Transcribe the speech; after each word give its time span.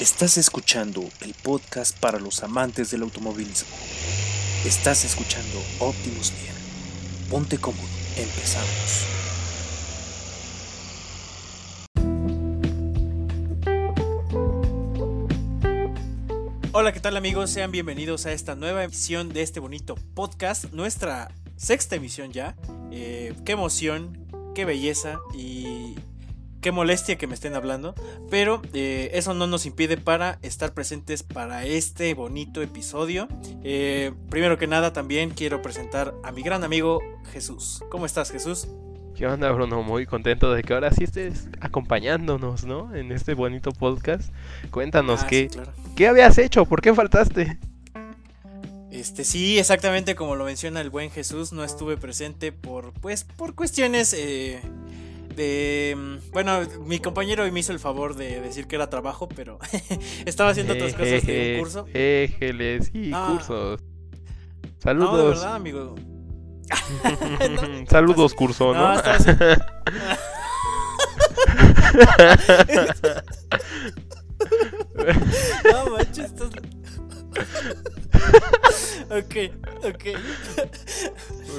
Estás 0.00 0.38
escuchando 0.38 1.06
el 1.20 1.34
podcast 1.34 1.94
para 2.00 2.18
los 2.18 2.42
amantes 2.42 2.90
del 2.90 3.02
automovilismo. 3.02 3.68
Estás 4.64 5.04
escuchando 5.04 5.62
Optimus 5.78 6.32
Gear. 6.32 6.54
Ponte 7.28 7.58
cómodo, 7.58 7.86
empezamos. 8.16 9.04
Hola, 16.72 16.92
¿qué 16.94 17.00
tal 17.00 17.18
amigos? 17.18 17.50
Sean 17.50 17.70
bienvenidos 17.70 18.24
a 18.24 18.32
esta 18.32 18.54
nueva 18.54 18.84
emisión 18.84 19.34
de 19.34 19.42
este 19.42 19.60
bonito 19.60 19.96
podcast, 20.14 20.72
nuestra 20.72 21.30
sexta 21.56 21.96
emisión 21.96 22.32
ya. 22.32 22.56
Eh, 22.90 23.34
qué 23.44 23.52
emoción, 23.52 24.26
qué 24.54 24.64
belleza 24.64 25.18
y 25.34 25.96
qué 26.60 26.72
molestia 26.72 27.16
que 27.16 27.26
me 27.26 27.34
estén 27.34 27.54
hablando, 27.54 27.94
pero 28.30 28.62
eh, 28.74 29.10
eso 29.14 29.34
no 29.34 29.46
nos 29.46 29.66
impide 29.66 29.96
para 29.96 30.38
estar 30.42 30.72
presentes 30.74 31.22
para 31.22 31.64
este 31.64 32.14
bonito 32.14 32.62
episodio. 32.62 33.28
Eh, 33.64 34.12
primero 34.28 34.58
que 34.58 34.66
nada 34.66 34.92
también 34.92 35.30
quiero 35.30 35.62
presentar 35.62 36.14
a 36.22 36.32
mi 36.32 36.42
gran 36.42 36.64
amigo 36.64 37.00
Jesús. 37.32 37.82
¿Cómo 37.90 38.06
estás 38.06 38.30
Jesús? 38.30 38.68
¿Qué 39.14 39.26
onda 39.26 39.50
Bruno? 39.52 39.82
Muy 39.82 40.06
contento 40.06 40.52
de 40.52 40.62
que 40.62 40.72
ahora 40.72 40.92
sí 40.92 41.04
estés 41.04 41.48
acompañándonos, 41.60 42.64
¿no? 42.64 42.94
En 42.94 43.12
este 43.12 43.34
bonito 43.34 43.70
podcast. 43.72 44.32
Cuéntanos 44.70 45.20
Ah, 45.22 45.26
qué, 45.28 45.42
sí, 45.42 45.48
claro. 45.48 45.72
qué 45.96 46.08
habías 46.08 46.38
hecho, 46.38 46.64
por 46.64 46.80
qué 46.80 46.94
faltaste. 46.94 47.58
Este 48.90 49.24
sí, 49.24 49.58
exactamente 49.58 50.14
como 50.14 50.34
lo 50.36 50.44
menciona 50.44 50.80
el 50.80 50.90
buen 50.90 51.10
Jesús, 51.10 51.52
no 51.52 51.62
estuve 51.64 51.96
presente 51.96 52.50
por 52.50 52.92
pues 52.94 53.22
por 53.24 53.54
cuestiones 53.54 54.12
eh, 54.14 54.60
de 55.34 55.94
mm, 55.96 56.30
bueno, 56.32 56.60
mi 56.84 56.98
compañero 56.98 57.44
hoy 57.44 57.50
me 57.50 57.60
hizo 57.60 57.72
el 57.72 57.78
favor 57.78 58.14
de 58.16 58.40
decir 58.40 58.66
que 58.66 58.76
era 58.76 58.90
trabajo, 58.90 59.28
pero 59.28 59.58
estaba 60.26 60.50
haciendo 60.50 60.74
otras 60.74 60.92
cosas 60.94 61.24
de 61.26 61.56
curso. 61.58 61.86
Éjeles 61.94 62.90
y 62.94 63.10
Ah. 63.14 63.28
cursos. 63.32 63.80
No, 63.80 64.66
de 64.66 64.80
Saludos. 64.82 65.38
verdad, 65.40 65.54
amigo. 65.56 65.94
Saludos, 67.90 68.34
curso, 68.34 68.72
¿no? 68.74 68.88
No, 68.88 68.94
estaba 68.94 69.16
haciendo- 69.16 69.44
No, 75.72 75.90
manches, 75.90 76.26
estás... 76.26 76.50
ok, 79.10 79.34
ok. 79.84 80.04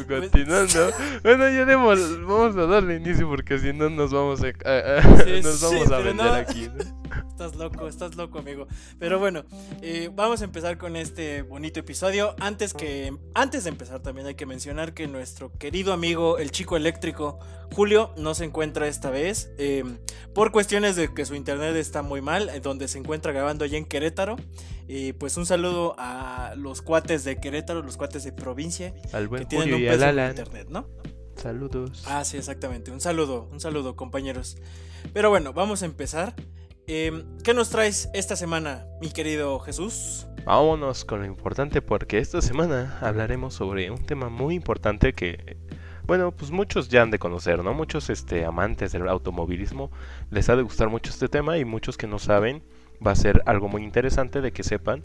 Continuando. 0.08 0.92
Bueno, 1.24 1.50
ya 1.50 1.66
demos- 1.66 2.26
vamos 2.26 2.56
a 2.58 2.66
darle 2.66 2.96
inicio 2.96 3.28
porque 3.28 3.60
si 3.60 3.74
no 3.74 3.90
nos 3.90 4.12
vamos 4.12 4.42
a, 4.42 4.48
a- 4.70 4.98
a- 5.00 5.24
Sí, 5.24 5.42
nos 5.44 5.60
sí, 5.60 5.66
vamos 5.66 5.92
a 5.92 5.98
vender 6.00 6.26
no. 6.26 6.34
aquí. 6.34 6.70
¿no? 6.70 7.02
Estás 7.28 7.56
loco, 7.56 7.88
estás 7.88 8.16
loco, 8.16 8.40
amigo. 8.40 8.68
Pero 9.00 9.20
bueno, 9.20 9.44
eh, 9.82 10.10
vamos 10.14 10.42
a 10.42 10.46
empezar 10.46 10.78
con 10.78 10.96
este 10.96 11.42
bonito 11.42 11.80
episodio. 11.80 12.36
Antes 12.40 12.74
que 12.74 13.14
antes 13.34 13.64
de 13.66 13.70
empezar, 13.72 14.00
también 14.02 14.28
hay 14.28 14.36
que 14.36 14.46
mencionar 14.46 14.94
que 14.94 15.08
nuestro 15.08 15.52
querido 15.58 15.92
amigo, 15.92 16.38
el 16.38 16.52
chico 16.52 16.78
eléctrico, 16.78 17.40
Julio, 17.74 18.14
no 18.18 18.34
se 18.36 18.46
encuentra 18.46 18.88
esta 18.88 19.10
vez. 19.10 19.52
eh, 19.58 19.84
por 20.34 20.52
cuestiones 20.54 20.96
de 20.96 21.14
que 21.14 21.26
su 21.26 21.36
internet 21.36 21.76
está 21.76 22.02
muy 22.04 22.22
mal, 22.22 22.48
eh, 22.50 22.62
donde 22.62 22.88
se 22.88 22.98
encuentra 22.98 23.34
grabando 23.34 23.66
allá 23.66 23.78
en 23.78 23.86
Querétaro. 23.86 24.38
Y 24.88 25.14
pues 25.14 25.36
un 25.38 25.46
saludo 25.46 25.96
a 25.98 26.51
los 26.56 26.82
cuates 26.82 27.24
de 27.24 27.40
Querétaro, 27.40 27.82
los 27.82 27.98
cuates 27.98 28.24
de 28.24 28.32
provincia, 28.32 28.94
Al 29.14 29.28
buen 29.28 29.44
que 29.44 29.48
tienen 29.48 29.74
un 29.74 29.82
peso 29.82 30.06
en 30.06 30.30
internet, 30.30 30.68
¿no? 30.70 30.88
Saludos. 31.36 32.04
Ah, 32.08 32.24
sí, 32.24 32.38
exactamente. 32.38 32.92
Un 32.92 33.02
saludo, 33.02 33.50
un 33.52 33.60
saludo, 33.60 33.96
compañeros. 33.96 34.58
Pero 35.14 35.30
bueno, 35.30 35.54
vamos 35.54 35.82
a 35.82 35.86
empezar. 35.86 36.36
Eh, 36.88 37.24
¿Qué 37.44 37.54
nos 37.54 37.70
traes 37.70 38.10
esta 38.14 38.36
semana, 38.36 38.86
mi 39.00 39.12
querido 39.12 39.60
Jesús? 39.60 40.28
Vámonos 40.46 41.06
con 41.06 41.20
lo 41.20 41.26
importante 41.26 41.82
porque 41.82 42.18
esta 42.18 42.42
semana 42.42 42.98
hablaremos 43.02 43.54
sobre 43.54 43.92
un 43.92 44.04
tema 44.06 44.30
muy 44.30 44.56
importante 44.56 45.14
que, 45.14 45.58
bueno, 46.06 46.32
pues 46.32 46.52
muchos 46.52 46.90
ya 46.90 47.04
han 47.04 47.12
de 47.12 47.20
conocer, 47.20 47.64
¿no? 47.64 47.74
Muchos 47.74 48.10
este, 48.10 48.46
amantes 48.46 48.92
del 48.92 49.08
automovilismo 49.08 49.92
les 50.32 50.50
ha 50.50 50.56
de 50.56 50.64
gustar 50.64 50.90
mucho 50.90 51.12
este 51.12 51.28
tema 51.28 51.58
y 51.58 51.66
muchos 51.66 51.98
que 51.98 52.08
no 52.08 52.20
saben 52.20 52.64
va 53.06 53.12
a 53.12 53.16
ser 53.16 53.42
algo 53.46 53.68
muy 53.68 53.84
interesante 53.84 54.42
de 54.42 54.52
que 54.52 54.64
sepan 54.64 55.02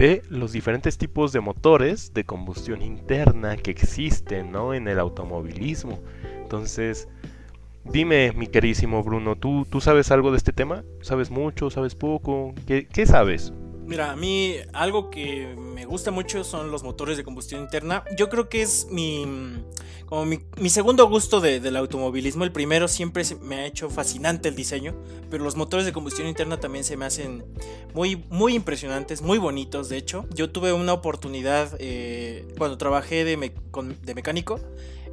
de 0.00 0.22
los 0.30 0.52
diferentes 0.52 0.96
tipos 0.96 1.30
de 1.30 1.40
motores 1.40 2.14
de 2.14 2.24
combustión 2.24 2.80
interna 2.80 3.58
que 3.58 3.70
existen, 3.70 4.50
¿no? 4.50 4.72
En 4.72 4.88
el 4.88 4.98
automovilismo. 4.98 6.00
Entonces, 6.40 7.06
dime, 7.84 8.32
mi 8.32 8.46
queridísimo 8.46 9.02
Bruno, 9.02 9.36
¿tú, 9.36 9.66
¿tú 9.68 9.82
sabes 9.82 10.10
algo 10.10 10.30
de 10.30 10.38
este 10.38 10.54
tema? 10.54 10.84
¿Sabes 11.02 11.30
mucho? 11.30 11.68
¿Sabes 11.68 11.94
poco? 11.94 12.54
¿Qué, 12.66 12.88
qué 12.90 13.04
sabes? 13.04 13.52
Mira, 13.84 14.12
a 14.12 14.16
mí 14.16 14.54
algo 14.72 15.10
que 15.10 15.54
me 15.54 15.84
gusta 15.84 16.10
mucho 16.10 16.44
son 16.44 16.70
los 16.70 16.82
motores 16.82 17.18
de 17.18 17.24
combustión 17.24 17.60
interna. 17.60 18.02
Yo 18.16 18.30
creo 18.30 18.48
que 18.48 18.62
es 18.62 18.86
mi 18.90 19.26
como 20.10 20.26
mi, 20.26 20.40
mi 20.60 20.68
segundo 20.68 21.08
gusto 21.08 21.40
de- 21.40 21.60
del 21.60 21.76
automovilismo. 21.76 22.44
El 22.44 22.52
primero 22.52 22.88
siempre 22.88 23.24
se- 23.24 23.36
me 23.36 23.54
ha 23.56 23.64
hecho 23.66 23.88
fascinante 23.88 24.48
el 24.50 24.56
diseño, 24.56 24.94
pero 25.30 25.42
los 25.44 25.56
motores 25.56 25.86
de 25.86 25.92
combustión 25.92 26.26
interna 26.28 26.58
también 26.60 26.84
se 26.84 26.96
me 26.98 27.06
hacen 27.06 27.44
muy, 27.94 28.16
muy 28.28 28.54
impresionantes, 28.54 29.22
muy 29.22 29.38
bonitos. 29.38 29.88
De 29.88 29.96
hecho, 29.96 30.26
yo 30.34 30.50
tuve 30.50 30.72
una 30.72 30.92
oportunidad 30.92 31.74
eh, 31.78 32.46
cuando 32.58 32.76
trabajé 32.76 33.24
de, 33.24 33.36
me- 33.38 33.54
con- 33.70 33.96
de 34.02 34.14
mecánico, 34.14 34.60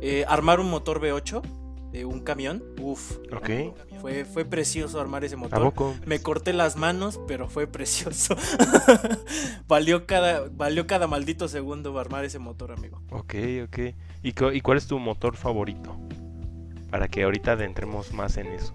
eh, 0.01 0.25
armar 0.27 0.59
un 0.59 0.69
motor 0.69 0.99
V8 0.99 1.41
de 1.91 2.03
un 2.05 2.19
camión. 2.19 2.63
Uf, 2.81 3.17
Ok. 3.35 3.49
fue, 4.01 4.25
fue 4.25 4.45
precioso 4.45 4.99
armar 4.99 5.23
ese 5.23 5.35
¿A 5.35 5.37
motor. 5.37 5.73
Me 6.05 6.19
corté 6.21 6.53
las 6.53 6.75
manos, 6.75 7.19
pero 7.27 7.47
fue 7.49 7.65
precioso. 7.67 8.35
valió, 9.67 10.05
cada, 10.05 10.49
valió 10.51 10.87
cada 10.87 11.07
maldito 11.07 11.47
segundo 11.47 11.97
armar 11.97 12.25
ese 12.25 12.39
motor, 12.39 12.71
amigo. 12.71 13.01
Ok, 13.11 13.35
ok. 13.65 13.79
¿Y, 14.27 14.33
cu- 14.33 14.51
y 14.51 14.59
cuál 14.59 14.77
es 14.77 14.87
tu 14.87 14.99
motor 14.99 15.37
favorito? 15.37 15.97
Para 16.91 17.07
que 17.07 17.23
ahorita 17.23 17.53
adentremos 17.53 18.11
más 18.11 18.35
en 18.35 18.47
eso. 18.47 18.73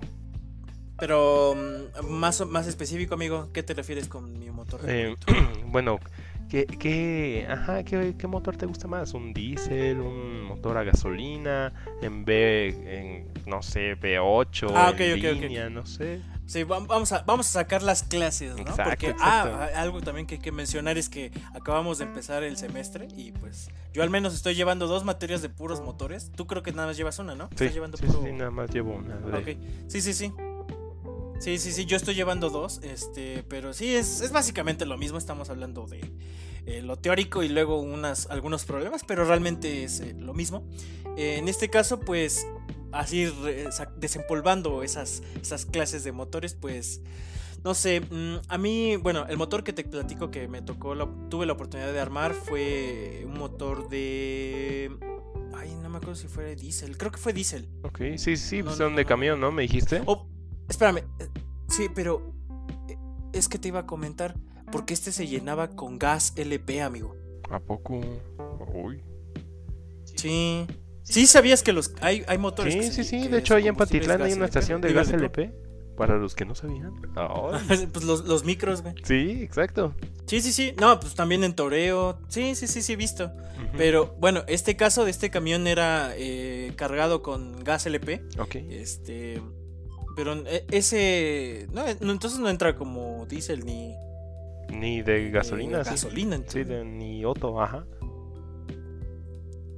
Pero 0.98 1.54
mm, 1.54 2.06
más, 2.08 2.46
más 2.46 2.66
específico, 2.66 3.12
amigo, 3.16 3.50
¿qué 3.52 3.62
te 3.62 3.74
refieres 3.74 4.08
con 4.08 4.38
mi 4.38 4.50
motor? 4.50 4.80
Eh, 4.88 5.14
bueno, 5.66 5.98
¿qué, 6.48 6.64
qué, 6.64 7.46
ajá, 7.50 7.84
¿qué, 7.84 8.14
qué 8.16 8.26
motor 8.26 8.56
te 8.56 8.64
gusta 8.64 8.88
más? 8.88 9.12
¿Un 9.12 9.34
diésel? 9.34 10.00
¿Un 10.00 10.42
motor 10.44 10.78
a 10.78 10.84
gasolina? 10.84 11.70
¿En 12.00 12.24
B, 12.24 12.68
en, 12.86 13.28
no 13.46 13.60
sé, 13.62 13.94
V8? 14.00 14.70
Ah, 14.74 14.94
en 14.96 15.20
línea, 15.20 15.68
no 15.68 15.84
sé. 15.84 16.22
Sí, 16.52 16.64
va- 16.64 16.80
vamos 16.80 17.10
a, 17.12 17.22
vamos 17.22 17.46
a 17.48 17.50
sacar 17.52 17.82
las 17.82 18.02
clases, 18.02 18.54
¿no? 18.54 18.60
Exacto, 18.60 18.84
Porque 18.90 19.06
exacto. 19.08 19.56
ah, 19.58 19.68
algo 19.76 20.02
también 20.02 20.26
que 20.26 20.34
hay 20.34 20.40
que 20.42 20.52
mencionar 20.52 20.98
es 20.98 21.08
que 21.08 21.32
acabamos 21.54 21.96
de 21.96 22.04
empezar 22.04 22.42
el 22.42 22.58
semestre 22.58 23.08
y 23.16 23.32
pues 23.32 23.70
yo 23.94 24.02
al 24.02 24.10
menos 24.10 24.34
estoy 24.34 24.54
llevando 24.54 24.86
dos 24.86 25.02
materias 25.02 25.40
de 25.40 25.48
puros 25.48 25.80
motores. 25.80 26.30
Tú 26.36 26.46
creo 26.46 26.62
que 26.62 26.72
nada 26.72 26.88
más 26.88 26.98
llevas 26.98 27.18
una, 27.18 27.34
¿no? 27.34 27.46
Sí, 27.48 27.54
Estás 27.64 27.72
llevando 27.74 27.96
sí, 27.96 28.04
puro- 28.04 28.22
sí, 28.22 28.32
nada 28.32 28.50
más 28.50 28.70
llevo 28.70 28.92
una. 28.92 29.16
de- 29.16 29.38
Ok, 29.38 29.58
sí, 29.88 30.02
sí, 30.02 30.12
sí. 30.12 30.30
Sí, 31.40 31.58
sí, 31.58 31.72
sí, 31.72 31.86
yo 31.86 31.96
estoy 31.96 32.14
llevando 32.14 32.50
dos, 32.50 32.80
este, 32.84 33.44
pero 33.48 33.72
sí, 33.72 33.94
es, 33.96 34.20
es 34.20 34.30
básicamente 34.30 34.84
lo 34.86 34.96
mismo, 34.98 35.16
estamos 35.18 35.48
hablando 35.50 35.86
de 35.86 36.00
eh, 36.66 36.82
lo 36.82 36.96
teórico 36.98 37.42
y 37.42 37.48
luego 37.48 37.80
unas, 37.80 38.26
algunos 38.30 38.64
problemas, 38.66 39.02
pero 39.04 39.24
realmente 39.24 39.82
es 39.84 40.00
eh, 40.00 40.14
lo 40.18 40.34
mismo. 40.34 40.64
Eh, 41.16 41.38
en 41.38 41.48
este 41.48 41.68
caso, 41.70 41.98
pues, 41.98 42.46
así 42.92 43.32
desempolvando 43.96 44.82
esas, 44.82 45.22
esas 45.40 45.66
clases 45.66 46.04
de 46.04 46.12
motores, 46.12 46.54
pues, 46.54 47.00
no 47.64 47.74
sé, 47.74 48.00
mm, 48.00 48.36
a 48.48 48.58
mí, 48.58 48.96
bueno, 48.96 49.26
el 49.28 49.36
motor 49.36 49.62
que 49.64 49.72
te 49.72 49.84
platico 49.84 50.30
que 50.30 50.48
me 50.48 50.62
tocó, 50.62 50.94
tuve 51.28 51.46
la 51.46 51.52
oportunidad 51.52 51.92
de 51.92 52.00
armar 52.00 52.34
fue 52.34 53.22
un 53.26 53.34
motor 53.38 53.88
de... 53.88 54.90
Ay, 55.54 55.74
no 55.82 55.88
me 55.88 55.98
acuerdo 55.98 56.16
si 56.16 56.26
fue 56.28 56.56
diésel, 56.56 56.96
creo 56.98 57.12
que 57.12 57.18
fue 57.18 57.32
diésel. 57.32 57.68
Ok, 57.84 58.00
sí, 58.16 58.36
sí, 58.36 58.58
No, 58.58 58.64
pues 58.64 58.78
no, 58.78 58.86
son 58.86 58.96
de 58.96 59.02
no. 59.02 59.08
camión, 59.08 59.40
¿no? 59.40 59.52
¿Me 59.52 59.62
dijiste? 59.62 60.02
Oh, 60.06 60.26
espérame. 60.68 60.98
eh, 61.18 61.28
Sí, 61.68 61.88
pero 61.94 62.34
eh, 62.88 62.96
es 63.32 63.48
que 63.48 63.58
te 63.58 63.68
iba 63.68 63.80
a 63.80 63.86
comentar 63.86 64.34
porque 64.70 64.92
este 64.94 65.12
se 65.12 65.26
llenaba 65.26 65.68
con 65.68 65.98
gas 65.98 66.32
LP, 66.36 66.82
amigo. 66.82 67.14
¿A 67.50 67.60
poco? 67.60 68.00
Uy. 68.74 69.02
Sí. 70.16 70.66
Sí, 71.02 71.26
sabías 71.26 71.62
que 71.62 71.72
los 71.72 71.92
hay, 72.00 72.24
hay 72.26 72.38
motores. 72.38 72.74
Sí, 72.74 72.92
sí, 72.92 73.04
sí. 73.04 73.22
que 73.22 73.28
De 73.28 73.38
hecho, 73.38 73.54
ahí 73.54 73.68
en 73.68 73.76
Patitlán 73.76 74.22
hay 74.22 74.32
una 74.32 74.46
estación 74.46 74.80
de 74.80 74.92
gas. 74.92 75.12
LP. 75.12 75.52
Para 75.96 76.16
los 76.16 76.34
que 76.34 76.46
no 76.46 76.54
sabían. 76.54 76.94
Ay. 77.68 77.86
pues 77.92 78.04
los, 78.04 78.24
los 78.24 78.44
micros, 78.44 78.82
güey. 78.82 78.94
Sí, 79.04 79.42
exacto. 79.42 79.94
Sí, 80.26 80.40
sí, 80.40 80.52
sí. 80.52 80.74
No, 80.80 80.98
pues 80.98 81.14
también 81.14 81.44
en 81.44 81.54
Toreo. 81.54 82.18
Sí, 82.28 82.54
sí, 82.54 82.66
sí, 82.66 82.80
sí, 82.82 82.94
he 82.94 82.96
visto. 82.96 83.30
Pero 83.76 84.16
bueno, 84.18 84.42
este 84.48 84.76
caso 84.76 85.04
de 85.04 85.10
este 85.10 85.30
camión 85.30 85.66
era 85.66 86.12
eh, 86.16 86.72
cargado 86.76 87.22
con 87.22 87.62
gas 87.62 87.86
LP. 87.86 88.22
Ok. 88.38 88.56
Este. 88.70 89.40
Pero 90.16 90.34
eh, 90.46 90.64
ese. 90.70 91.68
No, 91.72 91.86
eh, 91.86 91.96
no, 92.00 92.12
entonces 92.12 92.38
no 92.38 92.48
entra 92.48 92.76
como 92.76 93.26
diésel 93.26 93.64
ni. 93.64 93.94
Ni 94.70 95.02
de 95.02 95.30
gasolina, 95.30 95.80
eh, 95.80 95.84
sí. 95.84 95.90
gasolina. 95.90 96.36
Sí, 96.36 96.42
entonces. 96.42 96.68
de 96.68 96.84
ni 96.84 97.24
Otto, 97.24 97.60
ajá. 97.60 97.84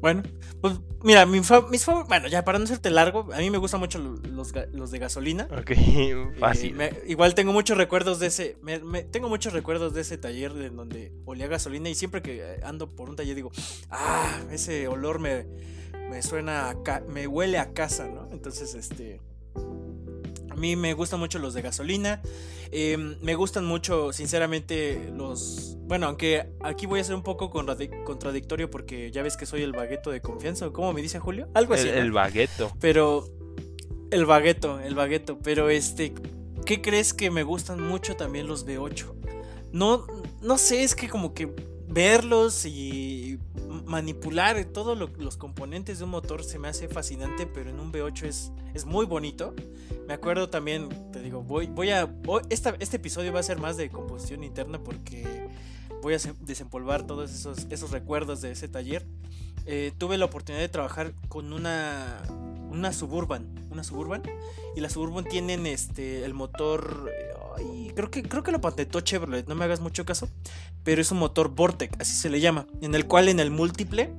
Bueno, 0.04 0.22
pues 0.60 0.74
mira, 1.02 1.24
mi 1.24 1.40
fa- 1.42 1.62
mis 1.70 1.82
favor- 1.82 2.06
bueno, 2.06 2.28
ya 2.28 2.44
para 2.44 2.58
no 2.58 2.64
hacerte 2.66 2.90
largo, 2.90 3.32
a 3.32 3.38
mí 3.38 3.48
me 3.48 3.56
gustan 3.56 3.80
mucho 3.80 3.98
lo- 3.98 4.16
los, 4.16 4.52
los 4.70 4.90
de 4.90 4.98
gasolina. 4.98 5.48
Ok, 5.50 5.70
Eh, 5.70 6.14
fácil. 6.38 6.74
me- 6.74 6.92
igual 7.06 7.34
tengo 7.34 7.54
muchos 7.54 7.78
recuerdos 7.78 8.18
de 8.20 8.26
ese, 8.26 8.58
me- 8.60 8.80
me- 8.80 9.02
tengo 9.04 9.30
muchos 9.30 9.54
recuerdos 9.54 9.94
de 9.94 10.02
ese 10.02 10.18
taller 10.18 10.52
en 10.58 10.76
donde 10.76 11.10
olía 11.24 11.46
gasolina 11.46 11.88
y 11.88 11.94
siempre 11.94 12.20
que 12.20 12.42
eh, 12.42 12.60
ando 12.64 12.94
por 12.94 13.08
un 13.08 13.16
taller 13.16 13.34
digo, 13.34 13.50
ah, 13.88 14.40
ese 14.50 14.88
olor 14.88 15.20
me, 15.20 15.46
me 16.10 16.20
suena 16.22 16.68
a 16.68 16.82
ca- 16.82 17.02
me 17.08 17.26
huele 17.26 17.56
a 17.58 17.72
casa, 17.72 18.06
¿no? 18.06 18.28
Entonces, 18.30 18.74
este, 18.74 19.22
a 20.54 20.56
mí 20.56 20.76
me 20.76 20.94
gustan 20.94 21.20
mucho 21.20 21.38
los 21.38 21.52
de 21.54 21.62
gasolina, 21.62 22.22
eh, 22.70 22.96
me 23.20 23.34
gustan 23.34 23.64
mucho, 23.64 24.12
sinceramente, 24.12 25.10
los, 25.16 25.76
bueno, 25.80 26.06
aunque 26.06 26.48
aquí 26.62 26.86
voy 26.86 27.00
a 27.00 27.04
ser 27.04 27.14
un 27.14 27.22
poco 27.22 27.50
contradic- 27.50 28.04
contradictorio 28.04 28.70
porque 28.70 29.10
ya 29.10 29.22
ves 29.22 29.36
que 29.36 29.46
soy 29.46 29.62
el 29.62 29.72
bagueto 29.72 30.10
de 30.10 30.20
confianza, 30.20 30.66
¿o 30.68 30.72
¿cómo 30.72 30.92
me 30.92 31.02
dice 31.02 31.18
Julio? 31.18 31.48
Algo 31.54 31.74
así. 31.74 31.88
El, 31.88 31.98
el 31.98 32.12
bagueto. 32.12 32.72
Pero. 32.80 33.28
El 34.10 34.26
bagueto, 34.26 34.78
el 34.80 34.94
bagueto. 34.94 35.38
Pero 35.42 35.70
este. 35.70 36.12
¿Qué 36.64 36.80
crees 36.80 37.12
que 37.12 37.30
me 37.30 37.42
gustan 37.42 37.82
mucho 37.82 38.14
también 38.16 38.46
los 38.46 38.64
V8? 38.66 39.12
No, 39.72 40.06
no 40.40 40.56
sé, 40.56 40.82
es 40.84 40.94
que 40.94 41.08
como 41.08 41.34
que 41.34 41.52
verlos 41.88 42.64
y 42.64 43.38
manipular 43.84 44.64
todos 44.66 44.96
lo- 44.96 45.10
los 45.18 45.36
componentes 45.36 45.98
de 45.98 46.04
un 46.04 46.10
motor 46.10 46.42
se 46.44 46.58
me 46.58 46.68
hace 46.68 46.88
fascinante, 46.88 47.46
pero 47.46 47.70
en 47.70 47.80
un 47.80 47.92
V8 47.92 48.22
es, 48.26 48.52
es 48.72 48.84
muy 48.84 49.04
bonito. 49.04 49.54
Me 50.06 50.14
acuerdo 50.14 50.50
también, 50.50 50.88
te 51.12 51.20
digo, 51.22 51.42
voy, 51.42 51.66
voy 51.66 51.90
a. 51.90 52.08
este 52.50 52.96
episodio 52.96 53.32
va 53.32 53.40
a 53.40 53.42
ser 53.42 53.58
más 53.58 53.76
de 53.76 53.88
composición 53.90 54.44
interna 54.44 54.78
porque 54.82 55.48
voy 56.02 56.14
a 56.14 56.18
se- 56.18 56.34
desempolvar 56.40 57.06
todos 57.06 57.32
esos, 57.32 57.66
esos 57.70 57.90
recuerdos 57.90 58.40
de 58.42 58.52
ese 58.52 58.68
taller. 58.68 59.06
Eh, 59.66 59.92
tuve 59.96 60.18
la 60.18 60.26
oportunidad 60.26 60.60
de 60.62 60.68
trabajar 60.68 61.14
con 61.28 61.54
una, 61.54 62.20
una 62.70 62.92
Suburban, 62.92 63.46
una 63.70 63.82
Suburban, 63.82 64.22
y 64.76 64.80
las 64.80 64.92
Suburban 64.92 65.24
tienen 65.24 65.64
este 65.66 66.24
el 66.26 66.34
motor, 66.34 67.10
creo 67.94 68.10
que 68.10 68.22
creo 68.22 68.42
que 68.42 68.52
lo 68.52 68.60
patentó 68.60 69.00
Chevrolet, 69.00 69.46
no 69.48 69.54
me 69.54 69.64
hagas 69.64 69.80
mucho 69.80 70.04
caso, 70.04 70.28
pero 70.82 71.00
es 71.00 71.10
un 71.12 71.18
motor 71.18 71.48
Vortec, 71.48 71.98
así 71.98 72.12
se 72.14 72.28
le 72.28 72.40
llama, 72.40 72.66
en 72.82 72.94
el 72.94 73.06
cual 73.06 73.30
en 73.30 73.40
el 73.40 73.50
múltiple 73.50 74.12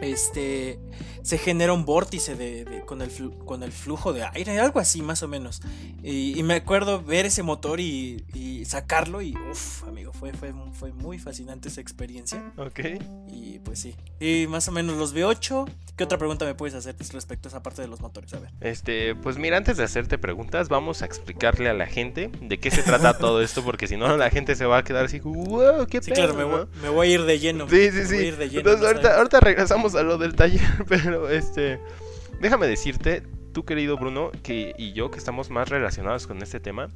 este 0.00 0.78
se 1.22 1.38
genera 1.38 1.72
un 1.72 1.84
vórtice 1.84 2.34
de, 2.34 2.64
de- 2.64 2.80
con, 2.82 3.02
el 3.02 3.10
flu- 3.10 3.36
con 3.44 3.62
el 3.62 3.72
flujo 3.72 4.12
de 4.12 4.24
aire, 4.24 4.58
algo 4.60 4.80
así 4.80 5.02
más 5.02 5.22
o 5.22 5.28
menos. 5.28 5.60
Y, 6.02 6.38
y 6.38 6.42
me 6.42 6.54
acuerdo 6.54 7.02
ver 7.02 7.26
ese 7.26 7.42
motor 7.42 7.80
y, 7.80 8.24
y 8.34 8.64
sacarlo 8.64 9.20
y 9.22 9.34
uff, 9.50 9.84
amigo, 9.84 10.12
fue, 10.12 10.32
fue, 10.32 10.52
fue 10.72 10.92
muy 10.92 11.18
fascinante 11.18 11.68
esa 11.68 11.80
experiencia. 11.80 12.52
Ok. 12.56 12.80
Y 13.28 13.58
pues 13.60 13.78
sí. 13.80 13.94
Y 14.18 14.46
más 14.48 14.66
o 14.68 14.72
menos 14.72 14.96
los 14.96 15.14
V8. 15.14 15.68
¿Qué 15.96 16.04
otra 16.04 16.16
pregunta 16.16 16.46
me 16.46 16.54
puedes 16.54 16.74
hacer 16.74 16.96
respecto 17.12 17.48
a 17.48 17.50
esa 17.50 17.62
parte 17.62 17.82
de 17.82 17.88
los 17.88 18.00
motores? 18.00 18.32
A 18.32 18.38
ver. 18.38 18.50
Este, 18.62 19.14
pues 19.16 19.36
mira, 19.36 19.58
antes 19.58 19.76
de 19.76 19.84
hacerte 19.84 20.16
preguntas, 20.16 20.70
vamos 20.70 21.02
a 21.02 21.04
explicarle 21.04 21.68
a 21.68 21.74
la 21.74 21.86
gente 21.86 22.30
de 22.40 22.58
qué 22.58 22.70
se 22.70 22.82
trata 22.82 23.18
todo 23.18 23.42
esto, 23.42 23.62
porque 23.62 23.86
si 23.86 23.98
no, 23.98 24.16
la 24.16 24.30
gente 24.30 24.56
se 24.56 24.64
va 24.64 24.78
a 24.78 24.84
quedar 24.84 25.04
así, 25.04 25.20
wow, 25.20 25.86
qué 25.86 26.00
Sí, 26.00 26.10
pedo, 26.10 26.32
claro, 26.32 26.34
me 26.34 26.44
voy, 26.44 26.66
me 26.80 26.88
voy 26.88 27.08
a 27.08 27.14
ir 27.16 27.22
de 27.24 27.38
lleno. 27.38 27.68
Sí, 27.68 27.90
sí, 27.90 27.98
me 27.98 28.04
voy 28.04 28.04
a 28.04 28.06
sí. 28.20 28.26
ir 28.28 28.36
de 28.38 28.48
lleno, 28.48 28.58
Entonces, 28.60 28.86
ahorita, 28.86 29.16
ahorita 29.18 29.40
regresamos 29.40 29.94
a 29.94 30.02
lo 30.02 30.16
del 30.16 30.34
taller, 30.36 30.62
pero 30.88 31.09
este, 31.28 31.80
déjame 32.40 32.66
decirte, 32.66 33.22
tú 33.52 33.64
querido 33.64 33.96
Bruno, 33.96 34.30
que 34.42 34.74
y 34.78 34.92
yo 34.92 35.10
que 35.10 35.18
estamos 35.18 35.50
más 35.50 35.68
relacionados 35.68 36.26
con 36.26 36.42
este 36.42 36.60
tema, 36.60 36.88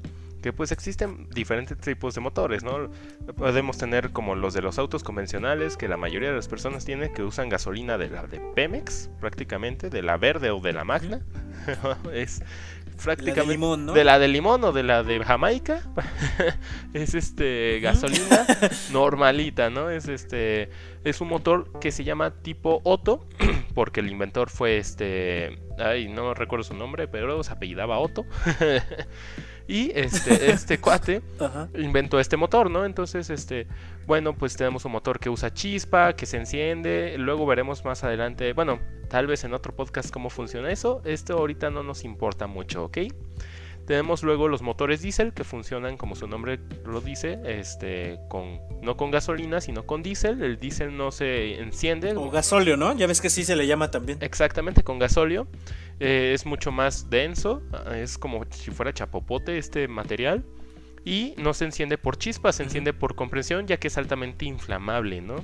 que 0.45 0.53
pues 0.53 0.73
existen 0.73 1.27
diferentes 1.31 1.79
tipos 1.79 2.15
de 2.15 2.21
motores, 2.21 2.63
¿no? 2.63 2.91
Podemos 3.35 3.79
tener 3.79 4.11
como 4.11 4.35
los 4.35 4.53
de 4.53 4.61
los 4.61 4.79
autos 4.79 5.03
convencionales, 5.03 5.79
que 5.79 5.89
la 5.89 5.97
mayoría 5.97 6.29
de 6.29 6.37
las 6.37 6.49
personas 6.49 6.85
tienen, 6.85 7.15
que 7.15 7.23
usan 7.23 7.49
gasolina 7.49 7.97
de 7.97 8.11
la 8.11 8.27
de 8.27 8.41
Pemex, 8.55 9.09
prácticamente, 9.21 9.89
de 9.89 10.03
la 10.03 10.19
verde 10.19 10.51
o 10.51 10.61
de 10.61 10.75
la 10.75 10.85
Magna. 10.85 11.23
es 12.13 12.43
La 12.95 13.01
de 13.01 13.05
prácticamente 13.05 13.53
limón, 13.55 13.87
¿no? 13.87 13.93
de 13.93 14.05
la 14.05 14.19
de 14.19 14.29
limón 14.29 14.65
o 14.65 14.73
de 14.73 14.83
la 14.83 15.03
de 15.03 15.23
Jamaica 15.23 15.83
es 16.95 17.15
este 17.15 17.81
gasolina 17.81 18.47
normalita, 18.93 19.71
¿no? 19.71 19.91
Es 19.91 20.09
este 20.09 20.71
es 21.05 21.21
un 21.21 21.29
motor 21.29 21.79
que 21.81 21.93
se 21.93 22.05
llama 22.05 22.31
tipo 22.43 22.81
Otto 22.85 23.27
porque 23.75 24.01
el 24.01 24.11
inventor 24.11 24.49
fue 24.49 24.79
este 24.79 25.59
ay, 25.79 26.09
no 26.09 26.35
recuerdo 26.35 26.65
su 26.65 26.75
nombre, 26.75 27.09
pero 27.09 27.43
se 27.43 27.53
apellidaba 27.53 27.99
Otto. 27.99 28.25
y 29.67 29.93
este 29.95 30.51
este 30.51 30.79
cuate 30.81 31.23
Ajá. 31.39 31.69
inventó 31.77 32.21
este 32.21 32.37
motor, 32.37 32.71
¿no? 32.71 32.85
Entonces, 32.85 33.31
este, 33.31 33.67
bueno, 34.07 34.37
pues 34.37 34.57
tenemos 34.57 34.85
un 34.85 34.93
motor 34.93 35.19
que 35.19 35.31
usa 35.31 35.53
chispa, 35.53 36.15
que 36.15 36.27
se 36.27 36.37
enciende. 36.37 37.17
Luego 37.19 37.47
veremos 37.47 37.85
más 37.85 38.05
adelante, 38.05 38.53
bueno, 38.53 38.81
tal 39.09 39.27
vez 39.27 39.45
en 39.45 39.55
otro 39.55 39.75
podcast 39.75 40.11
cómo 40.11 40.31
funciona 40.31 40.71
eso. 40.71 41.03
Esto 41.05 41.39
ahorita 41.39 41.71
no 41.71 41.83
nos 41.83 42.05
importa 42.05 42.47
mucho, 42.47 42.85
¿ok? 42.85 42.99
Tenemos 43.87 44.23
luego 44.23 44.49
los 44.49 44.63
motores 44.63 45.03
diésel 45.03 45.35
que 45.35 45.45
funcionan 45.45 45.97
como 45.97 46.15
su 46.15 46.27
nombre 46.27 46.59
lo 46.87 47.01
dice, 47.01 47.39
este, 47.45 48.19
con 48.29 48.61
no 48.83 48.97
con 48.97 49.11
gasolina, 49.11 49.61
sino 49.61 49.85
con 49.85 50.03
diésel. 50.03 50.43
El 50.43 50.59
diésel 50.59 50.97
no 50.97 51.11
se 51.11 51.61
enciende. 51.61 52.15
O 52.17 52.31
gasóleo, 52.31 52.77
¿no? 52.77 52.97
Ya 52.97 53.07
ves 53.07 53.21
que 53.21 53.29
sí 53.29 53.45
se 53.45 53.57
le 53.57 53.67
llama 53.67 53.91
también. 53.91 54.19
Exactamente, 54.23 54.83
con 54.83 54.99
gasóleo. 54.99 55.47
Eh, 56.01 56.33
es 56.35 56.47
mucho 56.47 56.73
más 56.73 57.11
denso, 57.11 57.63
ah, 57.73 57.97
es 57.97 58.19
como 58.19 58.45
si 58.51 58.71
fuera 58.71 58.93
chapopote 58.93 59.59
este 59.59 59.87
material. 59.87 60.45
Y 61.05 61.35
no 61.37 61.53
se 61.53 61.67
enciende 61.67 61.99
por 61.99 62.17
chispas, 62.17 62.57
se 62.57 62.63
enciende 62.63 62.95
por 62.95 63.15
compresión, 63.15 63.67
ya 63.67 63.77
que 63.77 63.89
es 63.89 63.99
altamente 63.99 64.47
inflamable, 64.47 65.21
¿no? 65.21 65.37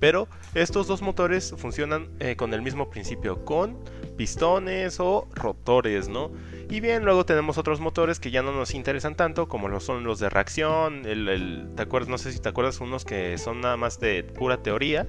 Pero 0.00 0.28
estos 0.54 0.86
dos 0.86 1.02
motores 1.02 1.54
funcionan 1.56 2.08
eh, 2.20 2.36
con 2.36 2.52
el 2.54 2.62
mismo 2.62 2.90
principio, 2.90 3.44
con 3.44 3.78
pistones 4.16 4.98
o 5.00 5.28
rotores, 5.34 6.08
¿no? 6.08 6.30
Y 6.70 6.80
bien, 6.80 7.04
luego 7.04 7.24
tenemos 7.26 7.58
otros 7.58 7.80
motores 7.80 8.18
que 8.18 8.30
ya 8.30 8.42
no 8.42 8.52
nos 8.52 8.74
interesan 8.74 9.14
tanto, 9.14 9.46
como 9.48 9.68
lo 9.68 9.78
son 9.80 10.04
los 10.04 10.18
de 10.18 10.28
reacción, 10.30 11.04
el, 11.06 11.28
el- 11.28 11.68
¿te 11.76 11.82
acuerdas? 11.82 12.08
No 12.08 12.18
sé 12.18 12.32
si 12.32 12.38
te 12.40 12.48
acuerdas 12.48 12.80
unos 12.80 13.04
que 13.04 13.38
son 13.38 13.60
nada 13.60 13.76
más 13.76 14.00
de 14.00 14.24
pura 14.24 14.62
teoría, 14.62 15.06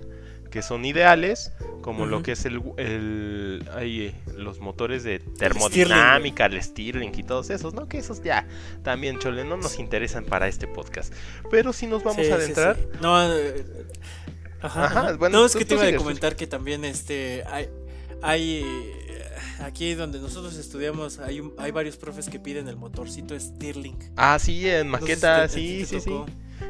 que 0.51 0.61
son 0.61 0.85
ideales, 0.85 1.51
como 1.81 2.05
lo 2.05 2.21
que 2.23 2.33
es 2.33 2.45
el, 2.45 2.61
eh, 2.77 4.13
los 4.35 4.59
motores 4.59 5.03
de 5.03 5.19
termodinámica, 5.19 6.45
el 6.45 6.61
Stirling 6.61 7.11
y 7.17 7.23
todos 7.23 7.49
esos, 7.49 7.73
¿no? 7.73 7.87
Que 7.87 7.97
esos 7.97 8.21
ya 8.23 8.45
también, 8.83 9.19
chole, 9.19 9.43
no 9.43 9.57
nos 9.57 9.77
interesan 9.79 10.23
para 10.25 10.47
este 10.47 10.67
podcast. 10.67 11.13
Pero 11.51 11.73
si 11.73 11.87
nos 11.87 12.03
vamos 12.03 12.25
Sí, 12.25 12.31
a 12.31 12.35
adentrar, 12.35 12.75
sí. 12.77 12.81
No, 13.01 13.17
ajá, 14.61 14.85
Ajá, 14.85 15.13
bueno, 15.17 15.39
no, 15.39 15.45
es 15.45 15.55
que 15.55 15.65
te 15.65 15.73
iba 15.75 15.83
a 15.83 15.95
comentar 15.95 16.35
que 16.35 16.47
también 16.47 16.83
este 16.85 17.43
hay, 17.47 17.69
hay 18.21 18.63
aquí 19.61 19.93
donde 19.93 20.19
nosotros 20.19 20.55
estudiamos 20.57 21.19
hay 21.19 21.39
un- 21.39 21.53
hay 21.57 21.71
varios 21.71 21.97
profes 21.97 22.29
que 22.29 22.39
piden 22.39 22.67
el 22.67 22.75
motorcito 22.75 23.39
Stirling. 23.39 23.97
Ah, 24.15 24.37
sí, 24.39 24.67
en 24.67 24.89
maqueta, 24.89 25.47
sí, 25.49 25.85
sí, 25.85 25.99
sí. 25.99 26.11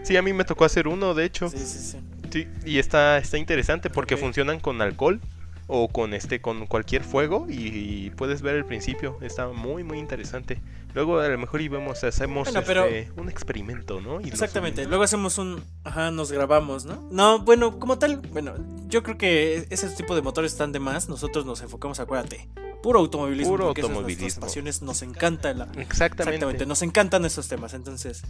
Sí, 0.03 0.17
a 0.17 0.21
mí 0.21 0.33
me 0.33 0.43
tocó 0.45 0.65
hacer 0.65 0.87
uno, 0.87 1.13
de 1.13 1.25
hecho. 1.25 1.49
Sí, 1.49 1.57
sí, 1.59 1.79
sí. 1.79 1.97
Sí, 2.31 2.47
y 2.65 2.77
está, 2.79 3.17
está 3.17 3.37
interesante 3.37 3.89
porque 3.89 4.17
funcionan 4.17 4.59
con 4.59 4.81
alcohol 4.81 5.21
o 5.67 5.87
con 5.87 6.13
este 6.13 6.41
con 6.41 6.65
cualquier 6.67 7.03
fuego 7.03 7.45
y, 7.49 8.07
y 8.07 8.09
puedes 8.11 8.41
ver 8.41 8.55
el 8.55 8.65
principio. 8.65 9.17
Está 9.21 9.47
muy, 9.47 9.83
muy 9.83 9.97
interesante. 9.97 10.59
Luego 10.97 11.19
a 11.19 11.27
lo 11.27 11.37
mejor 11.37 11.61
y 11.61 11.67
vemos, 11.67 12.03
hacemos 12.03 12.51
Bueno, 12.51 12.63
pero- 12.65 12.85
este, 12.85 13.11
un 13.21 13.29
experimento, 13.29 14.01
¿no? 14.01 14.19
Y 14.19 14.29
Exactamente. 14.29 14.83
Luego 14.87 15.03
hacemos 15.03 15.37
un. 15.37 15.63
Ajá, 15.83 16.09
nos 16.09 16.31
grabamos, 16.31 16.85
¿no? 16.85 17.07
No, 17.11 17.37
bueno, 17.37 17.77
como 17.77 17.99
tal, 17.99 18.17
bueno, 18.31 18.55
yo 18.87 19.03
creo 19.03 19.15
que 19.15 19.67
ese 19.69 19.89
tipo 19.89 20.15
de 20.15 20.23
motores 20.23 20.53
están 20.53 20.71
de 20.71 20.79
más. 20.79 21.07
Nosotros 21.07 21.45
nos 21.45 21.61
enfocamos, 21.61 21.99
acuérdate, 21.99 22.49
puro 22.81 22.97
automovilismo. 22.99 23.51
Puro 23.53 23.65
porque 23.67 23.81
esas 23.81 23.91
automovilismo. 23.91 24.23
nuestras 24.23 24.43
pasiones, 24.43 24.81
nos 24.81 25.03
encanta 25.03 25.53
la. 25.53 25.65
Exactamente. 25.65 26.23
Exactamente, 26.23 26.65
nos 26.65 26.81
encantan 26.81 27.25
esos 27.25 27.47
temas. 27.47 27.75
Entonces, 27.75 28.23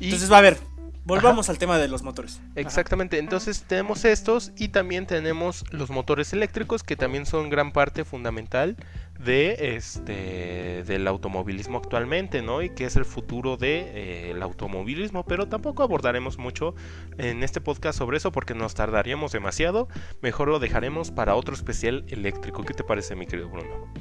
Y- 0.00 0.06
entonces 0.06 0.32
va 0.32 0.38
a 0.38 0.42
ver, 0.42 0.58
volvamos 1.04 1.48
al 1.48 1.58
tema 1.58 1.78
de 1.78 1.88
los 1.88 2.02
motores. 2.02 2.40
Ajá. 2.40 2.52
Exactamente, 2.56 3.18
entonces 3.18 3.62
tenemos 3.62 4.04
estos 4.04 4.52
y 4.56 4.68
también 4.68 5.06
tenemos 5.06 5.64
los 5.70 5.90
motores 5.90 6.32
eléctricos 6.32 6.82
que 6.82 6.96
también 6.96 7.26
son 7.26 7.50
gran 7.50 7.72
parte 7.72 8.04
fundamental 8.04 8.76
de 9.18 9.76
este 9.76 10.82
del 10.84 11.06
automovilismo 11.06 11.78
actualmente, 11.78 12.42
¿no? 12.42 12.62
Y 12.62 12.70
que 12.70 12.86
es 12.86 12.96
el 12.96 13.04
futuro 13.04 13.56
del 13.56 14.42
automovilismo, 14.42 15.24
pero 15.24 15.48
tampoco 15.48 15.82
abordaremos 15.82 16.38
mucho 16.38 16.74
en 17.18 17.42
este 17.42 17.60
podcast 17.60 17.98
sobre 17.98 18.16
eso 18.16 18.32
porque 18.32 18.54
nos 18.54 18.74
tardaríamos 18.74 19.32
demasiado, 19.32 19.88
mejor 20.22 20.48
lo 20.48 20.58
dejaremos 20.58 21.10
para 21.10 21.34
otro 21.34 21.54
especial 21.54 22.04
eléctrico. 22.08 22.64
¿Qué 22.64 22.74
te 22.74 22.84
parece, 22.84 23.14
mi 23.14 23.26
querido 23.26 23.48
Bruno? 23.48 23.92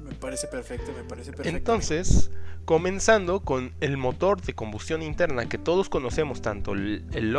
Me 0.00 0.14
parece 0.14 0.48
perfecto, 0.48 0.92
me 0.94 1.04
parece 1.04 1.32
perfecto. 1.32 1.56
Entonces, 1.56 2.30
comenzando 2.64 3.40
con 3.40 3.72
el 3.80 3.96
motor 3.96 4.40
de 4.40 4.54
combustión 4.54 5.02
interna 5.02 5.48
que 5.48 5.58
todos 5.58 5.88
conocemos, 5.88 6.42
tanto 6.42 6.72
el, 6.72 7.06
el 7.12 7.36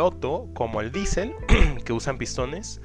como 0.54 0.80
el 0.80 0.92
diésel, 0.92 1.34
que 1.84 1.92
usan 1.92 2.18
pistones, 2.18 2.80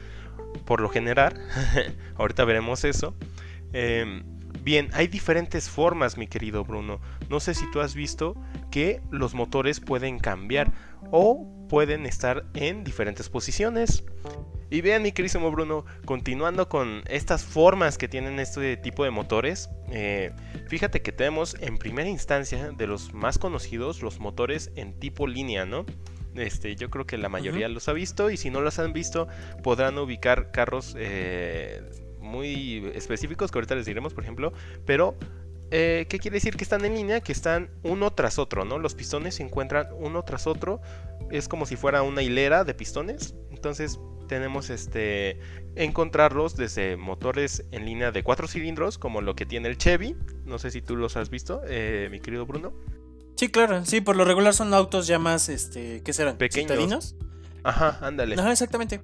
por 0.65 0.81
lo 0.81 0.89
general. 0.89 1.39
Ahorita 2.17 2.45
veremos 2.45 2.83
eso. 2.83 3.15
Eh, 3.73 4.23
bien, 4.61 4.89
hay 4.93 5.07
diferentes 5.07 5.69
formas, 5.69 6.17
mi 6.17 6.27
querido 6.27 6.63
Bruno. 6.63 6.99
No 7.29 7.39
sé 7.39 7.53
si 7.53 7.69
tú 7.71 7.81
has 7.81 7.95
visto 7.95 8.35
que 8.69 9.01
los 9.11 9.33
motores 9.33 9.79
pueden 9.79 10.19
cambiar 10.19 10.71
o 11.11 11.47
pueden 11.69 12.05
estar 12.05 12.45
en 12.53 12.83
diferentes 12.83 13.29
posiciones. 13.29 14.03
Y 14.71 14.79
vean, 14.79 15.01
mi 15.01 15.11
querísimo 15.11 15.51
Bruno, 15.51 15.85
continuando 16.05 16.69
con 16.69 17.03
estas 17.07 17.43
formas 17.43 17.97
que 17.97 18.07
tienen 18.07 18.39
este 18.39 18.77
tipo 18.77 19.03
de 19.03 19.11
motores, 19.11 19.69
eh, 19.91 20.31
fíjate 20.69 21.01
que 21.01 21.11
tenemos 21.11 21.57
en 21.59 21.77
primera 21.77 22.07
instancia 22.07 22.71
de 22.71 22.87
los 22.87 23.13
más 23.13 23.37
conocidos 23.37 24.01
los 24.01 24.21
motores 24.21 24.71
en 24.77 24.97
tipo 24.97 25.27
línea, 25.27 25.65
¿no? 25.65 25.85
Este, 26.35 26.77
yo 26.77 26.89
creo 26.89 27.05
que 27.05 27.17
la 27.17 27.27
mayoría 27.27 27.67
los 27.67 27.89
ha 27.89 27.93
visto 27.93 28.29
y 28.29 28.37
si 28.37 28.49
no 28.49 28.61
los 28.61 28.79
han 28.79 28.93
visto 28.93 29.27
podrán 29.61 29.97
ubicar 29.97 30.51
carros 30.51 30.95
eh, 30.97 31.81
muy 32.21 32.89
específicos 32.95 33.51
que 33.51 33.57
ahorita 33.57 33.75
les 33.75 33.85
diremos, 33.85 34.13
por 34.13 34.23
ejemplo, 34.23 34.53
pero 34.85 35.17
eh, 35.71 36.05
¿qué 36.07 36.17
quiere 36.17 36.35
decir 36.35 36.55
que 36.55 36.63
están 36.63 36.85
en 36.85 36.95
línea? 36.95 37.19
Que 37.19 37.33
están 37.33 37.69
uno 37.83 38.13
tras 38.13 38.39
otro, 38.39 38.63
¿no? 38.63 38.79
Los 38.79 38.95
pistones 38.95 39.35
se 39.35 39.43
encuentran 39.43 39.87
uno 39.99 40.23
tras 40.23 40.47
otro, 40.47 40.79
es 41.29 41.49
como 41.49 41.65
si 41.65 41.75
fuera 41.75 42.03
una 42.03 42.21
hilera 42.21 42.63
de 42.63 42.73
pistones, 42.73 43.35
entonces 43.51 43.99
tenemos 44.31 44.69
este 44.69 45.41
encontrarlos 45.75 46.55
desde 46.55 46.95
motores 46.95 47.65
en 47.71 47.83
línea 47.83 48.13
de 48.13 48.23
cuatro 48.23 48.47
cilindros 48.47 48.97
como 48.97 49.19
lo 49.19 49.35
que 49.35 49.45
tiene 49.45 49.67
el 49.67 49.77
Chevy. 49.77 50.15
No 50.45 50.57
sé 50.57 50.71
si 50.71 50.81
tú 50.81 50.95
los 50.95 51.17
has 51.17 51.29
visto 51.29 51.61
eh, 51.67 52.07
mi 52.09 52.21
querido 52.21 52.45
Bruno. 52.45 52.71
Sí 53.35 53.49
claro 53.49 53.83
sí 53.83 53.99
por 53.99 54.15
lo 54.15 54.23
regular 54.23 54.53
son 54.53 54.73
autos 54.73 55.05
ya 55.05 55.19
más 55.19 55.49
este 55.49 56.01
qué 56.01 56.13
serán 56.13 56.37
pequeños. 56.37 57.17
Ajá 57.63 57.99
ándale. 58.01 58.35
Ajá 58.39 58.53
exactamente. 58.53 59.01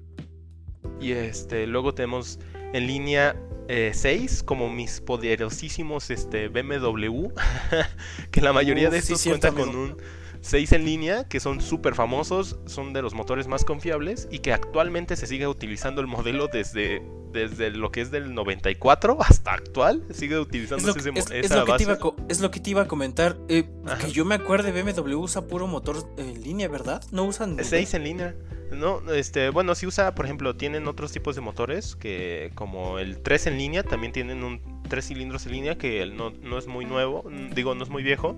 Y 0.98 1.12
este 1.12 1.66
luego 1.66 1.92
tenemos 1.92 2.38
en 2.72 2.86
línea 2.86 3.36
6 3.68 3.98
eh, 4.00 4.44
como 4.46 4.70
mis 4.70 5.02
poderosísimos 5.02 6.08
este 6.08 6.48
BMW 6.48 7.28
que 8.30 8.40
la 8.40 8.54
mayoría 8.54 8.88
de 8.88 8.96
estos 8.96 9.22
cuentan 9.22 9.54
con 9.54 9.76
un 9.76 9.98
6 10.40 10.72
en 10.72 10.84
línea, 10.84 11.28
que 11.28 11.40
son 11.40 11.60
súper 11.60 11.94
famosos, 11.94 12.58
son 12.66 12.92
de 12.92 13.02
los 13.02 13.14
motores 13.14 13.48
más 13.48 13.64
confiables 13.64 14.28
y 14.30 14.40
que 14.40 14.52
actualmente 14.52 15.16
se 15.16 15.26
sigue 15.26 15.46
utilizando 15.46 16.00
el 16.00 16.06
modelo 16.06 16.48
desde, 16.48 17.02
desde 17.32 17.70
lo 17.70 17.90
que 17.90 18.00
es 18.00 18.10
del 18.10 18.34
94 18.34 19.18
hasta 19.20 19.52
actual. 19.52 20.04
Sigue 20.10 20.38
utilizando 20.38 20.90
ese, 20.90 21.10
es, 21.14 21.30
es 21.30 21.50
lo 21.54 21.64
que 21.64 21.72
Te 21.74 21.82
iba, 21.82 21.98
es 22.28 22.40
lo 22.40 22.50
que 22.50 22.60
te 22.60 22.70
iba 22.70 22.82
a 22.82 22.88
comentar. 22.88 23.38
Eh, 23.48 23.68
que 24.00 24.10
yo 24.10 24.24
me 24.24 24.34
acuerde, 24.34 24.72
BMW 24.72 25.14
usa 25.14 25.46
puro 25.46 25.66
motor 25.66 25.96
en 26.16 26.42
línea, 26.42 26.68
¿verdad? 26.68 27.02
No 27.10 27.24
usan... 27.24 27.56
6 27.62 27.94
en 27.94 28.04
línea. 28.04 28.34
No, 28.70 29.00
este, 29.12 29.50
bueno, 29.50 29.74
si 29.74 29.86
usa, 29.86 30.14
por 30.14 30.26
ejemplo, 30.26 30.56
tienen 30.56 30.86
otros 30.88 31.10
tipos 31.12 31.34
de 31.34 31.40
motores 31.40 31.96
que 31.96 32.52
como 32.54 32.98
el 32.98 33.22
3 33.22 33.48
en 33.48 33.58
línea, 33.58 33.82
también 33.82 34.12
tienen 34.12 34.44
un 34.44 34.77
3 34.88 35.06
cilindros 35.06 35.46
en 35.46 35.52
línea 35.52 35.78
que 35.78 36.04
no, 36.06 36.30
no 36.30 36.58
es 36.58 36.66
muy 36.66 36.84
nuevo, 36.84 37.24
digo, 37.54 37.74
no 37.74 37.82
es 37.84 37.90
muy 37.90 38.02
viejo. 38.02 38.36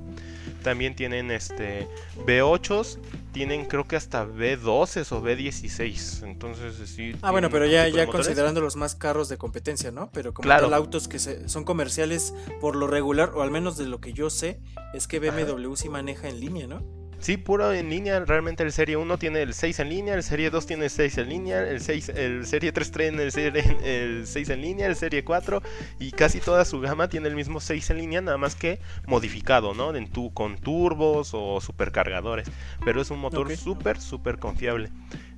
También 0.62 0.94
tienen 0.94 1.30
este 1.30 1.88
B8s, 2.26 2.98
tienen 3.32 3.64
creo 3.64 3.88
que 3.88 3.96
hasta 3.96 4.26
B12 4.26 5.10
o 5.12 5.22
B16. 5.22 6.22
Entonces 6.24 6.76
sí. 6.88 7.16
Ah, 7.22 7.30
bueno, 7.30 7.48
pero 7.48 7.64
ya, 7.66 7.88
ya 7.88 8.06
considerando 8.06 8.60
los 8.60 8.76
más 8.76 8.94
carros 8.94 9.30
de 9.30 9.38
competencia, 9.38 9.90
¿no? 9.90 10.10
Pero 10.12 10.34
como 10.34 10.44
claro. 10.44 10.74
autos 10.74 11.08
que 11.08 11.18
son 11.18 11.64
comerciales 11.64 12.34
por 12.60 12.76
lo 12.76 12.86
regular, 12.86 13.32
o 13.34 13.42
al 13.42 13.50
menos 13.50 13.78
de 13.78 13.86
lo 13.86 14.00
que 14.00 14.12
yo 14.12 14.28
sé, 14.28 14.60
es 14.92 15.06
que 15.06 15.18
BMW 15.18 15.74
sí 15.76 15.88
maneja 15.88 16.28
en 16.28 16.40
línea, 16.40 16.66
¿no? 16.66 16.99
Sí, 17.20 17.36
puro 17.36 17.72
en 17.72 17.90
línea. 17.90 18.18
Realmente 18.20 18.62
el 18.62 18.72
Serie 18.72 18.96
1 18.96 19.18
tiene 19.18 19.42
el 19.42 19.52
6 19.52 19.80
en 19.80 19.90
línea, 19.90 20.14
el 20.14 20.22
Serie 20.22 20.48
2 20.48 20.66
tiene 20.66 20.84
el 20.84 20.90
6 20.90 21.18
en 21.18 21.28
línea, 21.28 21.68
el, 21.68 21.80
6, 21.80 22.08
el 22.08 22.46
Serie 22.46 22.72
3 22.72 22.92
tiene 22.92 23.22
el, 23.22 23.32
serie, 23.32 23.76
el 23.84 24.26
6 24.26 24.48
en 24.48 24.62
línea, 24.62 24.86
el 24.86 24.96
Serie 24.96 25.22
4 25.22 25.62
y 25.98 26.12
casi 26.12 26.40
toda 26.40 26.64
su 26.64 26.80
gama 26.80 27.08
tiene 27.08 27.28
el 27.28 27.36
mismo 27.36 27.60
6 27.60 27.90
en 27.90 27.98
línea, 27.98 28.20
nada 28.22 28.38
más 28.38 28.54
que 28.54 28.80
modificado, 29.06 29.74
¿no? 29.74 29.94
En 29.94 30.08
tu, 30.08 30.32
con 30.32 30.56
turbos 30.56 31.32
o 31.34 31.60
supercargadores. 31.60 32.50
Pero 32.86 33.02
es 33.02 33.10
un 33.10 33.18
motor 33.18 33.54
súper, 33.54 34.00
súper 34.00 34.38
confiable. 34.38 34.90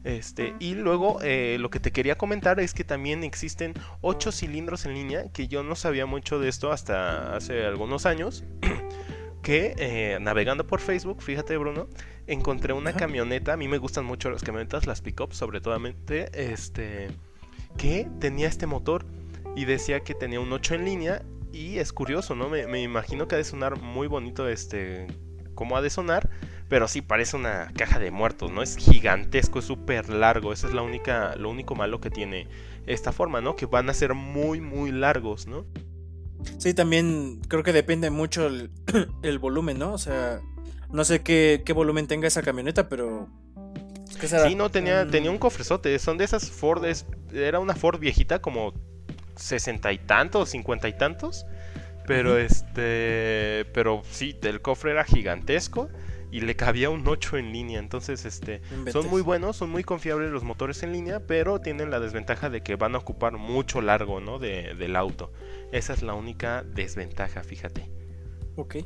Este, 0.04 0.54
y 0.60 0.74
luego 0.74 1.18
eh, 1.22 1.56
lo 1.58 1.70
que 1.70 1.80
te 1.80 1.90
quería 1.90 2.16
comentar 2.16 2.60
es 2.60 2.74
que 2.74 2.84
también 2.84 3.24
existen 3.24 3.74
8 4.02 4.30
cilindros 4.30 4.86
en 4.86 4.94
línea, 4.94 5.24
que 5.32 5.48
yo 5.48 5.64
no 5.64 5.74
sabía 5.74 6.06
mucho 6.06 6.38
de 6.38 6.48
esto 6.48 6.70
hasta 6.70 7.34
hace 7.34 7.64
algunos 7.64 8.06
años. 8.06 8.44
que 9.42 9.74
eh, 9.76 10.18
navegando 10.20 10.66
por 10.66 10.80
Facebook, 10.80 11.22
fíjate 11.22 11.56
Bruno, 11.56 11.88
encontré 12.26 12.72
una 12.72 12.92
camioneta, 12.92 13.52
a 13.52 13.56
mí 13.56 13.68
me 13.68 13.78
gustan 13.78 14.04
mucho 14.04 14.30
las 14.30 14.42
camionetas, 14.42 14.86
las 14.86 15.00
pickups 15.02 15.36
sobre 15.36 15.60
todo, 15.60 15.76
este, 16.32 17.08
que 17.76 18.08
tenía 18.20 18.48
este 18.48 18.66
motor 18.66 19.04
y 19.56 19.64
decía 19.64 20.00
que 20.00 20.14
tenía 20.14 20.40
un 20.40 20.52
8 20.52 20.76
en 20.76 20.84
línea 20.84 21.22
y 21.52 21.78
es 21.78 21.92
curioso, 21.92 22.34
¿no? 22.34 22.48
Me, 22.48 22.80
imagino 22.80 23.28
que 23.28 23.34
ha 23.34 23.38
de 23.38 23.44
sonar 23.44 23.80
muy 23.80 24.06
bonito 24.06 24.48
este, 24.48 25.06
cómo 25.54 25.76
ha 25.76 25.82
de 25.82 25.90
sonar, 25.90 26.30
pero 26.68 26.88
sí 26.88 27.02
parece 27.02 27.36
una 27.36 27.70
caja 27.76 27.98
de 27.98 28.10
muertos, 28.10 28.50
¿no? 28.50 28.62
Es 28.62 28.76
gigantesco, 28.76 29.58
es 29.58 29.66
súper 29.66 30.08
largo, 30.08 30.52
esa 30.52 30.68
es 30.68 30.72
la 30.72 30.82
única, 30.82 31.36
lo 31.36 31.50
único 31.50 31.74
malo 31.74 32.00
que 32.00 32.10
tiene 32.10 32.46
esta 32.86 33.12
forma, 33.12 33.40
¿no? 33.40 33.56
Que 33.56 33.66
van 33.66 33.90
a 33.90 33.94
ser 33.94 34.14
muy, 34.14 34.60
muy 34.60 34.92
largos, 34.92 35.46
¿no? 35.46 35.66
Sí, 36.58 36.74
también 36.74 37.40
creo 37.48 37.62
que 37.62 37.72
depende 37.72 38.10
mucho 38.10 38.48
el, 39.22 39.38
volumen, 39.38 39.78
¿no? 39.78 39.92
O 39.92 39.98
sea, 39.98 40.40
no 40.90 41.04
sé 41.04 41.22
qué, 41.22 41.62
volumen 41.74 42.06
tenga 42.06 42.28
esa 42.28 42.42
camioneta, 42.42 42.88
pero... 42.88 43.28
Sí, 44.20 44.54
no, 44.54 44.70
tenía, 44.70 45.08
tenía 45.08 45.30
un 45.30 45.38
cofrezote. 45.38 45.98
Son 45.98 46.16
de 46.16 46.24
esas 46.24 46.50
Ford, 46.50 46.84
era 47.34 47.58
una 47.58 47.74
Ford 47.74 47.98
viejita 47.98 48.40
como 48.40 48.72
sesenta 49.34 49.92
y 49.92 49.98
tantos, 49.98 50.50
cincuenta 50.50 50.88
y 50.88 50.96
tantos. 50.96 51.46
Pero 52.06 52.38
este, 52.38 53.64
pero 53.72 54.02
sí, 54.10 54.38
el 54.42 54.60
cofre 54.60 54.92
era 54.92 55.04
gigantesco 55.04 55.88
y 56.32 56.40
le 56.40 56.56
cabía 56.56 56.88
un 56.88 57.06
8 57.06 57.36
en 57.36 57.52
línea. 57.52 57.78
Entonces, 57.78 58.24
este, 58.24 58.62
son 58.90 59.08
muy 59.08 59.20
buenos, 59.20 59.56
son 59.56 59.70
muy 59.70 59.84
confiables 59.84 60.32
los 60.32 60.42
motores 60.42 60.82
en 60.82 60.92
línea, 60.92 61.20
pero 61.26 61.60
tienen 61.60 61.90
la 61.90 62.00
desventaja 62.00 62.48
de 62.48 62.62
que 62.62 62.74
van 62.76 62.94
a 62.94 62.98
ocupar 62.98 63.34
mucho 63.34 63.82
largo, 63.82 64.20
¿no? 64.20 64.38
De, 64.38 64.74
del 64.74 64.96
auto. 64.96 65.30
Esa 65.72 65.92
es 65.92 66.02
la 66.02 66.14
única 66.14 66.64
desventaja, 66.64 67.44
fíjate. 67.44 67.90
Ok. 68.56 68.76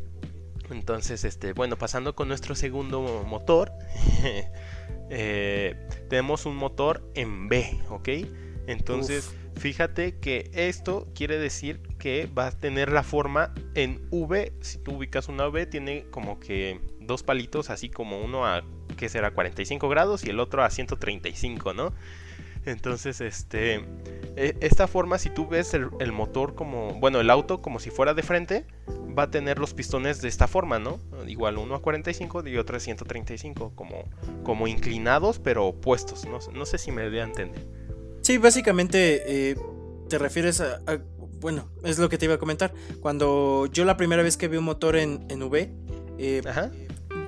Entonces, 0.71 1.25
este, 1.25 1.53
bueno, 1.53 1.77
pasando 1.79 2.17
con 2.17 2.27
nuestro 2.27 2.57
segundo 2.57 3.25
motor, 3.25 3.71
eh, 5.11 5.89
tenemos 6.09 6.47
un 6.47 6.57
motor 6.57 7.09
en 7.15 7.49
B, 7.49 7.81
¿ok? 7.91 8.09
Entonces, 8.67 9.33
fíjate 9.55 10.19
que 10.19 10.51
esto 10.53 11.07
quiere 11.15 11.39
decir 11.39 11.81
que 11.99 12.27
va 12.27 12.49
a 12.49 12.51
tener 12.51 12.91
la 12.91 13.05
forma 13.05 13.55
en 13.75 14.05
V. 14.11 14.53
Si 14.61 14.79
tú 14.79 14.97
ubicas 14.97 15.29
una 15.29 15.47
V, 15.47 15.67
tiene 15.67 16.07
como 16.11 16.41
que 16.41 16.81
dos 17.07 17.23
palitos, 17.23 17.71
así 17.71 17.89
como 17.89 18.21
uno 18.21 18.47
a, 18.47 18.63
que 18.97 19.09
será 19.09 19.33
45 19.33 19.89
grados 19.89 20.25
y 20.25 20.31
el 20.31 20.41
otro 20.41 20.63
a 20.63 20.71
135, 20.71 21.75
¿no? 21.75 21.93
Entonces, 22.67 23.21
este, 23.21 23.85
e, 24.37 24.57
esta 24.61 24.89
forma, 24.89 25.19
si 25.19 25.31
tú 25.31 25.47
ves 25.47 25.73
el, 25.73 26.13
motor 26.13 26.55
como, 26.55 26.95
bueno, 26.95 27.21
el 27.21 27.31
auto 27.31 27.63
como 27.63 27.79
si 27.79 27.91
fuera 27.91 28.13
de 28.13 28.23
frente, 28.23 28.67
va 29.17 29.25
a 29.25 29.31
tener 29.31 29.59
los 29.59 29.73
pistones 29.73 30.21
de 30.21 30.29
esta 30.29 30.49
forma, 30.49 30.81
¿no? 30.81 30.99
Igual 31.27 31.59
uno 31.59 31.77
a 31.77 31.83
45 31.83 32.47
y 32.49 32.59
otro 32.59 32.77
a 32.77 32.81
135, 32.81 33.73
como, 33.75 34.11
como 34.43 34.67
inclinados 34.67 35.39
pero 35.39 35.67
opuestos. 35.67 36.27
No, 36.27 36.67
sé 36.67 36.79
si 36.79 36.91
me 36.91 37.09
voy 37.09 37.21
a 37.21 37.25
entender. 37.25 37.65
Sí, 38.23 38.39
básicamente 38.39 39.51
eh, 39.51 39.57
te 40.09 40.19
refieres 40.19 40.61
a, 40.61 40.81
bueno, 41.41 41.71
es 41.85 42.01
lo 42.01 42.09
que 42.09 42.19
te 42.19 42.25
iba 42.25 42.35
a 42.35 42.39
comentar. 42.39 42.75
Cuando 43.01 43.67
yo 43.73 43.85
la 43.85 43.97
primera 43.97 44.25
vez 44.25 44.37
que 44.37 44.49
vi 44.49 44.57
un 44.57 44.65
motor 44.65 44.97
en, 44.97 45.25
en 45.31 45.43
V, 45.45 45.73
eh, 46.19 46.43
Ajá 46.49 46.73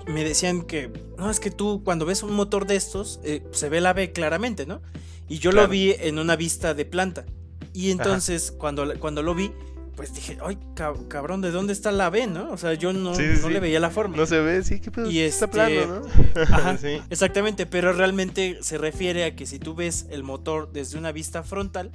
me 0.08 0.24
decían 0.24 0.62
que, 0.62 0.90
no, 1.16 1.30
es 1.30 1.40
que 1.40 1.50
tú 1.50 1.82
cuando 1.84 2.06
ves 2.06 2.22
un 2.22 2.32
motor 2.32 2.66
de 2.66 2.76
estos, 2.76 3.20
eh, 3.24 3.42
se 3.52 3.68
ve 3.68 3.80
la 3.80 3.92
B 3.92 4.12
claramente, 4.12 4.66
¿no? 4.66 4.80
Y 5.28 5.38
yo 5.38 5.52
lo 5.52 5.68
vi 5.68 5.94
en 5.98 6.18
una 6.18 6.36
vista 6.36 6.74
de 6.74 6.84
planta. 6.84 7.26
Y 7.74 7.90
entonces, 7.90 8.50
cuando, 8.50 8.98
cuando 8.98 9.22
lo 9.22 9.34
vi, 9.34 9.52
pues 9.94 10.14
dije, 10.14 10.38
ay, 10.42 10.58
cabrón, 10.74 11.40
¿de 11.40 11.50
dónde 11.50 11.72
está 11.72 11.92
la 11.92 12.08
B, 12.08 12.26
no? 12.26 12.50
O 12.52 12.56
sea, 12.56 12.74
yo 12.74 12.92
no, 12.92 13.12
no 13.14 13.48
le 13.48 13.60
veía 13.60 13.80
la 13.80 13.90
forma. 13.90 14.16
No 14.16 14.26
se 14.26 14.40
ve, 14.40 14.62
sí, 14.62 14.80
que 14.80 14.90
pedo. 14.90 15.10
Y 15.10 15.18
está 15.18 15.46
este, 15.46 15.54
plano, 15.54 16.00
¿no? 16.00 16.42
Ajá, 16.42 16.78
exactamente, 17.10 17.66
pero 17.66 17.92
realmente 17.92 18.58
se 18.62 18.78
refiere 18.78 19.24
a 19.24 19.36
que 19.36 19.44
si 19.44 19.58
tú 19.58 19.74
ves 19.74 20.06
el 20.10 20.22
motor 20.22 20.72
desde 20.72 20.98
una 20.98 21.12
vista 21.12 21.42
frontal, 21.42 21.92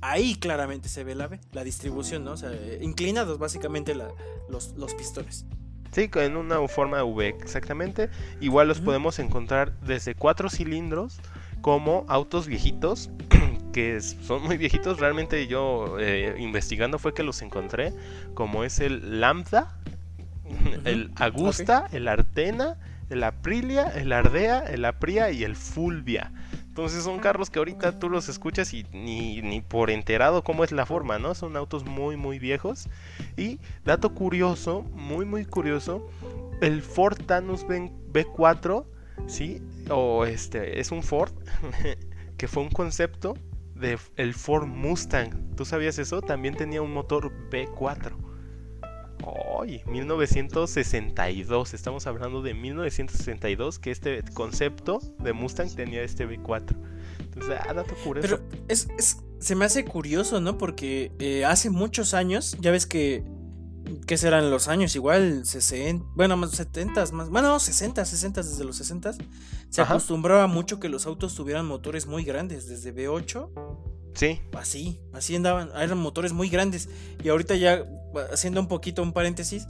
ahí 0.00 0.36
claramente 0.36 0.88
se 0.88 1.02
ve 1.02 1.14
la 1.14 1.26
B, 1.28 1.40
la 1.52 1.64
distribución, 1.64 2.24
¿no? 2.24 2.32
O 2.32 2.36
sea, 2.36 2.52
inclinados 2.80 3.38
básicamente 3.38 3.94
los, 3.94 4.74
los 4.76 4.94
pistones. 4.94 5.46
Sí, 5.96 6.10
en 6.16 6.36
una 6.36 6.68
forma 6.68 7.02
V, 7.02 7.28
exactamente. 7.28 8.10
Igual 8.42 8.68
los 8.68 8.82
podemos 8.82 9.18
encontrar 9.18 9.72
desde 9.80 10.14
cuatro 10.14 10.50
cilindros 10.50 11.22
como 11.62 12.04
autos 12.10 12.46
viejitos, 12.46 13.08
que 13.72 14.02
son 14.02 14.42
muy 14.42 14.58
viejitos. 14.58 15.00
Realmente 15.00 15.46
yo 15.46 15.96
eh, 15.98 16.36
investigando 16.38 16.98
fue 16.98 17.14
que 17.14 17.22
los 17.22 17.40
encontré, 17.40 17.94
como 18.34 18.62
es 18.62 18.80
el 18.80 19.22
Lambda, 19.22 19.78
el 20.84 21.12
Agusta, 21.16 21.88
el 21.90 22.08
Artena, 22.08 22.76
el 23.08 23.22
Aprilia, 23.22 23.84
el 23.84 24.12
Ardea, 24.12 24.58
el 24.66 24.84
Apria 24.84 25.30
y 25.30 25.44
el 25.44 25.56
Fulvia. 25.56 26.30
Entonces 26.76 27.04
son 27.04 27.20
carros 27.20 27.48
que 27.48 27.58
ahorita 27.58 27.98
tú 27.98 28.10
los 28.10 28.28
escuchas 28.28 28.74
y 28.74 28.84
ni, 28.92 29.62
por 29.62 29.88
enterado 29.88 30.44
cómo 30.44 30.62
es 30.62 30.72
la 30.72 30.84
forma, 30.84 31.18
¿no? 31.18 31.34
Son 31.34 31.56
autos 31.56 31.86
muy, 31.86 32.18
muy 32.18 32.38
viejos. 32.38 32.90
Y 33.34 33.60
dato 33.86 34.12
curioso, 34.12 34.82
muy, 34.92 35.24
muy 35.24 35.46
curioso, 35.46 36.06
el 36.60 36.82
Ford 36.82 37.16
Tanus 37.24 37.64
B4, 37.64 38.84
¿sí? 39.26 39.62
O 39.88 40.26
este, 40.26 40.78
es 40.78 40.92
un 40.92 41.02
Ford 41.02 41.32
que 42.36 42.46
fue 42.46 42.62
un 42.62 42.70
concepto 42.70 43.38
de 43.74 43.96
el 44.16 44.34
Ford 44.34 44.66
Mustang. 44.66 45.56
¿Tú 45.56 45.64
sabías 45.64 45.98
eso? 45.98 46.20
También 46.20 46.56
tenía 46.56 46.82
un 46.82 46.92
motor 46.92 47.32
V4. 47.48 48.25
¡Ay! 49.60 49.82
1962. 49.86 51.74
Estamos 51.74 52.06
hablando 52.06 52.42
de 52.42 52.54
1962 52.54 53.78
que 53.78 53.90
este 53.90 54.22
concepto 54.34 55.00
de 55.18 55.32
Mustang 55.32 55.74
tenía 55.74 56.02
este 56.02 56.28
V4. 56.28 56.76
Entonces, 57.20 57.58
ah, 57.68 57.74
dato 57.74 57.94
curioso. 58.04 58.38
Pero 58.38 58.42
es, 58.68 58.88
se 59.38 59.54
me 59.56 59.64
hace 59.64 59.84
curioso, 59.84 60.40
¿no? 60.40 60.58
Porque 60.58 61.12
eh, 61.18 61.44
hace 61.44 61.70
muchos 61.70 62.14
años, 62.14 62.56
ya 62.60 62.70
ves 62.70 62.86
que 62.86 63.24
¿Qué 64.06 64.16
serán 64.16 64.50
los 64.50 64.68
años? 64.68 64.96
Igual 64.96 65.46
60, 65.46 66.04
bueno, 66.14 66.36
más 66.36 66.50
70, 66.50 67.12
más, 67.12 67.28
bueno, 67.28 67.58
60, 67.58 68.04
60, 68.04 68.42
desde 68.42 68.64
los 68.64 68.76
60 68.76 69.14
se 69.70 69.82
acostumbraba 69.82 70.46
mucho 70.46 70.80
que 70.80 70.88
los 70.88 71.06
autos 71.06 71.34
tuvieran 71.34 71.66
motores 71.66 72.06
muy 72.06 72.24
grandes, 72.24 72.68
desde 72.68 72.94
V8. 72.94 73.95
Sí. 74.16 74.40
Así, 74.54 74.98
así 75.12 75.36
andaban, 75.36 75.70
eran 75.76 75.98
motores 75.98 76.32
muy 76.32 76.48
grandes. 76.48 76.88
Y 77.22 77.28
ahorita 77.28 77.54
ya, 77.54 77.84
haciendo 78.32 78.60
un 78.60 78.68
poquito 78.68 79.02
un 79.02 79.12
paréntesis, 79.12 79.68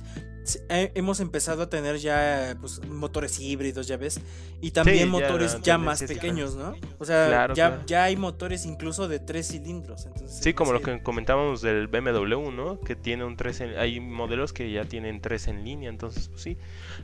hemos 0.68 1.20
empezado 1.20 1.64
a 1.64 1.70
tener 1.70 1.96
ya 1.98 2.56
pues, 2.60 2.84
motores 2.86 3.40
híbridos, 3.40 3.86
ya 3.86 3.96
ves, 3.96 4.20
y 4.60 4.70
también 4.70 5.08
motores 5.08 5.60
ya, 5.62 5.78
más 5.78 6.02
pequeños, 6.02 6.54
¿no? 6.54 6.74
O 6.98 7.04
sea, 7.04 7.52
ya, 7.54 7.82
ya 7.86 8.04
hay 8.04 8.16
motores 8.16 8.66
incluso 8.66 9.08
de 9.08 9.18
tres 9.18 9.48
cilindros. 9.48 10.06
Entonces, 10.06 10.38
sí, 10.40 10.54
como 10.54 10.72
lo 10.72 10.80
que 10.80 11.02
comentábamos 11.02 11.62
del 11.62 11.88
BMW, 11.88 12.50
¿no? 12.52 12.80
Que 12.80 12.94
tiene 12.94 13.24
un 13.24 13.36
3 13.36 13.60
en, 13.62 13.78
hay 13.78 14.00
modelos 14.00 14.52
que 14.52 14.70
ya 14.70 14.84
tienen 14.84 15.20
tres 15.20 15.48
en 15.48 15.64
línea, 15.64 15.90
entonces 15.90 16.28
pues, 16.28 16.42
sí, 16.42 16.56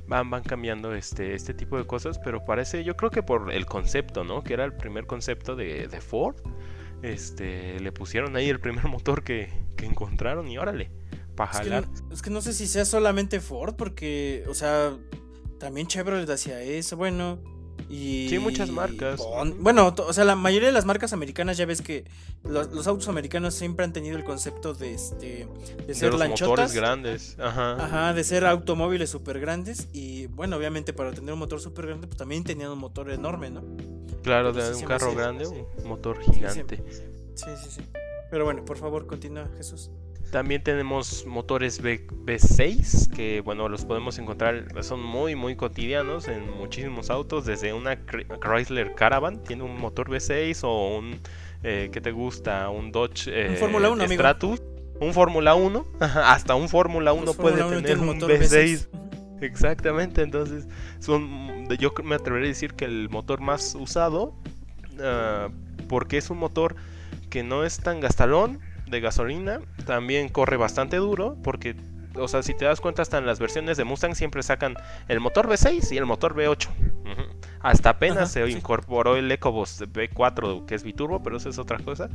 van, 0.06 0.30
van 0.30 0.42
cambiando 0.42 0.94
este, 0.94 1.34
este 1.34 1.54
tipo 1.54 1.76
de 1.76 1.87
cosas, 1.87 2.18
pero 2.18 2.44
parece, 2.44 2.84
yo 2.84 2.96
creo 2.96 3.11
que 3.11 3.22
por 3.22 3.52
el 3.52 3.66
concepto, 3.66 4.25
¿no? 4.25 4.42
Que 4.42 4.54
era 4.54 4.64
el 4.64 4.75
primer 4.75 5.06
concepto 5.06 5.56
de, 5.56 5.88
de 5.88 6.00
Ford, 6.00 6.37
este, 7.02 7.80
le 7.80 7.92
pusieron 7.92 8.37
ahí 8.37 8.49
el 8.49 8.61
primer 8.61 8.85
motor 8.87 9.23
que, 9.23 9.50
que 9.76 9.87
encontraron 9.87 10.49
y 10.49 10.59
órale 10.59 10.90
es 12.11 12.23
que, 12.23 12.30
no, 12.30 12.40
sé 12.40 12.52
si 12.52 12.66
sea 12.66 12.85
solamente 12.85 13.40
Ford, 13.40 13.75
porque, 13.75 14.44
o 14.49 14.54
sea, 14.54 14.97
también 15.59 15.87
Chevrolet 15.87 16.28
hacía 16.28 16.61
eso, 16.62 16.97
bueno. 16.97 17.38
Y, 17.88 18.28
sí, 18.28 18.38
muchas 18.38 18.71
marcas. 18.71 19.21
bueno, 19.59 19.94
o 19.97 20.12
sea, 20.12 20.25
la 20.25 20.37
mayoría 20.37 20.68
de 20.68 20.73
las 20.73 20.85
marcas 20.85 21.12
americanas 21.12 21.56
ya 21.56 21.66
ves 21.66 21.82
que 21.82 22.04
los, 22.44 22.87
autos 22.87 23.09
americanos 23.09 23.54
siempre 23.54 23.85
han 23.85 23.92
tenido 23.92 24.16
el 24.16 24.25
concepto 24.25 24.73
de 24.73 24.94
este 24.94 25.49
de 25.87 25.94
ser 25.94 26.14
de 26.14 26.28
motores 26.28 26.73
grandes. 26.73 27.37
Ajá. 27.38 27.85
Ajá, 27.85 28.12
de 28.14 28.25
ser 28.25 28.47
automóviles 28.47 29.11
súper 29.11 29.40
grandes 29.40 29.88
y 29.92 30.26
bueno, 30.26 30.56
obviamente 30.56 30.92
para 30.92 31.12
tener 31.12 31.32
un 31.32 31.40
motor 31.40 31.61
súper 31.61 31.87
grande 31.87 32.06
pues 32.06 32.16
también 32.16 32.44
tenían 32.44 32.71
un 32.71 32.78
motor 32.78 33.11
enorme, 33.11 33.50
¿no? 33.50 33.62
Claro, 34.23 34.52
de 34.52 34.75
un 34.75 34.83
carro 34.83 35.14
grande, 35.14 35.47
un 35.47 35.67
motor 35.85 36.21
gigante. 36.21 36.83
Sí, 37.35 37.47
sí, 37.62 37.71
sí. 37.71 37.83
Pero 38.31 38.45
bueno, 38.45 38.64
por 38.64 38.79
favor, 38.79 39.07
continúa, 39.07 39.49
Jesús. 39.57 39.91
También 40.31 40.62
tenemos 40.62 41.26
motores 41.26 41.83
v, 41.83 42.38
6 42.38 43.11
que 43.14 43.43
bueno, 43.43 43.69
los 43.69 43.85
podemos 43.85 44.19
encontrar, 44.19 44.64
son 44.83 45.02
muy 45.02 45.35
muy 45.35 45.57
cotidianos 45.57 46.26
en 46.29 46.50
muchísimos 46.50 47.11
autos, 47.11 47.45
desde 47.45 47.75
una 47.75 47.99
Chrysler 48.07 48.95
Caravan, 48.95 49.43
tiene 49.43 49.64
un 49.64 49.79
motor 49.79 50.09
V6 50.09 50.64
o 50.64 50.97
un, 50.97 51.21
eh, 51.62 51.91
¿qué 51.93 52.00
te 52.00 52.12
gusta? 52.12 52.71
Un 52.71 52.91
Dodge 52.91 53.50
un 53.50 53.57
Fórmula 53.57 53.91
1, 53.91 54.09
Stratus, 54.09 54.62
un 55.00 55.12
Fórmula 55.12 55.55
1, 55.55 55.87
hasta 56.00 56.55
un 56.55 56.71
Fórmula 56.71 57.12
1 57.12 57.35
puede 57.35 57.62
tener 57.83 57.99
un 57.99 58.19
V6. 58.19 58.88
Exactamente, 59.42 60.22
entonces 60.22 60.66
son, 60.99 61.68
yo 61.78 61.92
me 62.02 62.14
atrevería 62.14 62.46
a 62.46 62.49
decir 62.49 62.75
que 62.75 62.84
el 62.84 63.08
motor 63.11 63.40
más 63.40 63.75
usado, 63.75 64.34
ah, 65.00 65.49
porque 65.88 66.16
es 66.18 66.30
un 66.30 66.38
motor 66.38 66.76
que 67.28 67.42
no 67.42 67.64
es 67.64 67.78
tan 67.78 68.00
gastalón, 68.00 68.61
de 68.92 69.00
gasolina. 69.00 69.61
También 69.84 70.28
corre 70.28 70.56
bastante 70.56 70.99
duro 70.99 71.37
porque, 71.42 71.75
o 72.14 72.28
sea, 72.28 72.44
si 72.44 72.54
te 72.54 72.64
das 72.64 72.80
cuenta, 72.80 73.02
hasta 73.02 73.18
en 73.18 73.26
las 73.26 73.40
versiones 73.40 73.76
de 73.76 73.82
Mustang 73.82 74.14
siempre 74.14 74.44
sacan 74.44 74.76
el 75.08 75.18
motor 75.18 75.49
V6 75.49 75.90
y 75.90 75.96
el 75.96 76.06
motor 76.06 76.37
V8. 76.37 76.68
Hasta 77.61 77.90
apenas 77.90 78.33
se 78.33 78.48
incorporó 78.48 79.16
el 79.16 79.31
EcoBoost 79.31 79.83
V4 79.83 80.66
que 80.66 80.74
es 80.74 80.83
biturbo, 80.83 81.22
pero 81.22 81.37
eso 81.37 81.48
es 81.48 81.59
otra 81.59 81.78
cosa. 81.78 82.09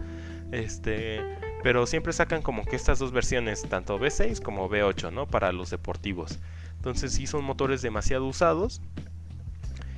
Este, 0.52 1.22
pero 1.64 1.86
siempre 1.86 2.14
sacan 2.14 2.42
como 2.42 2.64
que 2.64 2.76
estas 2.76 3.00
dos 3.00 3.12
versiones, 3.12 3.64
tanto 3.68 4.00
V6 4.00 4.42
como 4.42 4.70
V8, 4.70 5.12
¿no? 5.12 5.28
Para 5.28 5.52
los 5.52 5.70
deportivos. 5.70 6.40
Entonces 6.88 7.12
sí 7.12 7.28
son 7.28 7.44
motores 7.44 7.82
demasiado 7.82 8.26
usados. 8.26 8.82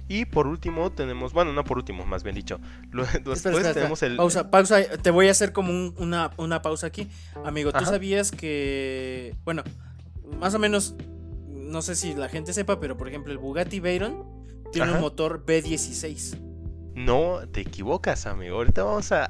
Y 0.07 0.25
por 0.25 0.47
último 0.47 0.91
tenemos, 0.91 1.33
bueno, 1.33 1.53
no 1.53 1.63
por 1.63 1.77
último, 1.77 2.03
más 2.03 2.23
bien 2.23 2.35
dicho. 2.35 2.59
Después 3.23 3.73
tenemos 3.73 4.01
el... 4.01 4.17
Pausa, 4.17 4.49
pausa, 4.49 4.81
te 4.97 5.11
voy 5.11 5.27
a 5.27 5.31
hacer 5.31 5.53
como 5.53 5.71
una, 5.97 6.31
una, 6.37 6.63
pausa 6.63 6.87
aquí. 6.87 7.07
Amigo, 7.45 7.71
¿tú 7.71 7.85
sabías 7.85 8.31
que, 8.31 9.35
bueno, 9.45 9.63
más 10.39 10.55
o 10.55 10.59
menos, 10.59 10.95
no 11.47 11.83
sé 11.83 11.95
si 11.95 12.15
la 12.15 12.27
gente 12.27 12.53
sepa, 12.53 12.79
pero 12.79 12.97
por 12.97 13.07
ejemplo 13.07 13.31
el 13.31 13.37
Bugatti 13.37 13.79
Veyron 13.79 14.25
tiene 14.71 14.91
un 14.93 15.01
motor 15.01 15.45
B16. 15.45 16.39
No, 16.95 17.41
te 17.51 17.61
equivocas, 17.61 18.25
amigo. 18.25 18.57
Ahorita 18.57 18.83
vamos 18.83 19.11
a, 19.11 19.29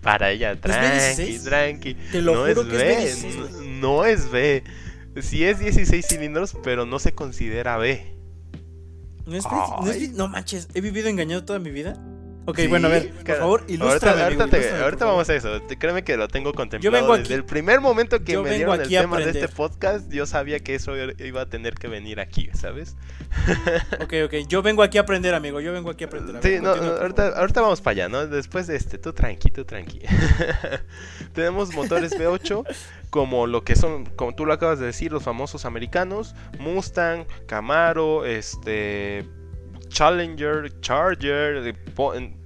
para 0.00 0.26
allá. 0.26 0.58
Tranqui, 0.60 1.40
tranqui. 1.40 1.94
Te 1.94 2.22
lo 2.22 2.34
no 2.34 2.40
juro 2.46 2.62
es 2.62 2.68
que 2.68 2.76
B. 2.76 3.02
Es 3.02 3.24
B16. 3.24 3.80
No, 3.80 4.04
es 4.04 4.30
B. 4.30 4.62
Sí 5.20 5.44
es 5.44 5.58
16 5.58 6.06
cilindros, 6.06 6.56
pero 6.62 6.86
no 6.86 6.98
se 6.98 7.12
considera 7.12 7.76
B. 7.76 8.16
No 9.26 9.36
es, 9.36 9.44
no, 9.44 9.82
no 10.14 10.28
manches, 10.28 10.68
he 10.74 10.80
vivido 10.80 11.08
engañado 11.08 11.44
toda 11.44 11.58
mi 11.58 11.70
vida. 11.70 11.96
Ok, 12.50 12.60
bueno, 12.68 12.88
a 12.88 12.90
ver, 12.90 13.10
por 13.10 13.36
favor, 13.36 13.64
ilústrame. 13.68 14.22
Ahorita, 14.22 14.44
ahorita, 14.82 15.04
vamos 15.04 15.28
a 15.28 15.34
eso. 15.34 15.60
Créeme 15.78 16.02
que 16.02 16.16
lo 16.16 16.28
tengo 16.28 16.52
contemplado. 16.52 17.16
Desde 17.16 17.34
el 17.34 17.44
primer 17.44 17.80
momento 17.80 18.22
que 18.22 18.36
me 18.38 18.56
dieron 18.56 18.80
el 18.80 18.88
tema 18.88 19.18
de 19.18 19.30
este 19.30 19.48
podcast, 19.48 20.10
yo 20.10 20.26
sabía 20.26 20.60
que 20.60 20.74
eso 20.74 20.92
iba 20.96 21.42
a 21.42 21.46
tener 21.46 21.74
que 21.74 21.88
venir 21.88 22.20
aquí, 22.20 22.50
¿sabes? 22.54 22.96
ok, 24.00 24.14
ok. 24.24 24.34
Yo 24.48 24.62
vengo 24.62 24.82
aquí 24.82 24.98
a 24.98 25.02
aprender, 25.02 25.34
amigo. 25.34 25.60
Yo 25.60 25.72
vengo 25.72 25.90
aquí 25.90 26.04
a 26.04 26.06
aprender. 26.08 26.42
sí, 26.42 26.58
no, 26.60 26.70
ahorita, 26.70 27.28
ahorita, 27.28 27.60
vamos 27.60 27.80
para 27.80 27.92
allá, 27.92 28.08
¿no? 28.08 28.26
Después 28.26 28.66
de 28.66 28.76
este, 28.76 28.98
tú 28.98 29.12
tranqui, 29.12 29.50
tú 29.50 29.64
tranqui. 29.64 30.00
Tenemos 31.32 31.74
motores 31.74 32.18
V8 32.18 32.64
como 33.10 33.46
lo 33.46 33.64
que 33.64 33.76
son, 33.76 34.06
como 34.06 34.34
tú 34.34 34.46
lo 34.46 34.52
acabas 34.52 34.78
de 34.78 34.86
decir, 34.86 35.12
los 35.12 35.22
famosos 35.22 35.64
americanos, 35.64 36.34
Mustang, 36.58 37.26
Camaro, 37.46 38.24
este 38.24 39.26
Challenger, 39.90 40.80
Charger, 40.80 41.74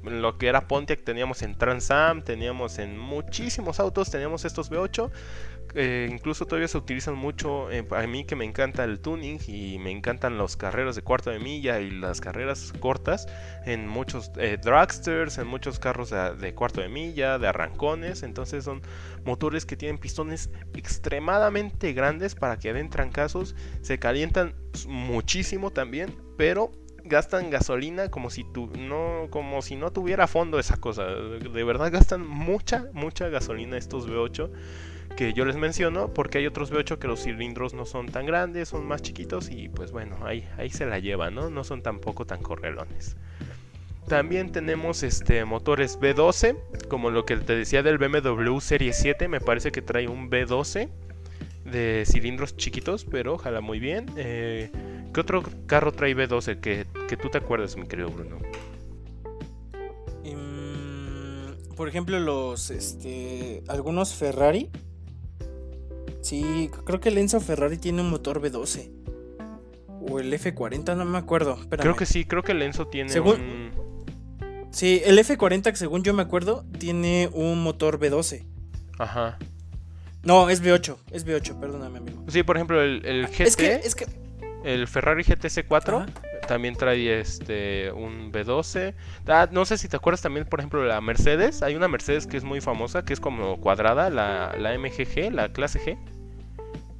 lo 0.02 0.38
que 0.38 0.48
era 0.48 0.66
Pontiac 0.66 1.04
teníamos 1.04 1.42
en 1.42 1.57
Transam, 1.57 2.22
teníamos 2.22 2.78
en 2.78 2.98
muchísimos 2.98 3.78
autos, 3.80 4.11
teníamos 4.11 4.44
estos 4.44 4.70
V8. 4.70 5.11
Eh, 5.76 6.09
incluso 6.11 6.46
todavía 6.46 6.68
se 6.68 6.78
utilizan 6.78 7.16
mucho, 7.16 7.70
eh, 7.70 7.85
a 7.90 8.07
mí 8.07 8.24
que 8.24 8.37
me 8.37 8.44
encanta 8.44 8.85
el 8.85 9.00
tuning 9.00 9.40
y 9.48 9.78
me 9.78 9.90
encantan 9.90 10.38
los 10.38 10.57
carreras 10.57 10.94
de 10.94 11.02
cuarto 11.02 11.30
de 11.30 11.40
milla 11.40 11.80
y 11.80 11.90
las 11.90 12.20
carreras 12.20 12.72
cortas 12.78 13.26
en 13.66 13.88
muchos 13.88 14.30
eh, 14.37 14.57
dragsters, 14.62 15.38
en 15.38 15.48
muchos 15.48 15.80
carros 15.80 16.11
de, 16.11 16.37
de, 16.37 16.54
cuarto 16.54 16.80
de 16.80 16.88
milla, 16.88 17.38
de 17.38 17.48
arrancones, 17.48 18.22
entonces 18.22 18.64
son 18.64 18.83
motores 19.24 19.66
que 19.66 19.76
tienen 19.76 19.98
pistones 19.98 20.48
extremadamente 20.74 21.92
grandes 21.92 22.37
para 22.37 22.57
que 22.57 22.72
den 22.72 22.88
trancazos, 22.88 23.57
se 23.83 23.98
calientan 23.98 24.54
muchísimo 24.87 25.72
también, 25.72 26.14
pero 26.37 26.70
gastan 27.04 27.50
gasolina 27.50 28.10
como 28.10 28.30
si 28.30 28.44
tu, 28.44 28.70
no 28.76 29.28
como 29.30 29.62
si 29.62 29.76
no 29.76 29.92
tuviera 29.92 30.26
fondo 30.26 30.58
esa 30.58 30.76
cosa. 30.76 31.04
De 31.04 31.64
verdad 31.64 31.92
gastan 31.92 32.26
mucha 32.26 32.86
mucha 32.92 33.28
gasolina 33.28 33.76
estos 33.76 34.08
V8 34.08 34.50
que 35.16 35.32
yo 35.32 35.44
les 35.44 35.56
menciono 35.56 36.12
porque 36.12 36.38
hay 36.38 36.46
otros 36.46 36.72
V8 36.72 36.98
que 36.98 37.06
los 37.06 37.22
cilindros 37.22 37.74
no 37.74 37.86
son 37.86 38.06
tan 38.06 38.26
grandes, 38.26 38.70
son 38.70 38.86
más 38.86 39.02
chiquitos 39.02 39.50
y 39.50 39.68
pues 39.68 39.92
bueno, 39.92 40.16
ahí 40.24 40.48
ahí 40.56 40.70
se 40.70 40.86
la 40.86 40.98
llevan, 40.98 41.34
¿no? 41.34 41.50
No 41.50 41.62
son 41.62 41.82
tampoco 41.82 42.26
tan 42.26 42.42
correlones. 42.42 43.16
También 44.08 44.52
tenemos 44.52 45.02
este 45.02 45.44
motores 45.46 45.98
V12, 45.98 46.58
como 46.88 47.10
lo 47.10 47.24
que 47.24 47.36
te 47.38 47.56
decía 47.56 47.82
del 47.82 47.96
BMW 47.96 48.58
Serie 48.60 48.92
7, 48.92 49.28
me 49.28 49.40
parece 49.40 49.72
que 49.72 49.80
trae 49.80 50.08
un 50.08 50.30
V12 50.30 50.90
de 51.64 52.04
cilindros 52.06 52.56
chiquitos, 52.56 53.06
pero 53.06 53.34
ojalá 53.34 53.62
muy 53.62 53.78
bien. 53.78 54.06
Eh, 54.16 54.70
¿Qué 55.14 55.20
otro 55.20 55.44
carro 55.66 55.92
trae 55.92 56.16
V12 56.16 56.59
que, 56.61 56.87
que 57.09 57.16
tú 57.16 57.31
te 57.31 57.38
acuerdas, 57.38 57.77
mi 57.77 57.87
querido 57.87 58.11
Bruno? 58.11 58.38
Mm, 60.24 61.74
por 61.77 61.88
ejemplo, 61.88 62.18
los, 62.18 62.70
este, 62.70 63.62
algunos 63.68 64.14
Ferrari. 64.14 64.70
Sí, 66.20 66.68
creo 66.85 66.98
que 66.98 67.11
el 67.11 67.18
Enzo 67.18 67.40
Ferrari 67.40 67.79
tiene 67.79 68.00
un 68.00 68.11
motor 68.11 68.42
V12. 68.42 68.90
O 70.11 70.18
el 70.18 70.33
F40, 70.33 70.96
no 70.96 71.05
me 71.05 71.18
acuerdo. 71.18 71.59
Creo 71.70 71.94
que 71.94 72.07
sí, 72.07 72.24
creo 72.24 72.42
que 72.42 72.53
el 72.53 72.62
Enzo 72.62 72.88
tiene 72.88 73.18
un... 73.20 73.72
Sí, 74.72 75.00
el 75.05 75.16
F40, 75.18 75.74
según 75.77 76.03
yo 76.03 76.12
me 76.12 76.22
acuerdo, 76.22 76.64
tiene 76.81 77.31
un 77.33 77.62
motor 77.62 78.00
V12. 78.00 78.44
Ajá. 78.98 79.38
No, 80.24 80.50
es 80.50 80.61
V8, 80.61 80.96
es 81.12 81.24
V8, 81.24 81.61
perdóname, 81.61 81.98
amigo. 81.98 82.24
Sí, 82.27 82.42
por 82.42 82.57
ejemplo, 82.57 82.83
el, 82.83 83.07
el 83.07 83.29
GT. 83.29 83.40
Es 83.42 83.57
que, 83.57 83.74
es 83.74 83.94
que... 83.94 84.07
El 84.64 84.88
Ferrari 84.88 85.22
GTC 85.22 85.66
4 85.68 86.07
también 86.48 86.74
trae 86.74 87.20
este 87.20 87.92
un 87.92 88.33
B12. 88.33 88.94
Ah, 89.29 89.48
no 89.50 89.64
sé 89.64 89.79
si 89.79 89.88
te 89.88 89.96
acuerdas 89.96 90.22
también, 90.22 90.46
por 90.46 90.61
ejemplo, 90.61 90.85
la 90.85 91.00
Mercedes. 91.00 91.62
Hay 91.62 91.74
una 91.74 91.88
Mercedes 91.88 92.27
que 92.27 92.37
es 92.37 92.44
muy 92.44 92.61
famosa, 92.61 93.05
que 93.05 93.12
es 93.12 93.20
como 93.20 93.61
cuadrada, 93.61 94.11
la, 94.11 94.55
la 94.59 94.77
MGG, 94.79 95.33
la 95.33 95.53
clase 95.53 95.81
G. 95.81 95.98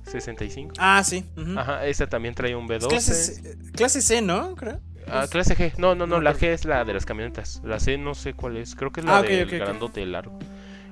65. 0.05 0.74
Ah, 0.79 1.03
sí. 1.03 1.24
Ajá, 1.57 1.87
esa 1.87 2.07
también 2.07 2.35
trae 2.35 2.55
un 2.55 2.68
B12. 2.68 3.72
Clase 3.72 4.03
C, 4.03 4.22
¿no? 4.22 4.55
Creo. 4.55 4.81
Ah, 5.09 5.27
clase 5.31 5.57
G. 5.57 5.77
No, 5.79 5.94
no, 5.94 6.07
no, 6.07 6.20
la 6.20 6.35
G 6.35 6.48
es 6.48 6.64
la 6.64 6.85
de 6.85 6.94
las 6.94 7.05
camionetas. 7.05 7.61
La 7.64 7.81
C 7.81 7.98
no 7.98 8.14
sé 8.14 8.35
cuál 8.35 8.57
es. 8.57 8.74
Creo 8.74 8.92
que 8.92 9.00
es 9.00 9.07
la 9.07 9.18
ah, 9.18 9.22
del 9.22 9.46
grandote 9.46 10.05
largo. 10.07 10.38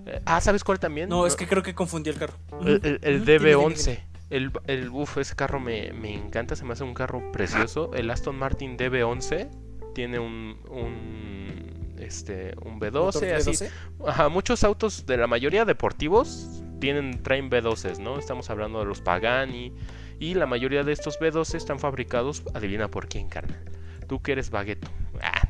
Eh, 0.06 0.20
ah, 0.24 0.40
¿sabes 0.40 0.64
cuál 0.64 0.78
también? 0.78 1.08
No, 1.08 1.26
es 1.26 1.36
que 1.36 1.46
creo 1.46 1.62
que 1.62 1.74
confundí 1.74 2.10
el 2.10 2.16
carro. 2.16 2.34
El, 2.64 3.24
DB11. 3.24 4.00
El, 4.32 4.50
el 4.66 4.88
uf, 4.88 5.18
ese 5.18 5.36
carro 5.36 5.60
me, 5.60 5.88
encanta, 5.88 6.56
se 6.56 6.64
me 6.64 6.72
hace 6.72 6.84
un 6.84 6.94
carro 6.94 7.30
precioso. 7.32 7.92
El 7.94 8.10
Aston 8.10 8.36
Martin 8.36 8.78
DB11 8.78 9.48
tiene 9.94 10.18
un, 10.18 10.58
un 10.70 11.92
este 11.98 12.54
un 12.64 12.80
B12 12.80 13.32
así. 13.34 13.66
Ajá, 14.06 14.28
muchos 14.28 14.64
autos 14.64 15.06
de 15.06 15.18
la 15.18 15.26
mayoría 15.26 15.64
deportivos 15.64 16.62
tienen 16.80 17.22
traen 17.22 17.50
B12s, 17.50 17.98
¿no? 17.98 18.18
Estamos 18.18 18.50
hablando 18.50 18.80
de 18.80 18.86
los 18.86 19.00
Pagani 19.00 19.72
y 20.18 20.34
la 20.34 20.46
mayoría 20.46 20.82
de 20.82 20.92
estos 20.92 21.20
B12 21.20 21.54
están 21.54 21.78
fabricados, 21.78 22.42
adivina 22.54 22.88
por 22.88 23.08
quién, 23.08 23.28
carnal. 23.28 23.62
Tú 24.08 24.22
que 24.22 24.32
eres 24.32 24.50
bagueto. 24.50 24.88
Ah, 25.20 25.42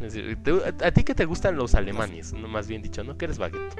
a, 0.83 0.90
ti 0.90 1.05
que 1.05 1.14
te 1.14 1.25
gustan 1.25 1.57
los 1.57 1.75
alemanes, 1.75 2.33
no 2.33 2.49
más 2.49 2.68
bien 2.68 2.83
dicho, 2.83 3.03
¿no? 3.05 3.16
Que 3.16 3.27
eres 3.27 3.38
bagueto. 3.38 3.77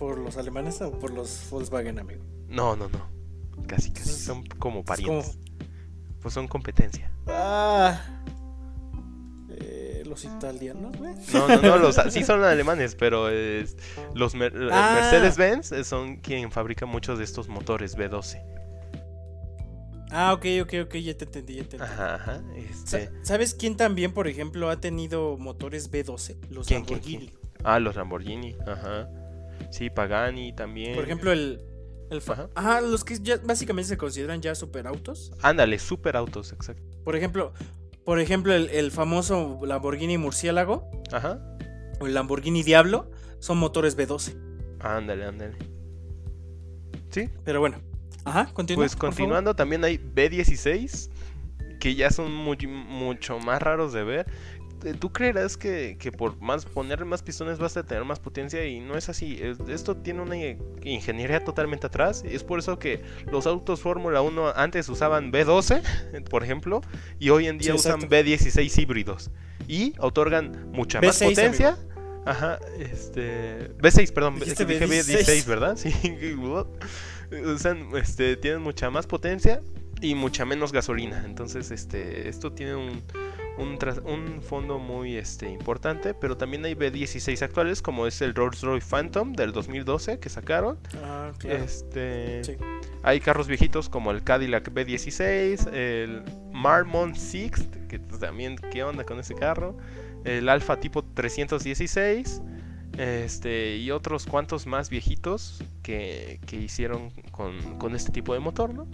¿Por 0.00 0.16
los 0.16 0.38
alemanes 0.38 0.80
o 0.80 0.98
por 0.98 1.12
los 1.12 1.46
Volkswagen, 1.50 1.98
amigo? 1.98 2.24
No, 2.48 2.74
no, 2.74 2.88
no. 2.88 3.06
Casi, 3.66 3.92
casi. 3.92 4.08
Son 4.08 4.46
como 4.46 4.82
parientes. 4.82 5.38
Pues 6.22 6.32
son 6.32 6.48
competencia. 6.48 7.12
Ah. 7.26 8.00
Eh, 9.50 10.02
los 10.06 10.24
italianos, 10.24 10.96
güey. 10.96 11.12
No, 11.34 11.48
no, 11.48 11.60
no. 11.60 11.76
Los, 11.76 11.96
sí 12.08 12.24
son 12.24 12.42
alemanes, 12.42 12.94
pero 12.94 13.28
es, 13.28 13.76
los 14.14 14.34
ah. 14.34 14.38
Mercedes-Benz 14.38 15.86
son 15.86 16.16
quien 16.16 16.50
fabrica 16.50 16.86
muchos 16.86 17.18
de 17.18 17.24
estos 17.24 17.48
motores 17.48 17.94
B12. 17.94 18.42
Ah, 20.10 20.32
ok, 20.32 20.46
ok, 20.62 20.74
ok, 20.86 20.94
ya 20.96 21.14
te 21.14 21.26
entendí, 21.26 21.56
ya 21.56 21.64
te 21.64 21.76
entendí. 21.76 21.92
Ajá, 21.92 22.14
ajá. 22.14 22.42
Este... 22.56 23.10
¿Sabes 23.22 23.52
quién 23.52 23.76
también, 23.76 24.14
por 24.14 24.28
ejemplo, 24.28 24.70
ha 24.70 24.80
tenido 24.80 25.36
motores 25.36 25.92
B12? 25.92 26.48
Los 26.48 26.70
Lamborghini. 26.70 27.30
Ah, 27.64 27.78
los 27.78 27.96
Lamborghini, 27.96 28.56
ajá. 28.66 29.10
Sí, 29.70 29.90
Pagani 29.90 30.52
también. 30.52 30.94
Por 30.94 31.04
ejemplo, 31.04 31.32
el. 31.32 31.60
el 32.10 32.22
ajá. 32.54 32.80
los 32.80 33.04
que 33.04 33.18
ya 33.20 33.38
básicamente 33.38 33.88
se 33.88 33.96
consideran 33.96 34.40
ya 34.40 34.54
superautos. 34.54 35.32
Ándale, 35.42 35.78
superautos, 35.78 36.52
exacto. 36.52 36.82
Por 37.04 37.16
ejemplo, 37.16 37.52
por 38.04 38.20
ejemplo, 38.20 38.54
el, 38.54 38.90
famoso 38.90 39.60
Lamborghini 39.62 40.18
Murciélago. 40.18 40.90
Ajá. 41.12 41.40
O 42.00 42.06
el 42.06 42.14
Lamborghini 42.14 42.62
Diablo 42.62 43.10
son 43.38 43.58
motores 43.58 43.96
B12. 43.96 44.36
Ándale, 44.80 45.26
ándale. 45.26 45.56
Sí. 47.10 47.28
Pero 47.44 47.60
bueno. 47.60 47.78
Ajá, 48.24 48.52
continúa. 48.52 48.82
Pues 48.82 48.96
continuando, 48.96 49.54
también 49.54 49.84
hay 49.84 49.98
B16 49.98 51.10
que 51.80 51.94
ya 51.94 52.10
son 52.10 52.32
mucho 52.32 53.38
más 53.40 53.60
raros 53.60 53.92
de 53.92 54.04
ver. 54.04 54.26
Eh, 54.84 54.94
tú 54.98 55.12
creerás 55.12 55.56
que, 55.56 55.96
por 56.16 56.40
más 56.40 56.64
ponerle 56.64 57.04
más 57.04 57.22
pistones 57.22 57.58
vas 57.58 57.76
a 57.76 57.82
tener 57.82 58.04
más 58.04 58.18
potencia 58.18 58.64
y 58.66 58.80
no 58.80 58.96
es 58.96 59.08
así. 59.08 59.40
Esto 59.68 59.96
tiene 59.96 60.22
una 60.22 60.36
ingeniería 60.82 61.44
totalmente 61.44 61.86
atrás. 61.86 62.22
Es 62.24 62.44
por 62.44 62.58
eso 62.58 62.78
que 62.78 63.02
los 63.30 63.46
autos 63.46 63.80
Fórmula 63.80 64.22
1 64.22 64.52
antes 64.56 64.88
usaban 64.88 65.32
B12, 65.32 66.24
por 66.28 66.44
ejemplo, 66.44 66.80
y 67.18 67.30
hoy 67.30 67.46
en 67.46 67.58
día 67.58 67.74
usan 67.74 68.00
B16 68.00 68.82
híbridos. 68.82 69.30
Y 69.68 69.94
otorgan 69.98 70.70
mucha 70.72 71.00
más 71.00 71.22
potencia. 71.22 71.78
Ajá, 72.24 72.58
este. 72.78 73.72
B6, 73.78 74.12
perdón. 74.12 74.40
Dije 74.40 74.66
B16, 74.66 75.46
¿verdad? 75.46 75.76
Sí. 75.80 75.94
usan, 77.44 77.88
este, 77.96 78.36
tienen 78.36 78.60
mucha 78.62 78.90
más 78.90 79.06
potencia 79.06 79.60
y 80.00 80.14
mucha 80.14 80.44
menos 80.44 80.72
gasolina. 80.72 81.22
Entonces, 81.24 81.70
este, 81.70 82.28
esto 82.28 82.52
tiene 82.52 82.74
un, 82.74 83.02
un, 83.60 84.42
fondo 84.42 84.78
muy 84.78 85.16
este, 85.16 85.50
importante, 85.50 86.14
pero 86.14 86.36
también 86.36 86.64
hay 86.64 86.74
B16 86.74 87.42
actuales, 87.42 87.82
como 87.82 88.06
es 88.06 88.20
el 88.22 88.34
Rolls 88.34 88.62
Royce 88.62 88.86
Phantom 88.88 89.32
del 89.32 89.52
2012 89.52 90.18
que 90.18 90.28
sacaron. 90.28 90.78
Ah, 91.02 91.32
este, 91.44 92.58
Hay 93.02 93.20
carros 93.20 93.46
viejitos 93.46 93.88
como 93.88 94.10
el 94.10 94.22
Cadillac 94.22 94.72
B16, 94.72 95.72
el 95.72 96.22
Marmont 96.52 97.16
6, 97.16 97.52
que 97.88 97.98
también, 97.98 98.56
¿qué 98.70 98.82
onda 98.82 99.04
con 99.04 99.18
ese 99.20 99.34
carro? 99.34 99.76
El 100.24 100.48
Alfa 100.48 100.78
tipo 100.78 101.02
316. 101.02 102.42
Este, 102.98 103.76
y 103.76 103.92
otros 103.92 104.26
cuantos 104.26 104.66
más 104.66 104.90
viejitos 104.90 105.62
que, 105.82 106.40
que 106.46 106.56
hicieron 106.56 107.10
con, 107.30 107.78
con 107.78 107.94
este 107.94 108.10
tipo 108.10 108.34
de 108.34 108.40
motor, 108.40 108.74
¿no? 108.74 108.86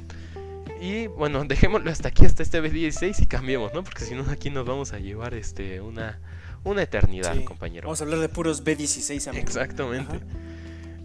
Y 0.80 1.06
bueno, 1.06 1.44
dejémoslo 1.44 1.90
hasta 1.90 2.08
aquí, 2.08 2.26
hasta 2.26 2.42
este 2.42 2.62
B16 2.62 3.22
y 3.22 3.26
cambiemos, 3.26 3.72
¿no? 3.72 3.82
Porque 3.82 4.04
si 4.04 4.14
no, 4.14 4.28
aquí 4.30 4.50
nos 4.50 4.66
vamos 4.66 4.92
a 4.92 4.98
llevar 4.98 5.34
este 5.34 5.80
una, 5.80 6.18
una 6.64 6.82
eternidad, 6.82 7.42
compañero. 7.44 7.86
Vamos 7.86 8.00
a 8.00 8.04
hablar 8.04 8.20
de 8.20 8.28
puros 8.28 8.64
B16, 8.64 9.28
amigos. 9.28 9.48
Exactamente. 9.48 10.20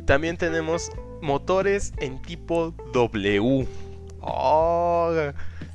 También 0.06 0.38
tenemos 0.38 0.92
motores 1.22 1.94
en 1.98 2.22
tipo 2.22 2.76
W. 2.94 3.68
Oh, 4.20 5.14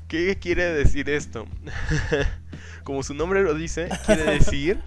¿Qué 0.09 0.39
quiere 0.39 0.65
decir 0.73 1.09
esto? 1.11 1.47
como 2.87 3.03
su 3.03 3.15
nombre 3.15 3.43
lo 3.43 3.53
dice, 3.55 3.89
quiere 4.07 4.23
decir 4.39 4.81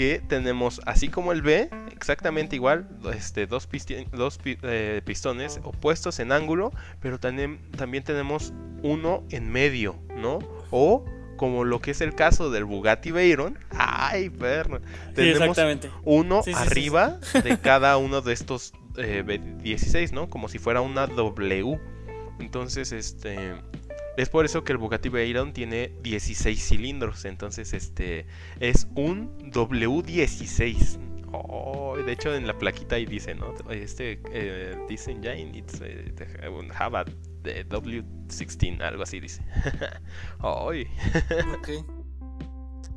que 0.00 0.22
tenemos, 0.26 0.80
así 0.86 1.08
como 1.08 1.30
el 1.30 1.42
B, 1.42 1.68
exactamente 1.92 2.56
igual, 2.56 2.88
este, 3.14 3.46
dos, 3.46 3.68
dos 4.12 4.40
eh, 4.46 5.02
pistones 5.04 5.60
opuestos 5.62 6.20
en 6.20 6.32
ángulo, 6.32 6.72
pero 7.02 7.20
también, 7.20 7.60
también 7.76 8.02
tenemos 8.02 8.54
uno 8.82 9.24
en 9.28 9.52
medio, 9.52 9.96
¿no? 10.16 10.38
O 10.70 11.04
como 11.36 11.64
lo 11.64 11.82
que 11.82 11.90
es 11.90 12.00
el 12.00 12.14
caso 12.14 12.50
del 12.50 12.64
Bugatti 12.64 13.10
Veyron, 13.10 13.58
ay, 13.76 14.30
perro, 14.30 14.80
tenemos 15.14 15.58
uno 16.04 16.40
arriba 16.54 17.18
de 17.44 17.58
cada 17.58 17.98
uno 17.98 18.22
de 18.22 18.32
estos 18.32 18.72
eh, 18.96 19.22
16, 19.62 20.12
¿no? 20.12 20.30
Como 20.30 20.48
si 20.48 20.58
fuera 20.58 20.80
una 20.80 21.08
W. 21.08 21.78
Entonces, 22.38 22.92
este 22.92 23.54
es 24.20 24.28
por 24.28 24.44
eso 24.44 24.64
que 24.64 24.72
el 24.72 24.78
Bugatti 24.78 25.08
Veyron 25.08 25.52
tiene 25.52 25.92
16 26.02 26.62
cilindros. 26.62 27.24
Entonces, 27.24 27.72
este 27.72 28.26
es 28.60 28.86
un 28.94 29.38
W16. 29.50 30.98
Oh, 31.32 31.96
de 31.96 32.12
hecho, 32.12 32.34
en 32.34 32.46
la 32.46 32.58
plaquita 32.58 32.96
ahí 32.96 33.06
dice, 33.06 33.34
¿no? 33.34 33.54
Este 33.70 34.20
eh, 34.32 34.76
dice 34.88 35.12
engine, 35.12 35.56
it's 35.56 35.80
eh, 35.80 36.12
have 36.74 36.98
a 36.98 37.04
W16, 37.44 38.82
algo 38.82 39.04
así 39.04 39.20
dice. 39.20 39.42
oh, 40.40 40.70
ok. 41.54 41.68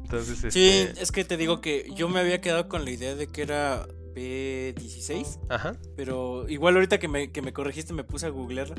Entonces, 0.04 0.54
Sí, 0.54 0.68
este 0.68 1.02
es 1.02 1.12
que 1.12 1.24
te 1.24 1.38
digo 1.38 1.62
que 1.62 1.88
yo 1.96 2.10
me 2.10 2.20
había 2.20 2.42
quedado 2.42 2.68
con 2.68 2.84
la 2.84 2.92
idea 2.92 3.16
de 3.16 3.28
que 3.28 3.44
era 3.44 3.88
B16. 4.14 5.40
Ajá. 5.50 5.76
Pero 5.96 6.48
igual 6.50 6.76
ahorita 6.76 7.00
que 7.00 7.08
me, 7.08 7.32
que 7.32 7.42
me 7.42 7.54
corregiste 7.54 7.94
me 7.94 8.04
puse 8.04 8.26
a 8.26 8.30
googlear. 8.30 8.74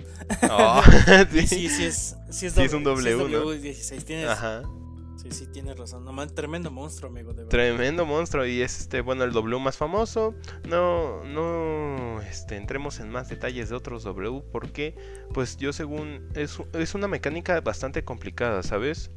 Oh, 0.51 0.83
sí. 1.31 1.47
sí, 1.47 1.68
sí 1.68 1.85
es, 1.85 2.16
sí 2.31 2.47
es, 2.47 2.73
un 2.73 2.85
W, 2.85 3.16
w 3.16 3.61
16 3.61 4.05
Tienes, 4.05 4.29
Ajá. 4.29 4.62
Sí, 5.16 5.31
sí, 5.31 5.47
tienes 5.47 5.79
razón. 5.79 6.05
No, 6.05 6.27
tremendo 6.27 6.70
monstruo, 6.70 7.11
amigo. 7.11 7.33
De 7.33 7.47
tremendo 7.47 8.05
monstruo. 8.05 8.44
Y 8.44 8.61
es 8.61 8.81
este, 8.81 9.01
bueno, 9.01 9.25
el 9.25 9.33
W 9.33 9.59
más 9.59 9.77
famoso. 9.77 10.35
No, 10.68 11.25
no 11.25 12.20
este, 12.23 12.57
entremos 12.57 13.01
en 13.01 13.09
más 13.09 13.31
detalles 13.31 13.70
de 13.70 13.77
otros 13.77 14.05
W. 14.05 14.42
Porque, 14.53 14.94
pues 15.33 15.57
yo 15.57 15.73
según. 15.73 16.29
Es, 16.35 16.59
es 16.75 16.94
una 16.94 17.09
mecánica 17.09 17.61
bastante 17.62 18.05
complicada, 18.05 18.62
¿sabes? 18.62 19.11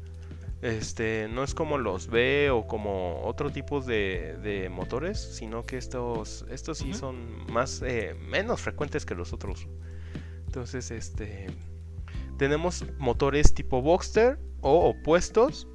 Este, 0.60 1.28
no 1.28 1.44
es 1.44 1.54
como 1.54 1.78
los 1.78 2.08
B 2.08 2.50
o 2.50 2.66
como 2.66 3.22
otro 3.22 3.50
tipo 3.50 3.80
de, 3.80 4.68
motores, 4.70 5.20
sino 5.20 5.64
que 5.64 5.76
estos, 5.76 6.44
estos 6.50 6.78
sí 6.78 6.94
son 6.94 7.46
más, 7.52 7.80
eh, 7.82 8.14
menos 8.14 8.60
frecuentes 8.60 9.06
que 9.06 9.14
los 9.14 9.32
otros. 9.32 9.68
Entonces, 10.46 10.90
este, 10.90 11.46
tenemos 12.38 12.84
motores 12.98 13.54
tipo 13.54 13.82
Boxster 13.82 14.38
o 14.60 14.88
opuestos, 14.88 15.68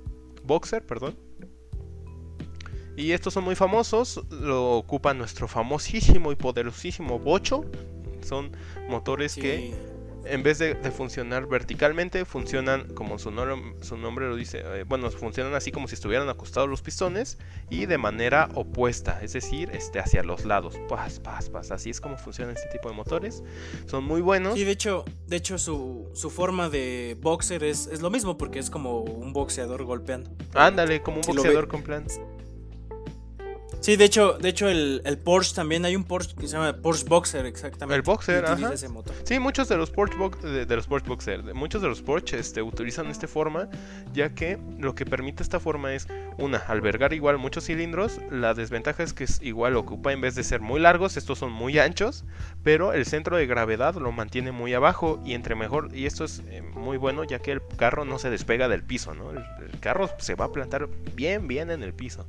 Boxer, 0.43 0.85
perdón. 0.85 1.17
Y 2.97 3.11
estos 3.11 3.33
son 3.33 3.45
muy 3.45 3.55
famosos, 3.55 4.23
lo 4.29 4.77
ocupa 4.77 5.13
nuestro 5.13 5.47
famosísimo 5.47 6.31
y 6.31 6.35
poderosísimo 6.35 7.19
Bocho. 7.19 7.65
Son 8.21 8.51
motores 8.89 9.35
que 9.35 9.73
en 10.25 10.43
vez 10.43 10.59
de, 10.59 10.75
funcionar 10.91 11.47
verticalmente, 11.47 12.25
funcionan 12.25 12.93
como 12.93 13.19
su, 13.19 13.31
su 13.81 13.97
nombre 13.97 14.27
lo 14.27 14.36
dice, 14.36 14.63
eh, 14.63 14.83
bueno, 14.88 15.09
funcionan 15.12 15.53
así 15.55 15.71
como 15.71 15.88
si 15.88 15.95
estuvieran 15.95 16.29
acostados 16.29 16.69
los 16.69 16.81
pistones 16.81 17.38
y 17.69 17.86
de 17.86 17.97
manera 17.97 18.49
opuesta, 18.53 19.19
es 19.21 19.33
decir, 19.33 19.69
este, 19.73 19.99
hacia 19.99 20.23
los 20.23 20.45
lados. 20.45 20.75
Pas, 20.88 21.19
pas, 21.19 21.49
pas. 21.49 21.71
Así 21.71 21.89
es 21.89 21.99
como 21.99 22.17
funcionan 22.17 22.55
este 22.55 22.69
tipo 22.69 22.89
de 22.89 22.95
motores. 22.95 23.43
Son 23.86 24.03
muy 24.03 24.21
buenos. 24.21 24.57
Y 24.57 24.63
de 24.63 24.71
hecho, 24.71 25.05
de 25.27 25.38
hecho 25.38 25.57
su, 25.57 26.09
su 26.13 26.29
forma 26.29 26.69
de 26.69 27.17
boxer 27.19 27.63
es, 27.63 27.88
es, 27.88 28.01
lo 28.01 28.09
mismo 28.09 28.38
porque 28.38 28.59
es 28.59 28.69
como 28.69 29.01
un 29.01 29.33
boxeador 29.33 29.83
golpeando. 29.83 30.31
Ándale, 30.53 31.01
como 31.01 31.17
un 31.17 31.23
boxeador 31.23 31.67
con 31.67 31.81
plan. 31.81 32.05
Sí, 33.81 33.95
de 33.95 34.05
hecho, 34.05 34.38
de 34.38 34.49
hecho 34.49 34.69
el, 34.69 35.01
Porsche 35.23 35.55
también 35.55 35.86
hay 35.86 35.95
un 35.95 36.03
Porsche 36.03 36.36
que 36.36 36.47
se 36.47 36.53
llama 36.53 36.73
Porsche 36.73 37.05
Boxer, 37.07 37.45
exactamente. 37.45 37.95
El 37.95 38.01
Boxer, 38.01 38.45
ajá. 38.45 38.73
Sí, 39.23 39.39
muchos 39.39 39.67
de 39.69 39.77
los 39.77 39.91
Porsche 39.91 40.17
de, 40.65 40.75
los 40.75 40.88
Porsche 40.88 41.09
Boxer, 41.09 41.53
muchos 41.53 41.81
de 41.81 41.89
los 41.89 42.01
Porsche 42.01 42.39
este, 42.39 42.62
utilizan 42.62 43.07
esta 43.07 43.27
forma, 43.27 43.69
ya 44.13 44.33
que 44.33 44.57
lo 44.79 44.95
que 44.95 45.05
permite 45.05 45.43
esta 45.43 45.59
forma 45.59 45.93
es 45.93 46.07
una 46.38 46.57
albergar 46.57 47.13
igual 47.13 47.38
muchos 47.38 47.65
cilindros. 47.65 48.19
La 48.31 48.53
desventaja 48.53 49.03
es 49.03 49.13
que 49.13 49.25
es 49.25 49.41
igual 49.41 49.75
ocupa 49.75 50.13
en 50.13 50.21
vez 50.21 50.36
de 50.36 50.43
ser 50.43 50.62
muy 50.62 50.79
largos, 50.79 51.17
estos 51.17 51.39
son 51.39 51.51
muy 51.51 51.77
anchos, 51.79 52.23
pero 52.63 52.93
el 52.93 53.05
centro 53.05 53.38
de 53.38 53.47
gravedad 53.47 53.95
lo 53.95 54.12
mantiene 54.12 54.51
muy 54.51 54.73
abajo 54.73 55.21
y 55.25 55.33
entre 55.33 55.55
mejor 55.55 55.89
y 55.93 56.05
esto 56.05 56.25
es 56.25 56.41
eh, 56.47 56.62
muy 56.62 56.97
bueno 56.97 57.23
ya 57.23 57.39
que 57.39 57.51
el 57.51 57.62
carro 57.77 58.05
no 58.05 58.19
se 58.19 58.29
despega 58.29 58.67
del 58.69 58.83
piso, 58.83 59.13
¿no? 59.13 59.31
el 59.31 59.79
carro 59.79 60.09
se 60.19 60.36
va 60.36 60.45
a 60.45 60.51
plantar 60.51 60.88
bien, 61.15 61.47
bien 61.47 61.69
en 61.69 61.83
el 61.83 61.93
piso. 61.93 62.25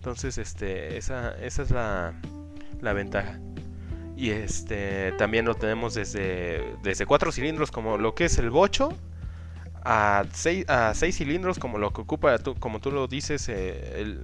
Entonces, 0.00 0.38
este, 0.38 0.96
esa, 0.96 1.36
esa 1.42 1.62
es 1.62 1.70
la, 1.70 2.14
la 2.80 2.94
ventaja. 2.94 3.38
Y 4.16 4.30
este 4.30 5.12
también 5.18 5.44
lo 5.44 5.54
tenemos 5.56 5.92
desde, 5.92 6.74
desde 6.82 7.04
4 7.04 7.32
cilindros 7.32 7.70
como 7.70 7.98
lo 7.98 8.14
que 8.14 8.24
es 8.24 8.38
el 8.38 8.48
bocho 8.48 8.94
a 9.82 10.24
6 10.32 10.64
a 10.68 10.94
seis 10.94 11.16
cilindros 11.16 11.58
como 11.58 11.76
lo 11.76 11.92
que 11.92 12.02
ocupa 12.02 12.36
como 12.58 12.80
tú 12.80 12.90
lo 12.90 13.08
dices 13.08 13.48
eh, 13.48 14.18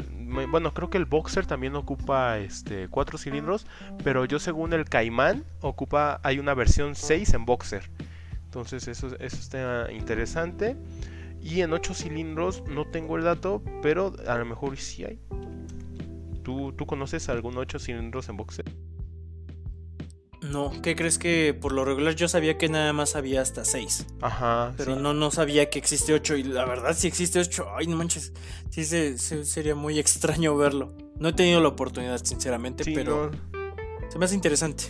bueno 0.50 0.74
creo 0.74 0.90
que 0.90 0.98
el 0.98 1.06
boxer 1.06 1.46
también 1.46 1.76
ocupa 1.76 2.38
este 2.38 2.88
4 2.88 3.16
cilindros 3.16 3.66
pero 4.04 4.26
yo 4.26 4.38
según 4.38 4.74
el 4.74 4.86
caimán 4.86 5.44
ocupa 5.60 6.20
hay 6.22 6.38
una 6.38 6.54
versión 6.54 6.94
6 6.94 7.34
en 7.34 7.44
boxer. 7.44 7.90
Entonces 8.44 8.88
eso, 8.88 9.08
eso 9.18 9.36
está 9.36 9.92
interesante. 9.92 10.76
Y 11.42 11.60
en 11.60 11.74
8 11.74 11.92
cilindros 11.92 12.64
no 12.66 12.86
tengo 12.86 13.18
el 13.18 13.24
dato 13.24 13.62
pero 13.82 14.14
a 14.26 14.38
lo 14.38 14.46
mejor 14.46 14.78
sí 14.78 15.04
hay 15.04 15.20
¿Tú, 16.46 16.86
conoces 16.86 17.28
algún 17.28 17.58
8 17.58 17.80
cilindros 17.80 18.28
en 18.28 18.36
boxer? 18.36 18.66
No, 20.42 20.70
¿qué 20.80 20.94
crees 20.94 21.18
que 21.18 21.58
por 21.60 21.72
lo 21.72 21.84
regular 21.84 22.14
yo 22.14 22.28
sabía 22.28 22.56
que 22.56 22.68
nada 22.68 22.92
más 22.92 23.16
había 23.16 23.40
hasta 23.42 23.64
6? 23.64 24.06
Ajá. 24.20 24.72
Pero 24.76 24.94
no, 24.94 25.12
no 25.12 25.32
sabía 25.32 25.68
que 25.70 25.80
existe 25.80 26.14
8 26.14 26.36
y 26.36 26.44
la 26.44 26.64
verdad 26.64 26.94
si 26.96 27.08
existe 27.08 27.40
8, 27.40 27.66
ay 27.76 27.88
no 27.88 27.96
manches, 27.96 28.32
sí 28.70 28.84
se, 28.84 29.18
sería 29.18 29.74
muy 29.74 29.98
extraño 29.98 30.56
verlo. 30.56 30.94
No 31.18 31.30
he 31.30 31.32
tenido 31.32 31.60
la 31.60 31.66
oportunidad 31.66 32.24
sinceramente, 32.24 32.84
pero 32.94 33.32
se 34.08 34.16
me 34.16 34.26
hace 34.26 34.36
interesante. 34.36 34.84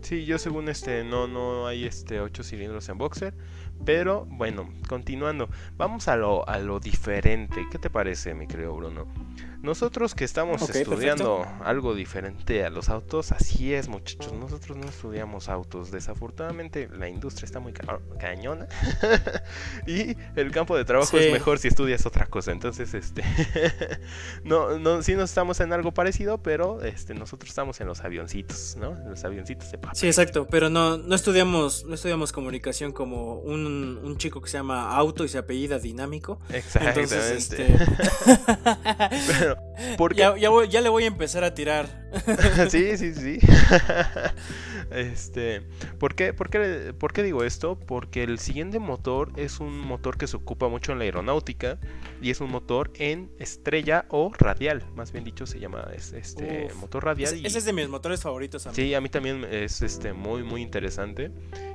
Sí, 0.00 0.24
yo 0.24 0.38
según 0.38 0.70
este 0.70 1.04
no 1.04 1.26
no 1.28 1.66
hay 1.66 1.84
este 1.84 2.20
8 2.20 2.42
cilindros 2.42 2.88
en 2.88 2.96
boxer, 2.96 3.34
pero 3.84 4.26
bueno, 4.28 4.68
continuando, 4.88 5.48
vamos 5.76 6.08
a 6.08 6.16
lo 6.16 6.48
a 6.48 6.58
lo 6.58 6.80
diferente. 6.80 7.66
¿Qué 7.70 7.78
te 7.78 7.90
parece, 7.90 8.34
mi 8.34 8.46
querido 8.46 8.74
Bruno? 8.74 9.06
Nosotros 9.66 10.14
que 10.14 10.24
estamos 10.24 10.62
estudiando 10.70 11.44
algo 11.64 11.94
diferente 11.94 12.64
a 12.64 12.70
los 12.70 12.88
autos, 12.88 13.32
así 13.32 13.74
es 13.74 13.88
muchachos, 13.88 14.32
nosotros 14.32 14.76
no 14.76 14.86
estudiamos 14.86 15.48
autos, 15.48 15.90
desafortunadamente 15.90 16.88
la 16.96 17.08
industria 17.08 17.46
está 17.46 17.58
muy 17.58 17.72
cañona 17.72 18.68
y 19.88 20.16
el 20.36 20.52
campo 20.52 20.76
de 20.76 20.84
trabajo 20.84 21.18
es 21.18 21.32
mejor 21.32 21.58
si 21.58 21.66
estudias 21.66 22.06
otra 22.06 22.26
cosa, 22.26 22.52
entonces 22.52 22.94
este 22.94 23.24
no 24.44 24.78
no 24.78 25.02
sí 25.02 25.14
nos 25.14 25.30
estamos 25.30 25.58
en 25.58 25.72
algo 25.72 25.92
parecido, 25.92 26.38
pero 26.38 26.82
este 26.82 27.14
nosotros 27.14 27.48
estamos 27.48 27.80
en 27.80 27.88
los 27.88 28.04
avioncitos, 28.04 28.76
¿no? 28.78 28.92
En 28.92 29.10
los 29.10 29.24
avioncitos 29.24 29.72
de 29.72 29.78
papel. 29.78 29.98
Sí, 29.98 30.06
exacto, 30.06 30.46
pero 30.48 30.70
no 30.70 30.96
no 30.98 31.14
estudiamos 31.16 31.84
no 31.86 31.94
estudiamos 31.94 32.32
comunicación 32.32 32.92
como 32.92 33.40
un, 33.40 33.65
un 33.66 34.16
chico 34.18 34.40
que 34.40 34.48
se 34.48 34.58
llama 34.58 34.94
Auto 34.96 35.24
y 35.24 35.28
se 35.28 35.38
apellida 35.38 35.78
Dinámico. 35.78 36.40
Exactamente. 36.50 37.02
Entonces, 37.02 37.50
este... 37.50 37.66
porque... 39.98 40.18
ya, 40.18 40.34
ya, 40.68 40.80
le 40.80 40.88
voy 40.88 41.04
a 41.04 41.08
empezar 41.08 41.44
a 41.44 41.54
tirar. 41.54 42.08
sí, 42.70 42.96
sí, 42.96 43.14
sí. 43.14 43.38
este, 44.90 45.62
¿por 45.98 46.14
qué, 46.14 46.32
por, 46.32 46.50
qué, 46.50 46.94
¿Por 46.98 47.12
qué 47.12 47.22
digo 47.22 47.44
esto? 47.44 47.78
Porque 47.78 48.22
el 48.22 48.38
siguiente 48.38 48.78
motor 48.78 49.32
es 49.36 49.60
un 49.60 49.78
motor 49.78 50.16
que 50.16 50.26
se 50.26 50.36
ocupa 50.36 50.68
mucho 50.68 50.92
en 50.92 50.98
la 50.98 51.04
aeronáutica 51.04 51.78
y 52.20 52.30
es 52.30 52.40
un 52.40 52.50
motor 52.50 52.92
en 52.94 53.30
estrella 53.38 54.06
o 54.10 54.32
radial, 54.36 54.84
más 54.94 55.12
bien 55.12 55.24
dicho 55.24 55.46
se 55.46 55.58
llama 55.58 55.88
este 55.94 56.68
motor 56.80 57.04
radial. 57.04 57.44
Ese, 57.44 57.58
es 57.58 57.64
de 57.64 57.72
mis 57.72 57.88
motores 57.88 58.22
favoritos. 58.22 58.66
A 58.66 58.74
Sí, 58.74 58.94
a 58.94 59.00
mí 59.00 59.08
también 59.08 59.44
es 59.50 59.82
este 59.82 60.12
muy 60.12 60.42
muy 60.42 60.62
interesante 60.62 61.30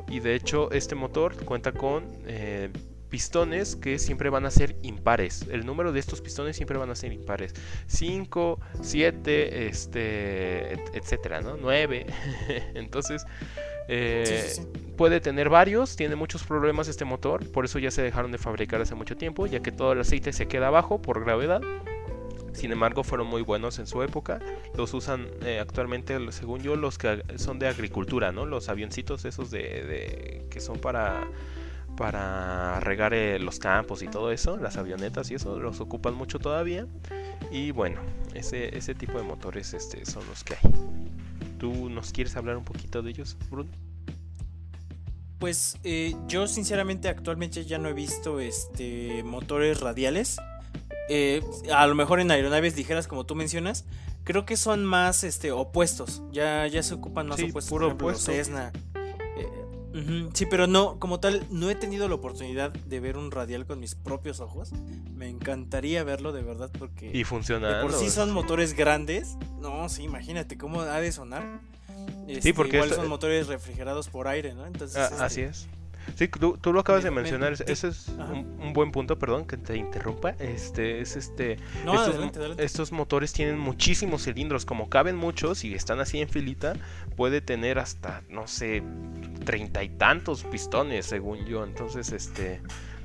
y 0.07 0.19
de 0.19 0.35
hecho 0.35 0.71
este 0.71 0.95
motor 0.95 1.35
cuenta 1.45 1.71
con 1.71 2.05
eh, 2.25 2.69
pistones 3.11 3.75
que 3.75 3.99
siempre 3.99 4.31
van 4.31 4.45
a 4.45 4.51
ser 4.51 4.75
impares. 4.81 5.45
El 5.51 5.65
número 5.65 5.91
de 5.91 5.99
estos 5.99 6.21
pistones 6.21 6.55
siempre 6.55 6.77
van 6.79 6.89
a 6.89 6.95
ser 6.95 7.11
impares. 7.11 7.53
5, 7.87 8.59
7, 8.81 9.67
este, 9.67 10.73
etcétera, 10.97 11.41
¿no? 11.41 11.57
9. 11.57 12.07
Entonces, 12.73 13.25
eh, 13.89 14.55
puede 14.97 15.19
tener 15.19 15.49
varios, 15.49 15.97
tiene 15.97 16.15
muchos 16.15 16.43
problemas 16.43 16.87
este 16.87 17.03
motor, 17.03 17.45
por 17.51 17.65
eso 17.65 17.77
ya 17.77 17.91
se 17.91 18.01
dejaron 18.01 18.31
de 18.31 18.37
fabricar 18.37 18.81
hace 18.81 18.95
mucho 18.95 19.17
tiempo, 19.17 19.45
ya 19.45 19.59
que 19.59 19.73
todo 19.73 19.91
el 19.91 19.99
aceite 19.99 20.31
se 20.31 20.47
queda 20.47 20.67
abajo 20.67 21.01
por 21.01 21.23
gravedad. 21.23 21.61
Sin 22.53 22.71
embargo, 22.71 23.03
fueron 23.03 23.27
muy 23.27 23.41
buenos 23.41 23.79
en 23.79 23.87
su 23.87 24.03
época. 24.03 24.39
Los 24.75 24.93
usan 24.93 25.27
eh, 25.43 25.59
actualmente, 25.59 26.17
según 26.31 26.61
yo, 26.61 26.75
los 26.75 26.97
que 26.97 27.23
son 27.35 27.59
de 27.59 27.67
agricultura, 27.67 28.31
¿no? 28.31 28.45
Los 28.45 28.69
avioncitos 28.69 29.25
esos 29.25 29.51
de 29.51 30.45
que 30.49 30.59
son 30.59 30.79
para 30.79 31.27
para 32.01 32.79
regar 32.79 33.13
eh, 33.13 33.37
los 33.37 33.59
campos 33.59 34.01
y 34.01 34.07
todo 34.07 34.31
eso, 34.31 34.57
las 34.57 34.75
avionetas 34.75 35.29
y 35.29 35.35
eso, 35.35 35.59
los 35.59 35.79
ocupan 35.81 36.15
mucho 36.15 36.39
todavía. 36.39 36.87
Y 37.51 37.69
bueno, 37.69 38.01
ese, 38.33 38.75
ese 38.75 38.95
tipo 38.95 39.19
de 39.19 39.23
motores 39.23 39.75
este, 39.75 40.03
son 40.07 40.25
los 40.25 40.43
que 40.43 40.55
hay. 40.55 40.73
¿Tú 41.59 41.91
nos 41.91 42.11
quieres 42.11 42.35
hablar 42.35 42.57
un 42.57 42.63
poquito 42.63 43.03
de 43.03 43.11
ellos, 43.11 43.37
Bruno? 43.51 43.69
Pues 45.37 45.77
eh, 45.83 46.15
yo 46.27 46.47
sinceramente 46.47 47.07
actualmente 47.07 47.65
ya 47.65 47.77
no 47.77 47.87
he 47.87 47.93
visto 47.93 48.39
este 48.39 49.21
motores 49.21 49.79
radiales. 49.79 50.37
Eh, 51.07 51.43
a 51.71 51.85
lo 51.85 51.93
mejor 51.93 52.19
en 52.19 52.31
aeronaves 52.31 52.75
ligeras 52.75 53.07
como 53.07 53.27
tú 53.27 53.35
mencionas, 53.35 53.85
creo 54.23 54.43
que 54.47 54.57
son 54.57 54.85
más 54.85 55.23
este 55.23 55.51
opuestos. 55.51 56.23
Ya, 56.31 56.65
ya 56.65 56.81
se 56.81 56.95
ocupan 56.95 57.27
más 57.27 57.39
opuestos. 57.39 57.69
Puro 57.69 57.89
opuesto. 57.89 58.31
Cessna, 58.31 58.71
Sí, 60.33 60.45
pero 60.45 60.67
no, 60.67 60.99
como 60.99 61.19
tal, 61.19 61.45
no 61.49 61.69
he 61.69 61.75
tenido 61.75 62.07
la 62.07 62.15
oportunidad 62.15 62.71
de 62.71 62.99
ver 62.99 63.17
un 63.17 63.31
radial 63.31 63.65
con 63.65 63.79
mis 63.79 63.95
propios 63.95 64.39
ojos. 64.39 64.71
Me 65.13 65.27
encantaría 65.27 66.03
verlo 66.03 66.31
de 66.31 66.41
verdad 66.41 66.71
porque. 66.77 67.11
Y 67.13 67.23
funciona. 67.23 67.81
Por 67.81 67.93
sí 67.93 68.09
son 68.09 68.31
motores 68.31 68.73
grandes. 68.73 69.37
No, 69.59 69.89
sí, 69.89 70.03
imagínate 70.03 70.57
cómo 70.57 70.81
ha 70.81 70.99
de 71.01 71.11
sonar. 71.11 71.59
sí, 72.27 72.33
este, 72.33 72.53
porque 72.53 72.77
igual 72.77 72.93
son 72.93 73.07
motores 73.07 73.47
refrigerados 73.47 74.07
por 74.07 74.27
aire, 74.27 74.53
¿no? 74.53 74.65
Entonces. 74.65 74.97
Ah, 74.97 75.09
este, 75.11 75.23
así 75.23 75.41
es. 75.41 75.67
Sí, 76.15 76.27
tú, 76.27 76.73
lo 76.73 76.79
acabas 76.79 77.03
de 77.03 77.11
mencionar, 77.11 77.53
ese 77.53 77.87
es 77.87 78.07
un, 78.07 78.73
buen 78.73 78.91
punto, 78.91 79.17
perdón 79.17 79.45
que 79.45 79.57
te 79.57 79.77
interrumpa. 79.77 80.31
Este 80.39 81.01
es 81.01 81.15
este 81.15 81.57
estos, 82.57 82.91
motores 82.91 83.33
tienen 83.33 83.59
muchísimos 83.59 84.23
cilindros, 84.23 84.65
como 84.65 84.89
caben 84.89 85.15
muchos 85.15 85.63
y 85.63 85.73
están 85.73 85.99
así 85.99 86.19
en 86.19 86.29
filita, 86.29 86.73
puede 87.15 87.41
tener 87.41 87.79
hasta 87.79 88.23
no 88.29 88.47
sé 88.47 88.83
treinta 89.45 89.83
y 89.83 89.89
tantos 89.89 90.43
pistones, 90.43 91.05
según 91.05 91.45
yo. 91.45 91.63
Entonces, 91.63 92.11
este 92.11 92.61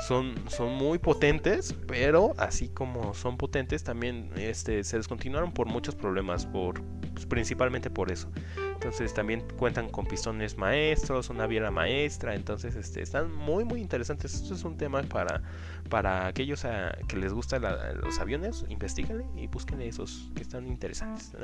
son, 0.06 0.35
son 0.48 0.72
muy 0.74 0.98
potentes, 0.98 1.74
pero 1.87 2.35
así 2.38 2.68
como 2.68 3.14
son 3.14 3.37
potentes, 3.37 3.82
también 3.82 4.30
este, 4.37 4.85
se 4.85 4.96
descontinuaron 4.98 5.52
por 5.52 5.66
muchos 5.66 5.94
problemas, 5.94 6.46
por, 6.46 6.82
pues, 7.14 7.26
principalmente 7.26 7.90
por 7.90 8.11
eso. 8.11 8.30
Entonces 8.77 9.15
también 9.15 9.43
cuentan 9.57 9.89
con 9.89 10.07
pistones 10.07 10.59
maestros, 10.59 11.31
una 11.31 11.47
biela 11.47 11.71
maestra, 11.71 12.35
entonces 12.35 12.77
este, 12.77 13.01
están 13.01 13.33
muy 13.33 13.65
muy 13.65 13.81
interesantes. 13.81 14.35
Esto 14.35 14.55
es 14.55 14.65
un 14.65 14.77
tema 14.77 15.03
para, 15.03 15.43
para 15.89 16.27
aquellos 16.27 16.67
a, 16.67 16.95
que 17.09 17.17
les 17.17 17.33
gustan 17.33 17.62
los 18.03 18.21
aviones, 18.21 18.67
investiguenle 18.69 19.25
y 19.35 19.47
busquen 19.47 19.81
esos 19.81 20.31
que 20.35 20.43
están 20.43 20.67
interesantes, 20.67 21.33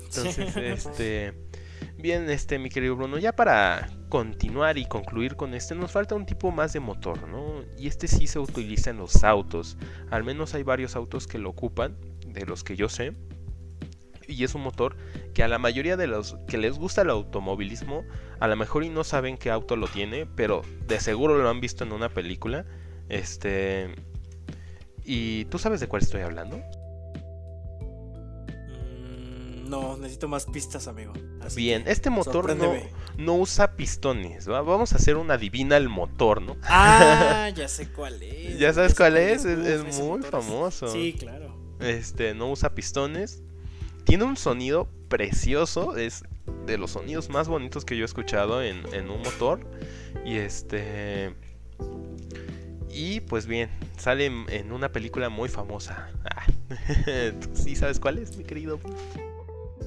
entonces, 0.00 0.56
este... 0.56 1.34
Bien, 1.96 2.30
este, 2.30 2.58
mi 2.60 2.70
querido 2.70 2.96
Bruno, 2.96 3.18
ya 3.18 3.32
para 3.34 3.88
continuar 4.08 4.78
y 4.78 4.86
concluir 4.86 5.34
con 5.34 5.52
este, 5.54 5.74
nos 5.74 5.90
falta 5.90 6.14
un 6.14 6.26
tipo 6.26 6.50
más 6.52 6.72
de 6.72 6.80
motor, 6.80 7.28
¿no? 7.28 7.64
Y 7.76 7.88
este 7.88 8.06
sí 8.06 8.28
se 8.28 8.38
utiliza 8.38 8.90
en 8.90 8.98
los 8.98 9.24
autos. 9.24 9.76
Al 10.10 10.22
menos 10.22 10.54
hay 10.54 10.62
varios 10.62 10.94
autos 10.96 11.26
que 11.26 11.38
lo 11.38 11.50
ocupan, 11.50 11.96
de 12.26 12.46
los 12.46 12.62
que 12.62 12.76
yo 12.76 12.88
sé. 12.88 13.14
Y 14.28 14.44
es 14.44 14.54
un 14.54 14.62
motor 14.62 14.96
que 15.34 15.42
a 15.42 15.48
la 15.48 15.58
mayoría 15.58 15.96
de 15.96 16.06
los 16.06 16.36
que 16.46 16.58
les 16.58 16.78
gusta 16.78 17.02
el 17.02 17.10
automovilismo, 17.10 18.04
a 18.38 18.46
lo 18.46 18.56
mejor 18.56 18.84
y 18.84 18.90
no 18.90 19.02
saben 19.02 19.38
qué 19.38 19.50
auto 19.50 19.74
lo 19.74 19.88
tiene, 19.88 20.26
pero 20.26 20.62
de 20.86 21.00
seguro 21.00 21.36
lo 21.38 21.48
han 21.48 21.60
visto 21.60 21.82
en 21.82 21.92
una 21.92 22.10
película. 22.10 22.66
Este. 23.08 23.94
¿Y 25.04 25.46
tú 25.46 25.58
sabes 25.58 25.80
de 25.80 25.88
cuál 25.88 26.02
estoy 26.02 26.20
hablando? 26.20 26.58
Mm, 28.68 29.70
no, 29.70 29.96
necesito 29.96 30.28
más 30.28 30.44
pistas, 30.44 30.86
amigo. 30.86 31.14
Bien, 31.56 31.84
este 31.86 32.10
motor 32.10 32.54
no, 33.16 33.34
usa 33.34 33.74
pistones. 33.76 34.46
Vamos 34.46 34.92
a 34.92 34.96
hacer 34.96 35.16
una 35.16 35.38
divina 35.38 35.78
el 35.78 35.88
motor, 35.88 36.42
¿no? 36.42 36.56
Ah, 36.64 37.48
ya 37.56 37.68
sé 37.68 37.90
cuál 37.90 38.22
es. 38.22 38.58
¿Ya 38.58 38.74
sabes 38.74 38.94
cuál 38.94 39.16
es? 39.16 39.46
Es, 39.46 39.98
muy 39.98 40.22
famoso. 40.22 40.88
Sí, 40.88 41.16
claro. 41.18 41.56
Este, 41.80 42.34
no 42.34 42.50
usa 42.50 42.74
pistones. 42.74 43.42
Tiene 44.08 44.24
un 44.24 44.38
sonido 44.38 44.88
precioso. 45.10 45.98
Es 45.98 46.24
de 46.66 46.78
los 46.78 46.92
sonidos 46.92 47.28
más 47.28 47.46
bonitos 47.46 47.84
que 47.84 47.94
yo 47.94 48.04
he 48.04 48.06
escuchado 48.06 48.62
en, 48.62 48.82
en 48.94 49.10
un 49.10 49.20
motor. 49.20 49.60
Y 50.24 50.38
este. 50.38 51.34
Y 52.90 53.20
pues 53.20 53.46
bien, 53.46 53.68
sale 53.98 54.24
en, 54.24 54.72
una 54.72 54.90
película 54.90 55.28
muy 55.28 55.50
famosa. 55.50 56.10
Ah, 56.24 56.46
¿Sí 57.52 57.76
sabes 57.76 58.00
cuál 58.00 58.16
es, 58.16 58.34
mi 58.38 58.44
querido? 58.44 58.80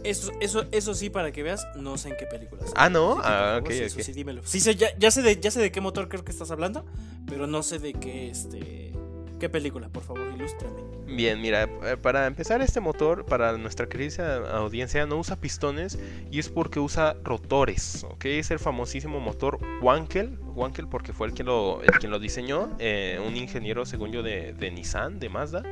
Eso, 0.03 0.31
eso, 0.39 0.65
eso 0.71 0.93
sí, 0.93 1.09
para 1.09 1.31
que 1.31 1.41
veas, 1.41 1.67
no 1.75 1.97
sé 1.97 2.09
en 2.09 2.17
qué 2.17 2.27
película. 2.27 2.63
Ah, 2.75 2.89
no, 2.89 3.19
ah, 3.23 3.57
ok, 3.59 3.71
sí, 3.71 4.03
sí, 4.03 4.13
dímelo. 4.13 4.43
Sí, 4.45 4.59
sé, 4.59 4.75
ya, 4.75 4.95
ya, 4.99 5.09
sé 5.09 5.23
de, 5.23 5.39
ya 5.39 5.49
sé 5.49 5.59
de 5.59 5.71
qué 5.71 5.81
motor 5.81 6.09
creo 6.09 6.23
que 6.23 6.31
estás 6.31 6.51
hablando, 6.51 6.85
pero 7.25 7.47
no 7.47 7.63
sé 7.63 7.79
de 7.79 7.93
qué, 7.93 8.29
este, 8.29 8.93
qué 9.39 9.49
película, 9.49 9.89
por 9.89 10.03
favor, 10.03 10.31
ilústrame. 10.35 11.00
Bien, 11.13 11.41
mira, 11.41 11.63
eh, 11.63 11.97
para 12.01 12.25
empezar 12.25 12.61
este 12.61 12.79
motor, 12.79 13.25
para 13.25 13.57
nuestra 13.57 13.87
querida 13.87 14.57
audiencia, 14.57 15.05
no 15.05 15.17
usa 15.17 15.35
pistones 15.35 15.99
y 16.31 16.39
es 16.39 16.47
porque 16.47 16.79
usa 16.79 17.17
rotores, 17.23 18.05
¿ok? 18.05 18.25
Es 18.25 18.49
el 18.51 18.59
famosísimo 18.59 19.19
motor 19.19 19.59
Wankel, 19.81 20.39
Wankel 20.55 20.87
porque 20.87 21.11
fue 21.11 21.27
el 21.27 21.33
que 21.33 21.43
lo, 21.43 21.81
el 21.83 21.91
quien 21.99 22.11
lo 22.11 22.19
diseñó, 22.19 22.69
eh, 22.79 23.21
un 23.25 23.35
ingeniero, 23.35 23.85
según 23.85 24.11
yo, 24.11 24.23
de, 24.23 24.53
de, 24.53 24.71
Nissan, 24.71 25.19
de 25.19 25.27
Mazda, 25.27 25.63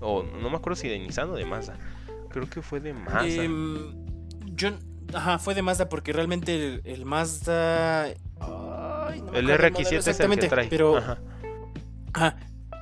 o 0.00 0.22
no 0.22 0.50
me 0.50 0.56
acuerdo 0.56 0.76
si 0.76 0.88
de 0.88 0.98
Nissan 0.98 1.30
o 1.30 1.36
de 1.36 1.46
Mazda, 1.46 1.78
creo 2.28 2.48
que 2.48 2.60
fue 2.60 2.80
de 2.80 2.92
Mazda. 2.92 3.44
Em, 3.44 3.94
yo, 4.54 4.70
ajá, 5.14 5.38
fue 5.38 5.54
de 5.54 5.62
Mazda 5.62 5.88
porque 5.88 6.12
realmente 6.12 6.82
el, 6.84 7.06
Mazda... 7.06 8.08
el 8.08 8.18
RX7 9.48 10.06
es 10.06 10.20
el 10.20 10.38
que 10.38 10.48
trae. 10.48 10.68
Pero, 10.68 10.98
ajá. 10.98 11.18
ajá 12.12 12.36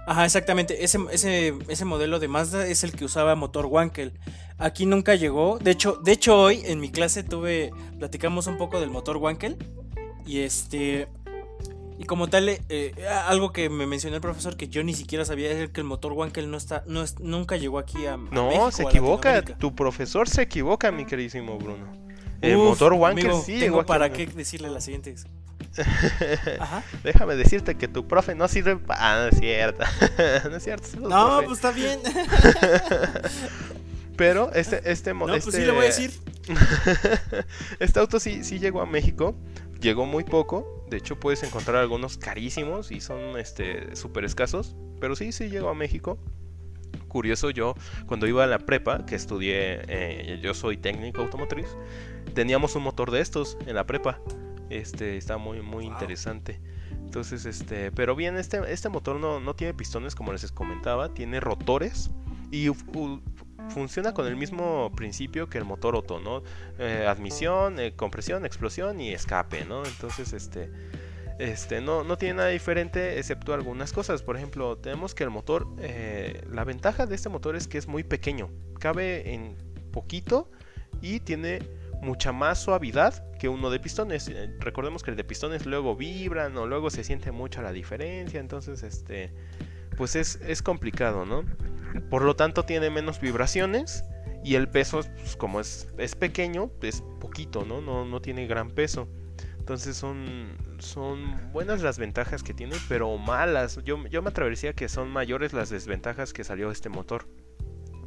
Ajá, 0.07 0.25
exactamente. 0.25 0.85
Ese, 0.85 0.99
ese, 1.13 1.55
ese 1.69 1.85
modelo 1.85 2.19
de 2.19 2.29
Mazda 2.29 2.67
es 2.67 2.85
el 2.85 2.93
que 2.93 3.05
usaba 3.05 3.35
motor 3.37 3.67
Wankel. 3.67 4.13
Aquí 4.59 4.87
nunca 4.87 5.15
llegó. 5.15 5.59
De 5.59 5.71
hecho, 5.71 6.01
de 6.03 6.13
hecho, 6.13 6.39
hoy 6.39 6.63
en 6.65 6.81
mi 6.81 6.91
clase 6.91 7.23
tuve. 7.23 7.73
Platicamos 7.99 8.47
un 8.47 8.59
poco 8.59 8.81
del 8.81 8.91
motor 8.91 9.17
Wankel. 9.17 9.57
Y 10.27 10.41
este. 10.41 11.09
Y 11.99 12.05
como 12.05 12.29
tal, 12.29 12.49
eh, 12.49 12.95
algo 13.27 13.53
que 13.53 13.69
me 13.69 13.87
mencionó 13.87 14.17
el 14.17 14.23
profesor 14.23 14.57
que 14.57 14.69
yo 14.69 14.83
ni 14.83 14.95
siquiera 14.95 15.27
sabía 15.27 15.51
es 15.51 15.69
que 15.69 15.83
el 15.83 15.87
motor 15.87 16.15
Wankel 16.15 16.51
no 16.51 16.57
está, 16.57 16.83
no 16.87 17.05
nunca 17.19 17.59
llegó 17.59 17.79
aquí 17.79 18.07
a. 18.07 18.17
no, 18.17 18.71
se 18.71 18.85
equivoca. 18.85 19.43
Tu 19.43 19.75
profesor 19.75 20.29
se 20.29 20.43
equivoca, 20.43 20.91
mi 20.93 21.05
queridísimo 21.05 21.59
Bruno. 21.59 21.93
El 22.41 22.57
motor 22.57 22.95
Wankel 22.95 23.35
sí. 23.45 23.59
Tengo 23.61 23.85
para 23.85 24.11
qué 24.11 24.27
decirle 24.27 24.71
la 24.71 24.81
Déjame 27.05 27.37
decirte 27.37 27.77
que 27.77 27.89
tu 27.89 28.07
profe 28.07 28.35
no 28.35 28.49
sirve 28.49 28.77
para. 28.77 29.01
Ah, 29.01 29.23
no 29.23 29.29
es 29.29 29.39
cierto. 29.39 29.85
no 30.51 30.57
es 30.57 30.65
cierto. 30.65 30.89
No, 31.01 31.43
pues 31.45 31.59
está 31.59 31.71
bien. 31.71 32.01
Pero 34.17 34.53
este, 34.53 34.91
este 34.91 35.15
No, 35.15 35.27
pues 35.27 35.45
sí 35.45 35.63
le 35.63 35.71
voy 35.71 35.85
a 35.85 35.87
decir. 35.87 36.13
este 37.79 38.01
auto 38.01 38.21
sí, 38.21 38.45
sí 38.45 38.59
llegó 38.59 38.83
a 38.83 38.87
México. 38.87 39.35
Llegó 39.81 40.05
muy 40.05 40.25
poco. 40.25 40.85
De 40.91 40.99
hecho, 40.99 41.19
puedes 41.19 41.43
encontrar 41.43 41.77
algunos 41.77 42.19
carísimos 42.19 42.91
y 42.91 43.01
son 43.01 43.39
este 43.39 43.97
súper 43.97 44.25
escasos. 44.25 44.75
Pero 45.01 45.17
sí, 45.17 45.33
sí 45.33 45.49
llegó 45.49 45.71
a 45.71 45.75
México. 45.75 46.19
Curioso, 47.09 47.51
yo 47.51 47.75
cuando 48.07 48.27
iba 48.27 48.45
a 48.45 48.47
la 48.47 48.59
prepa, 48.59 49.07
que 49.07 49.15
estudié, 49.15 49.81
eh, 49.89 50.41
yo 50.43 50.55
soy 50.55 50.77
técnico 50.77 51.23
automotriz, 51.23 51.67
teníamos 52.35 52.77
un 52.77 52.83
motor 52.83 53.11
de 53.11 53.21
estos 53.21 53.57
en 53.67 53.75
la 53.75 53.87
prepa. 53.87 54.21
Este 54.71 55.17
está 55.17 55.37
muy 55.37 55.61
muy 55.61 55.85
interesante. 55.85 56.61
Entonces, 57.05 57.45
este, 57.45 57.91
pero 57.93 58.15
bien, 58.15 58.37
este, 58.37 58.61
este 58.73 58.89
motor 58.89 59.19
no, 59.19 59.41
no 59.41 59.55
tiene 59.55 59.75
pistones 59.75 60.15
como 60.15 60.33
les 60.33 60.51
comentaba, 60.53 61.13
tiene 61.13 61.41
rotores 61.41 62.11
y 62.53 62.69
funciona 63.69 64.15
con 64.15 64.27
el 64.27 64.37
mismo 64.37 64.93
principio 64.95 65.49
que 65.49 65.59
el 65.59 65.65
motor 65.65 65.97
Otto, 65.97 66.21
¿no? 66.21 66.43
Eh, 66.79 67.07
admisión, 67.09 67.79
eh, 67.79 67.95
compresión, 67.95 68.47
explosión 68.47 69.01
y 69.01 69.13
escape, 69.13 69.65
¿no? 69.65 69.85
Entonces, 69.85 70.33
este, 70.33 70.71
este, 71.39 71.81
no, 71.81 72.05
no 72.05 72.17
tiene 72.17 72.35
nada 72.35 72.49
diferente 72.49 73.19
excepto 73.19 73.55
algunas 73.55 73.93
cosas. 73.93 74.23
Por 74.23 74.37
ejemplo, 74.37 74.77
tenemos 74.79 75.15
que 75.15 75.25
el 75.25 75.31
motor, 75.31 75.67
eh, 75.79 76.45
la 76.51 76.65
ventaja 76.65 77.07
de 77.07 77.15
este 77.15 77.29
motor 77.29 77.57
es 77.57 77.67
que 77.67 77.79
es 77.79 77.89
muy 77.89 78.05
pequeño, 78.05 78.51
cabe 78.79 79.35
en 79.35 79.57
poquito 79.91 80.51
y 81.01 81.21
tiene 81.21 81.61
mucha 82.03 82.33
más 82.33 82.59
suavidad 82.59 83.25
que 83.39 83.49
uno 83.49 83.71
de 83.71 83.81
pistones. 83.81 84.29
Eh, 84.29 84.55
recordemos 84.61 85.03
que 85.03 85.11
el 85.11 85.17
de 85.17 85.25
pistones 85.25 85.67
luego 85.67 85.97
vibran 85.97 86.57
o 86.57 86.67
luego 86.67 86.91
se 86.91 87.05
siente 87.05 87.31
mucho 87.33 87.63
la 87.63 87.73
diferencia, 87.73 88.41
entonces 88.41 88.83
este 88.83 89.33
pues 89.97 90.17
es, 90.17 90.41
es 90.47 90.63
complicado, 90.63 91.27
¿no? 91.27 91.45
Por 92.09 92.23
lo 92.23 92.35
tanto 92.37 92.65
tiene 92.65 92.91
menos 92.91 93.21
vibraciones 93.21 94.05
y 94.43 94.55
el 94.55 94.69
peso 94.69 95.01
pues, 95.17 95.37
como 95.37 95.61
es, 95.61 95.89
es 95.99 96.15
pequeño, 96.15 96.71
es 96.81 97.03
poquito, 97.21 97.65
¿no? 97.65 97.81
¿no? 97.81 98.05
No 98.05 98.21
tiene 98.21 98.47
gran 98.47 98.71
peso. 98.71 99.09
Entonces 99.59 99.97
son, 99.97 100.57
son 100.79 101.53
buenas 101.53 101.83
las 101.83 101.99
ventajas 101.99 102.43
que 102.43 102.55
tiene, 102.55 102.77
pero 102.89 103.17
malas. 103.19 103.79
Yo, 103.85 104.05
yo 104.07 104.23
me 104.23 104.31
atrevería 104.31 104.73
que 104.73 104.89
son 104.89 105.11
mayores 105.11 105.53
las 105.53 105.69
desventajas 105.69 106.33
que 106.33 106.45
salió 106.45 106.71
este 106.71 106.89
motor. 106.89 107.29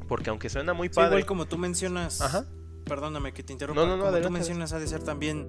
Porque 0.07 0.29
aunque 0.29 0.49
suena 0.49 0.73
muy 0.73 0.89
padre. 0.89 1.09
igual 1.09 1.25
como 1.25 1.45
tú 1.45 1.57
mencionas. 1.57 2.21
Ajá 2.21 2.45
perdóname 2.83 3.33
que 3.33 3.43
te 3.43 3.53
interrumpa. 3.53 3.85
No, 3.85 3.97
no, 3.97 4.11
no, 4.11 4.21
tú 4.21 4.29
mencionas, 4.29 4.73
ha 4.73 4.79
de 4.79 4.87
ser 4.87 5.03
también 5.03 5.47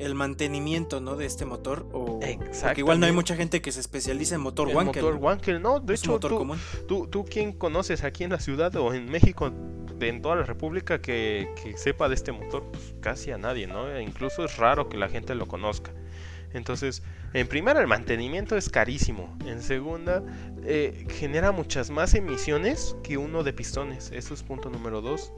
el 0.00 0.14
mantenimiento, 0.14 1.00
¿no? 1.00 1.14
De 1.14 1.26
este 1.26 1.44
motor. 1.44 1.86
O, 1.92 2.20
porque 2.62 2.80
igual 2.80 3.00
no 3.00 3.06
hay 3.06 3.12
mucha 3.12 3.36
gente 3.36 3.60
que 3.60 3.70
se 3.70 3.80
especializa 3.80 4.34
en 4.34 4.40
motor 4.40 4.68
Wankel. 4.68 5.02
Motor 5.02 5.20
Wankel, 5.20 5.60
no. 5.60 5.78
De 5.78 5.94
hecho, 5.94 6.18
tú, 6.18 6.56
tú, 6.88 7.06
tú, 7.06 7.24
¿quién 7.26 7.52
conoces 7.52 8.02
aquí 8.02 8.24
en 8.24 8.30
la 8.30 8.40
ciudad 8.40 8.74
o 8.76 8.94
en 8.94 9.10
México, 9.10 9.52
en 10.00 10.22
toda 10.22 10.36
la 10.36 10.44
República, 10.44 11.02
que, 11.02 11.52
sepa 11.76 12.08
de 12.08 12.14
este 12.14 12.32
motor? 12.32 12.64
Pues 12.72 12.94
casi 13.00 13.30
a 13.30 13.36
nadie, 13.36 13.66
¿no? 13.66 13.90
E 13.90 14.02
incluso 14.02 14.42
es 14.42 14.56
raro 14.56 14.88
que 14.88 14.96
la 14.96 15.10
gente 15.10 15.34
lo 15.34 15.46
conozca. 15.46 15.92
Entonces, 16.54 17.02
en 17.34 17.46
primera, 17.46 17.78
el 17.78 17.86
mantenimiento 17.86 18.56
es 18.56 18.70
carísimo. 18.70 19.36
En 19.44 19.62
segunda, 19.62 20.24
eh, 20.64 21.06
genera 21.10 21.52
muchas 21.52 21.90
más 21.90 22.14
emisiones 22.14 22.96
que 23.02 23.18
uno 23.18 23.44
de 23.44 23.52
pistones. 23.52 24.10
Eso 24.12 24.32
es 24.32 24.42
punto 24.42 24.70
número 24.70 25.02
dos 25.02 25.30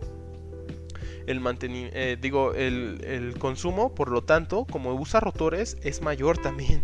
el 1.27 1.41
mantenimiento, 1.41 1.97
eh, 1.97 2.17
digo, 2.21 2.55
el, 2.55 3.35
consumo, 3.39 3.95
por 3.95 4.11
lo 4.11 4.23
tanto, 4.23 4.67
como 4.71 4.95
usa 4.95 5.21
rotores, 5.21 5.77
es 5.83 6.03
mayor 6.03 6.39
también. 6.39 6.83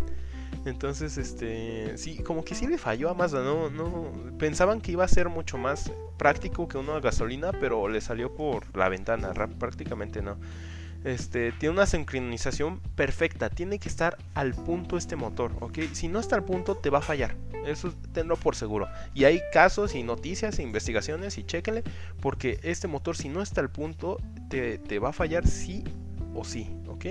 Entonces, 0.65 1.17
este, 1.17 1.97
sí, 1.97 2.21
como 2.23 2.43
que 2.43 2.53
sí 2.53 2.67
le 2.67 2.77
falló 2.77 3.09
a 3.09 3.13
Mazda, 3.13 3.43
no, 3.43 3.69
no, 3.69 4.11
pensaban 4.37 4.81
que 4.81 4.91
iba 4.91 5.05
a 5.05 5.07
ser 5.07 5.29
mucho 5.29 5.57
más 5.57 5.91
práctico 6.17 6.67
que 6.67 6.77
uno 6.77 6.95
de 6.95 7.01
gasolina, 7.01 7.51
pero 7.51 7.87
le 7.87 8.01
salió 8.01 8.33
por 8.35 8.75
la 8.75 8.89
ventana, 8.89 9.31
prácticamente 9.57 10.21
no 10.21 10.37
este, 11.03 11.51
tiene 11.53 11.73
una 11.73 11.85
sincronización 11.85 12.79
perfecta. 12.95 13.49
Tiene 13.49 13.79
que 13.79 13.89
estar 13.89 14.17
al 14.33 14.53
punto 14.53 14.97
este 14.97 15.15
motor, 15.15 15.51
¿ok? 15.61 15.79
Si 15.93 16.07
no 16.07 16.19
está 16.19 16.35
al 16.35 16.43
punto, 16.43 16.75
te 16.75 16.89
va 16.89 16.99
a 16.99 17.01
fallar. 17.01 17.35
Eso 17.65 17.93
tenlo 18.13 18.35
por 18.35 18.55
seguro. 18.55 18.87
Y 19.13 19.25
hay 19.25 19.41
casos 19.53 19.95
y 19.95 20.03
noticias 20.03 20.59
e 20.59 20.63
investigaciones 20.63 21.37
y 21.37 21.43
chéquenle. 21.43 21.83
Porque 22.21 22.59
este 22.63 22.87
motor, 22.87 23.15
si 23.15 23.29
no 23.29 23.41
está 23.41 23.61
al 23.61 23.69
punto, 23.69 24.17
te, 24.49 24.99
va 24.99 25.09
a 25.09 25.13
fallar 25.13 25.47
sí 25.47 25.83
o 26.33 26.43
sí, 26.43 26.69
¿ok? 26.87 27.05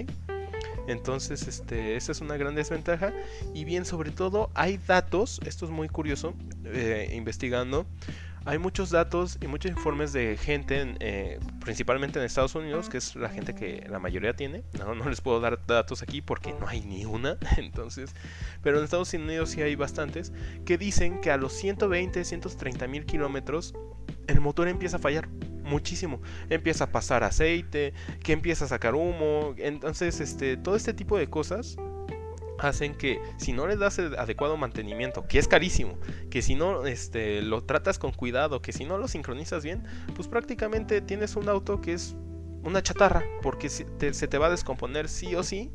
Entonces, 0.87 1.47
este, 1.47 1.97
esa 1.97 2.13
es 2.13 2.21
una 2.21 2.37
gran 2.37 2.55
desventaja. 2.55 3.13
Y 3.55 3.65
bien, 3.65 3.85
sobre 3.85 4.11
todo, 4.11 4.51
hay 4.55 4.79
datos, 4.87 5.41
esto 5.45 5.65
es 5.67 5.71
muy 5.71 5.89
curioso, 5.89 6.35
eh, 6.65 7.13
investigando 7.15 7.87
hay 8.49 8.59
muchos 8.59 8.89
datos 8.89 9.37
y 9.43 9.47
muchos 9.47 9.71
informes 9.71 10.15
de 10.15 10.39
gente, 10.39 10.97
eh, 11.01 11.39
principalmente 11.61 12.19
en 12.19 12.25
Estados 12.25 12.55
Unidos, 12.55 12.89
que 12.89 12.97
es 12.97 13.15
la 13.15 13.29
gente 13.29 13.55
que 13.55 13.87
la 13.91 13.99
mayoría 13.99 14.35
tiene. 14.35 14.65
No, 14.79 14.95
no 14.95 15.07
les 15.11 15.21
puedo 15.21 15.39
dar 15.39 15.67
datos 15.67 16.01
aquí 16.01 16.23
porque 16.23 16.55
no 16.55 16.67
hay 16.67 16.81
ni 16.81 17.05
una. 17.05 17.37
Entonces, 17.59 18.15
pero 18.63 18.79
en 18.79 18.85
Estados 18.85 19.13
Unidos 19.13 19.51
sí 19.51 19.61
hay 19.61 19.75
bastantes 19.75 20.33
que 20.65 20.79
dicen 20.79 21.21
que 21.21 21.31
a 21.31 21.37
los 21.37 21.53
120, 21.53 22.25
130 22.25 22.89
mil 22.89 23.05
kilómetros 23.05 23.75
el 24.29 24.41
motor 24.41 24.67
empieza 24.69 24.97
a 24.97 25.01
fallar 25.01 25.29
muchísimo. 25.29 26.23
Empieza 26.49 26.85
a 26.85 26.91
pasar 26.91 27.25
aceite, 27.25 27.93
que 28.25 28.33
empieza 28.33 28.65
a 28.65 28.69
sacar 28.69 28.95
humo. 28.95 29.55
Entonces, 29.59 30.21
este, 30.21 30.57
todo 30.57 30.75
este 30.75 30.95
tipo 30.95 31.19
de 31.19 31.29
cosas 31.29 31.77
hacen 32.59 32.95
que 32.95 33.21
si 33.37 33.53
no 33.53 33.67
le 33.67 33.77
das 33.77 33.99
el 33.99 34.17
adecuado 34.19 34.57
mantenimiento, 34.57 35.27
que 35.27 35.39
es 35.39 35.49
carísimo, 35.49 35.99
que 36.31 36.43
si 36.43 36.55
no 36.55 36.87
este, 36.87 37.43
lo 37.43 37.65
tratas 37.65 37.99
con 37.99 38.13
cuidado, 38.13 38.61
que 38.63 38.73
si 38.73 38.85
no 38.85 38.99
lo 38.99 39.09
sincronizas 39.09 39.65
bien, 39.65 39.85
pues 40.15 40.29
prácticamente 40.29 41.01
tienes 41.01 41.37
un 41.37 41.49
auto 41.49 41.81
que 41.81 41.95
es 41.95 42.17
una 42.63 42.83
chatarra, 42.83 43.25
porque 43.43 43.69
se 43.69 43.85
te, 43.85 44.39
va 44.39 44.47
a 44.47 44.51
descomponer 44.51 45.09
sí 45.09 45.35
o 45.35 45.43
sí, 45.43 45.71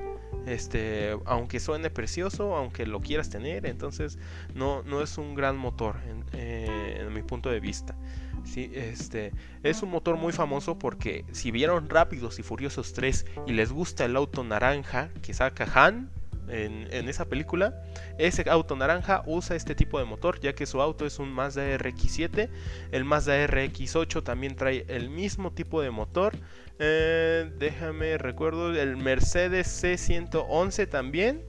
este, 0.45 1.17
aunque 1.25 1.59
suene 1.59 1.89
precioso, 1.89 2.55
aunque 2.55 2.85
lo 2.85 3.01
quieras 3.01 3.29
tener, 3.29 3.65
entonces 3.65 4.17
no, 4.53 4.83
no 4.83 5.01
es 5.01 5.17
un 5.17 5.35
gran 5.35 5.57
motor 5.57 5.97
en, 6.09 6.25
eh, 6.33 7.07
mi 7.11 7.23
punto 7.23 7.49
de 7.49 7.59
vista. 7.59 7.95
Sí, 8.43 8.71
este, 8.73 9.31
es 9.63 9.83
un 9.83 9.89
motor 9.89 10.17
muy 10.17 10.33
famoso 10.33 10.77
porque 10.77 11.23
si 11.31 11.51
vieron 11.51 11.89
Rápidos 11.89 12.39
y 12.39 12.43
Furiosos 12.43 12.91
3 12.91 13.25
y 13.47 13.53
les 13.53 13.71
gusta 13.71 14.03
el 14.03 14.17
auto 14.17 14.43
naranja 14.43 15.09
que 15.21 15.33
saca 15.33 15.65
Han, 15.73 16.09
en, 16.47 17.09
esa 17.09 17.25
película, 17.25 17.81
ese 18.17 18.49
auto 18.49 18.75
naranja 18.75 19.23
usa 19.25 19.55
este 19.55 19.75
tipo 19.75 19.99
de 19.99 20.05
motor, 20.05 20.39
ya 20.39 20.53
que 20.53 20.65
su 20.65 20.81
auto 20.81 21.05
es 21.05 21.19
un 21.19 21.31
Mazda 21.31 21.77
RX7. 21.77 22.49
El 22.91 23.05
Mazda 23.05 23.45
RX8 23.47 24.23
también 24.23 24.55
trae 24.55 24.85
el 24.87 25.09
mismo 25.09 25.51
tipo 25.51 25.81
de 25.81 25.91
motor. 25.91 26.33
Eh, 26.79 27.51
déjame 27.57 28.17
recuerdo, 28.17 28.73
el 28.73 28.97
Mercedes 28.97 29.83
C111 29.83 30.89
también. 30.89 31.43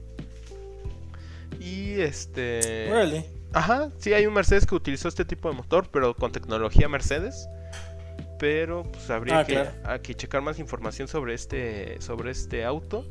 Y 1.59 1.99
este. 1.99 2.89
Ajá, 3.53 3.89
sí, 3.97 4.13
hay 4.13 4.25
un 4.25 4.33
Mercedes 4.33 4.65
que 4.65 4.75
utilizó 4.75 5.07
este 5.07 5.23
tipo 5.23 5.49
de 5.49 5.55
motor, 5.55 5.87
pero 5.91 6.13
con 6.15 6.31
tecnología 6.31 6.89
Mercedes. 6.89 7.47
Pero 8.37 8.83
pues 8.83 9.09
habría 9.09 9.39
ah, 9.39 9.45
que, 9.45 10.01
que, 10.01 10.15
checar 10.15 10.41
más 10.41 10.59
información 10.59 11.07
sobre 11.07 11.33
este, 11.33 12.01
sobre 12.01 12.31
este 12.31 12.65
auto 12.65 13.05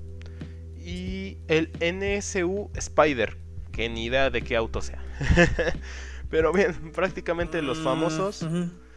y 0.84 1.38
el 1.48 1.70
NSU 1.80 2.70
Spider, 2.74 3.36
que 3.72 3.88
ni 3.88 4.04
idea 4.04 4.30
de 4.30 4.42
qué 4.42 4.56
auto 4.56 4.82
sea. 4.82 5.02
Pero 6.30 6.52
bien, 6.52 6.92
prácticamente 6.92 7.62
los 7.62 7.78
mm, 7.78 7.84
famosos 7.84 8.46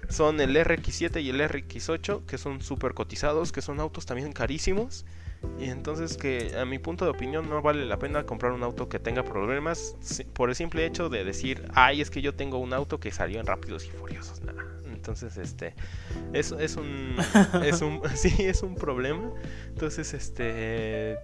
son 0.09 0.41
el 0.41 0.55
RX7 0.55 1.21
y 1.21 1.29
el 1.29 1.39
RX8, 1.39 2.25
que 2.25 2.37
son 2.37 2.61
súper 2.61 2.93
cotizados, 2.93 3.51
que 3.51 3.61
son 3.61 3.79
autos 3.79 4.05
también 4.05 4.31
carísimos. 4.33 5.05
Y 5.59 5.65
entonces 5.65 6.17
que 6.17 6.55
a 6.57 6.65
mi 6.65 6.79
punto 6.79 7.05
de 7.05 7.11
opinión 7.11 7.47
no 7.47 7.61
vale 7.61 7.85
la 7.85 7.99
pena 7.99 8.23
comprar 8.23 8.53
un 8.53 8.63
auto 8.63 8.89
que 8.89 8.99
tenga 8.99 9.23
problemas 9.23 9.95
por 10.33 10.49
el 10.49 10.55
simple 10.55 10.85
hecho 10.85 11.09
de 11.09 11.23
decir, 11.23 11.69
ay, 11.73 12.01
es 12.01 12.09
que 12.09 12.21
yo 12.21 12.33
tengo 12.33 12.57
un 12.57 12.73
auto 12.73 12.99
que 12.99 13.11
salió 13.11 13.39
en 13.39 13.45
Rápidos 13.45 13.85
y 13.85 13.89
Furiosos. 13.89 14.41
Entonces, 14.97 15.37
este, 15.37 15.73
es, 16.33 16.51
es 16.51 16.75
un, 16.75 17.15
es 17.63 17.81
un, 17.81 18.01
sí, 18.15 18.33
es 18.39 18.63
un 18.63 18.75
problema. 18.75 19.31
Entonces, 19.69 20.13
este, 20.13 21.17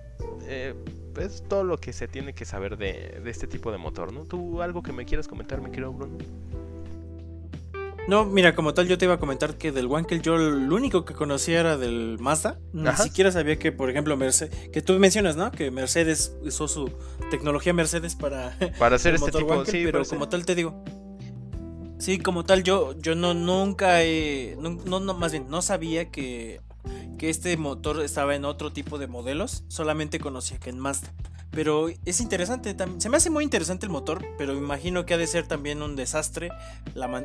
eh, 0.48 0.74
es 1.20 1.44
todo 1.48 1.64
lo 1.64 1.78
que 1.78 1.92
se 1.92 2.08
tiene 2.08 2.34
que 2.34 2.46
saber 2.46 2.78
de, 2.78 3.20
de, 3.24 3.30
este 3.30 3.48
tipo 3.48 3.72
de 3.72 3.78
motor, 3.78 4.14
¿no? 4.14 4.26
¿Tú 4.26 4.62
algo 4.62 4.82
que 4.82 4.94
me 4.94 5.06
quieras 5.06 5.28
comentar, 5.28 5.62
me 5.62 5.70
quiero, 5.70 5.92
Bruno? 5.92 6.18
No, 8.08 8.26
mira, 8.26 8.54
como 8.54 8.74
tal 8.74 8.88
yo 8.88 8.98
te 8.98 9.06
iba 9.06 9.14
a 9.14 9.20
comentar 9.20 9.58
que 9.58 9.72
del 9.72 9.88
Wankel 9.88 10.22
yo 10.22 10.38
lo 10.38 10.76
único 10.76 11.06
que 11.06 11.14
conocía 11.14 11.62
era 11.62 11.78
del 11.78 12.18
Mazda. 12.20 12.60
Ni 12.74 12.92
siquiera 12.98 13.32
sabía 13.32 13.58
que, 13.58 13.72
por 13.72 13.90
ejemplo, 13.90 14.18
Mercedes, 14.18 14.70
que 14.70 14.82
tú 14.82 15.00
mencionas, 15.00 15.38
¿no? 15.38 15.52
Que 15.52 15.72
Mercedes 15.72 16.36
usó 16.42 16.68
su 16.68 16.92
tecnología 17.32 17.74
Mercedes 17.74 18.16
para, 18.16 18.58
para 18.78 18.98
hacer 18.98 19.16
este 19.16 19.32
tipo, 19.32 19.64
de 19.64 19.72
sí, 19.72 19.84
pero 19.86 20.04
como 20.04 20.28
tal 20.28 20.46
te 20.46 20.54
digo, 20.54 20.84
Sí, 22.04 22.18
como 22.18 22.44
tal, 22.44 22.64
yo, 22.64 23.00
yo 23.00 23.16
no 23.16 23.34
nunca 23.34 24.04
he, 24.04 24.58
no, 24.60 25.00
no, 25.00 25.14
más 25.14 25.32
bien, 25.32 25.46
no 25.48 25.62
sabía 25.62 26.12
que, 26.12 26.60
que 27.18 27.30
este 27.30 27.56
motor 27.56 28.04
estaba 28.04 28.36
en 28.36 28.44
otro 28.44 28.74
tipo 28.74 28.98
de 28.98 29.08
modelos, 29.08 29.64
solamente 29.70 30.20
conocía 30.20 30.60
que 30.60 30.70
en 30.70 30.80
Mazda. 30.80 31.14
Pero 31.52 31.88
es 32.04 32.20
interesante, 32.20 32.76
se 32.98 33.08
me 33.08 33.16
hace 33.16 33.30
muy 33.30 33.46
interesante 33.46 33.86
el 33.86 33.90
motor, 33.90 34.22
pero 34.38 34.54
imagino 34.54 35.06
que 35.06 35.14
ha 35.14 35.18
de 35.18 35.28
ser 35.28 35.48
también 35.48 35.82
un 35.82 35.96
desastre 35.96 36.50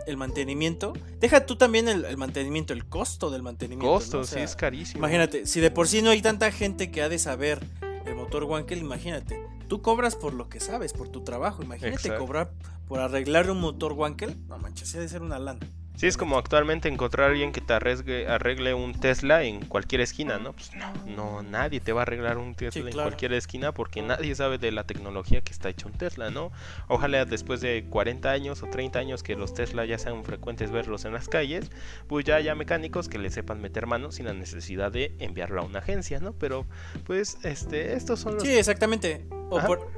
el 0.07 0.17
mantenimiento. 0.17 0.93
Deja 1.19 1.45
tú 1.45 1.57
también 1.57 1.89
el, 1.89 2.17
mantenimiento, 2.17 2.73
el 2.73 2.85
costo 2.85 3.31
del 3.31 3.43
mantenimiento. 3.43 3.93
Costo, 3.93 4.23
sí, 4.23 4.39
es 4.39 4.55
carísimo. 4.55 5.01
Imagínate, 5.01 5.45
si 5.47 5.59
de 5.59 5.73
por 5.73 5.89
sí 5.89 6.03
no 6.03 6.11
hay 6.11 6.23
tanta 6.23 6.53
gente 6.53 6.93
que 6.93 7.03
ha 7.03 7.09
de 7.09 7.19
saber 7.19 7.59
el 8.07 8.15
motor 8.15 8.45
Wankel, 8.45 8.79
imagínate. 8.79 9.58
Tú 9.69 9.83
cobras 9.83 10.17
por 10.17 10.35
lo 10.35 10.49
que 10.49 10.61
sabes, 10.61 10.93
por 10.93 11.09
tu 11.09 11.23
trabajo. 11.23 11.63
Imagínate 11.63 12.17
cobrar 12.17 12.51
por 12.87 13.01
arreglar 13.01 13.51
un 13.51 13.61
motor 13.61 13.93
Wankel, 13.93 14.37
no 14.49 14.59
manches, 14.59 14.95
ha 14.95 15.01
de 15.01 15.09
ser 15.09 15.23
una 15.23 15.39
lana. 15.39 15.61
Sí, 15.99 16.07
es 16.07 16.17
como 16.17 16.39
actualmente 16.39 16.89
encontrar 16.89 17.27
a 17.27 17.33
alguien 17.33 17.51
que 17.51 17.61
te 17.61 17.73
arregle 17.73 18.73
un 18.73 18.95
Tesla 18.95 19.43
en 19.43 19.67
cualquier 19.67 20.01
esquina, 20.01 20.39
¿no? 20.39 20.53
Pues 20.53 20.71
no, 20.77 20.93
no, 21.17 21.43
nadie 21.43 21.81
te 21.81 21.93
va 21.93 22.03
a 22.03 22.05
arreglar 22.05 22.39
un 22.39 22.55
Tesla 22.55 22.89
en 22.89 22.93
cualquier 22.93 23.33
esquina 23.33 23.73
porque 23.73 24.01
nadie 24.01 24.33
sabe 24.37 24.59
de 24.59 24.71
la 24.71 24.85
tecnología 24.85 25.41
que 25.41 25.53
está 25.53 25.71
hecho 25.71 25.89
un 25.89 25.95
Tesla, 25.95 26.31
¿no? 26.31 26.53
Ojalá 26.87 27.25
después 27.25 27.61
de 27.61 27.85
40 27.91 28.31
años 28.31 28.63
o 28.63 28.69
30 28.69 28.97
años 28.97 29.25
que 29.25 29.35
los 29.35 29.55
Tesla 29.55 29.87
ya 29.87 29.99
sean 29.99 30.23
frecuentes 30.23 30.71
verlos 30.71 31.05
en 31.05 31.15
las 31.15 31.29
calles, 31.29 31.69
pues 32.07 32.25
ya 32.25 32.37
haya 32.37 32.55
mecánicos 32.55 33.09
que 33.09 33.19
le 33.19 33.29
sepan 33.31 33.61
meter 33.61 33.89
manos 33.89 34.15
sin 34.15 34.27
la 34.27 34.35
necesidad 34.35 34.93
de 34.93 35.17
enviarlo 35.19 35.63
a 35.63 35.65
una 35.65 35.81
agencia, 35.81 36.21
¿no? 36.21 36.33
Pero 36.33 36.65
pues 37.09 37.39
este, 37.43 37.95
estos 37.95 38.21
son 38.21 38.35
los... 38.35 38.45
Sí, 38.45 38.57
exactamente. 38.57 39.27
O 39.51 39.61
por, 39.63 39.91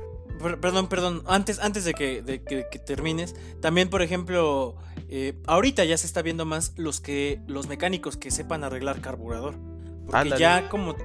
Perdón, 0.61 0.89
perdón, 0.89 1.23
antes, 1.27 1.59
antes 1.59 1.85
de, 1.85 1.95
que, 1.95 2.23
de 2.23 2.43
que, 2.43 2.79
termines, 2.79 3.35
también 3.61 3.91
por 3.91 4.01
ejemplo, 4.01 4.77
eh, 5.09 5.35
ahorita 5.47 5.85
ya 5.85 5.99
se 5.99 6.07
está 6.07 6.23
viendo 6.23 6.47
más 6.47 6.73
los 6.77 7.01
que 7.01 7.41
los 7.47 7.69
mecánicos 7.69 8.17
que 8.17 8.31
sepan 8.31 8.65
arreglar 8.65 9.01
carburador. 9.01 9.57
Porque 10.07 10.31
ya 10.39 10.69
como, 10.69 10.97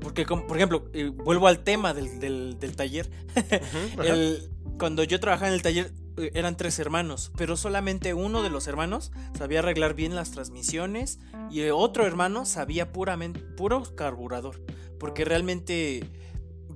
porque 0.00 0.24
por 0.24 0.56
ejemplo, 0.56 0.88
eh, 0.92 1.08
vuelvo 1.08 1.48
al 1.48 1.64
tema 1.64 1.92
del, 1.92 2.20
del, 2.20 2.76
taller. 2.76 3.10
cuando 4.78 5.02
yo 5.02 5.18
trabajaba 5.18 5.48
en 5.48 5.54
el 5.54 5.62
taller 5.62 5.92
eh, 6.18 6.30
eran 6.34 6.56
tres 6.56 6.78
hermanos, 6.78 7.32
pero 7.36 7.56
solamente 7.56 8.14
uno 8.14 8.42
de 8.42 8.50
los 8.50 8.66
hermanos 8.66 9.12
sabía 9.36 9.58
arreglar 9.60 9.94
bien 9.94 10.14
las 10.14 10.30
transmisiones 10.30 11.18
y 11.50 11.62
otro 11.68 12.06
hermano 12.06 12.46
sabía 12.46 12.92
puramente, 12.92 13.40
puro 13.40 13.82
carburador. 13.94 14.62
Porque 14.98 15.24
realmente 15.24 16.10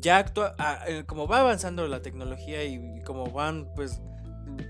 ya 0.02 0.18
actúa, 0.18 0.54
ah, 0.58 0.84
eh, 0.86 1.04
como 1.06 1.26
va 1.26 1.40
avanzando 1.40 1.86
la 1.86 2.02
tecnología 2.02 2.64
y, 2.64 3.00
como 3.04 3.30
van, 3.30 3.72
pues, 3.74 4.02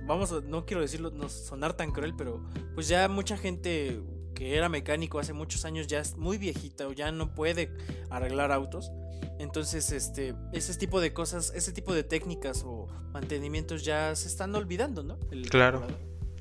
vamos, 0.07 0.45
no 0.45 0.66
quiero 0.66 0.83
decirlo, 0.83 1.11
no 1.11 1.28
sonar 1.28 1.72
tan 1.72 1.91
cruel, 1.91 2.14
pero 2.16 2.45
pues 2.74 2.87
ya 2.87 3.09
mucha 3.09 3.37
gente 3.37 4.01
que 4.35 4.57
era 4.57 4.68
mecánico 4.68 5.18
hace 5.18 5.33
muchos 5.33 5.64
años 5.64 5.87
ya 5.87 6.01
es 6.01 6.16
muy 6.16 6.39
viejita 6.39 6.87
o 6.87 6.93
ya 6.93 7.11
no 7.11 7.35
puede 7.35 7.72
arreglar 8.11 8.53
autos. 8.53 8.93
Entonces, 9.39 9.91
este, 9.91 10.35
ese 10.53 10.74
tipo 10.74 11.01
de 11.01 11.12
cosas, 11.12 11.53
ese 11.55 11.72
tipo 11.72 11.95
de 11.95 12.05
técnicas 12.05 12.62
o 12.64 12.87
mantenimientos 13.12 13.85
ya 13.85 14.14
se 14.14 14.28
están 14.28 14.55
olvidando, 14.55 15.03
¿no? 15.03 15.18
claro. 15.51 15.87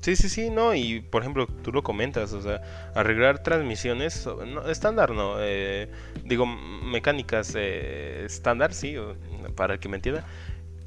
Sí, 0.02 0.16
sí, 0.16 0.28
sí, 0.28 0.50
no, 0.50 0.74
y 0.74 1.00
por 1.00 1.22
ejemplo, 1.22 1.46
tú 1.46 1.70
lo 1.70 1.84
comentas, 1.84 2.32
o 2.32 2.42
sea, 2.42 2.60
arreglar 2.92 3.40
transmisiones 3.44 4.28
estándar, 4.68 5.12
no, 5.12 5.36
eh, 5.38 5.88
digo, 6.24 6.44
mecánicas 6.44 7.54
eh, 7.56 8.24
estándar, 8.26 8.74
sí, 8.74 8.96
para 9.54 9.74
el 9.74 9.80
que 9.80 9.88
me 9.88 9.96
entienda, 9.98 10.24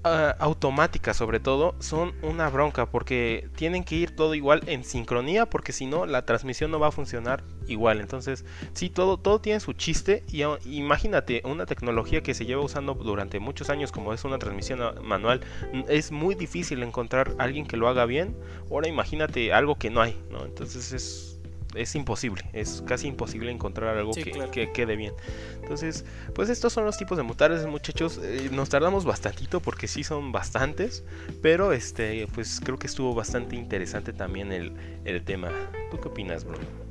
Ah, 0.07 0.35
automáticas 0.37 1.17
sobre 1.17 1.39
todo 1.39 1.73
son 1.79 2.13
una 2.21 2.47
bronca 2.51 2.85
porque 2.85 3.49
tienen 3.55 3.83
que 3.83 3.95
ir 3.95 4.15
todo 4.15 4.35
igual 4.35 4.61
en 4.67 4.83
sincronía 4.83 5.47
porque 5.47 5.73
si 5.73 5.87
no 5.87 6.05
la 6.05 6.27
transmisión 6.27 6.69
no 6.69 6.79
va 6.79 6.89
a 6.89 6.91
funcionar 6.91 7.43
igual. 7.65 7.99
Entonces 7.99 8.45
sí 8.73 8.91
todo 8.91 9.17
todo 9.17 9.41
tiene 9.41 9.59
su 9.59 9.73
chiste 9.73 10.23
y 10.31 10.43
imagínate 10.69 11.41
una 11.43 11.65
tecnología 11.65 12.21
que 12.21 12.35
se 12.35 12.45
lleva 12.45 12.61
usando 12.63 12.93
durante 12.93 13.39
muchos 13.39 13.71
años 13.71 13.91
como 13.91 14.13
es 14.13 14.23
una 14.25 14.37
transmisión 14.37 14.79
manual 15.03 15.41
es 15.89 16.11
muy 16.11 16.35
difícil 16.35 16.83
encontrar 16.83 17.33
alguien 17.39 17.65
que 17.65 17.75
lo 17.75 17.87
haga 17.87 18.05
bien. 18.05 18.37
Ahora 18.69 18.87
imagínate 18.87 19.53
algo 19.53 19.73
que 19.79 19.89
no 19.89 20.01
hay 20.01 20.15
no 20.29 20.45
entonces 20.45 20.91
es 20.91 21.34
es 21.75 21.95
imposible, 21.95 22.43
es 22.53 22.83
casi 22.85 23.07
imposible 23.07 23.51
encontrar 23.51 23.97
algo 23.97 24.11
que, 24.13 24.71
quede 24.73 24.95
bien. 24.95 25.13
Entonces, 25.61 26.05
pues 26.33 26.49
estos 26.49 26.73
son 26.73 26.85
los 26.85 26.97
tipos 26.97 27.17
de 27.17 27.23
motores, 27.23 27.65
muchachos. 27.65 28.19
Eh, 28.23 28.49
nos 28.51 28.69
tardamos 28.69 29.05
bastantito 29.05 29.59
porque 29.59 29.87
sí 29.87 30.03
son 30.03 30.31
bastantes, 30.31 31.03
pero 31.41 31.73
este, 31.73 32.27
pues 32.33 32.61
creo 32.63 32.77
que 32.77 32.87
estuvo 32.87 33.13
bastante 33.13 33.55
interesante 33.55 34.13
también 34.13 34.51
el, 34.51 34.73
el 35.05 35.23
tema. 35.23 35.51
¿Tú 35.91 35.99
qué 35.99 36.07
opinas, 36.07 36.43
Bruno? 36.43 36.84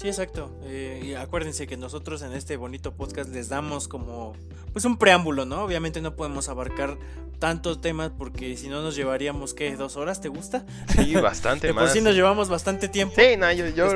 Sí, 0.00 0.06
exacto. 0.06 0.50
Eh, 0.62 1.02
y 1.04 1.14
acuérdense 1.14 1.66
que 1.66 1.76
nosotros 1.76 2.22
en 2.22 2.32
este 2.32 2.56
bonito 2.56 2.94
podcast 2.94 3.30
les 3.30 3.48
damos 3.48 3.88
como 3.88 4.34
pues 4.72 4.84
un 4.84 4.96
preámbulo, 4.96 5.44
¿no? 5.44 5.64
Obviamente 5.64 6.00
no 6.00 6.14
podemos 6.14 6.48
abarcar 6.48 6.98
tantos 7.40 7.80
temas 7.80 8.12
porque 8.16 8.56
si 8.56 8.68
no 8.68 8.80
nos 8.80 8.94
llevaríamos, 8.94 9.54
¿qué? 9.54 9.74
¿Dos 9.76 9.96
horas? 9.96 10.20
¿Te 10.20 10.28
gusta? 10.28 10.64
Sí, 10.96 11.14
bastante 11.20 11.72
más. 11.72 11.84
Por 11.84 11.92
si 11.92 12.00
nos 12.00 12.14
llevamos 12.14 12.48
bastante 12.48 12.88
tiempo. 12.88 13.14
Sí, 13.16 13.36
no, 13.36 13.50
yo, 13.52 13.66
yo 13.68 13.88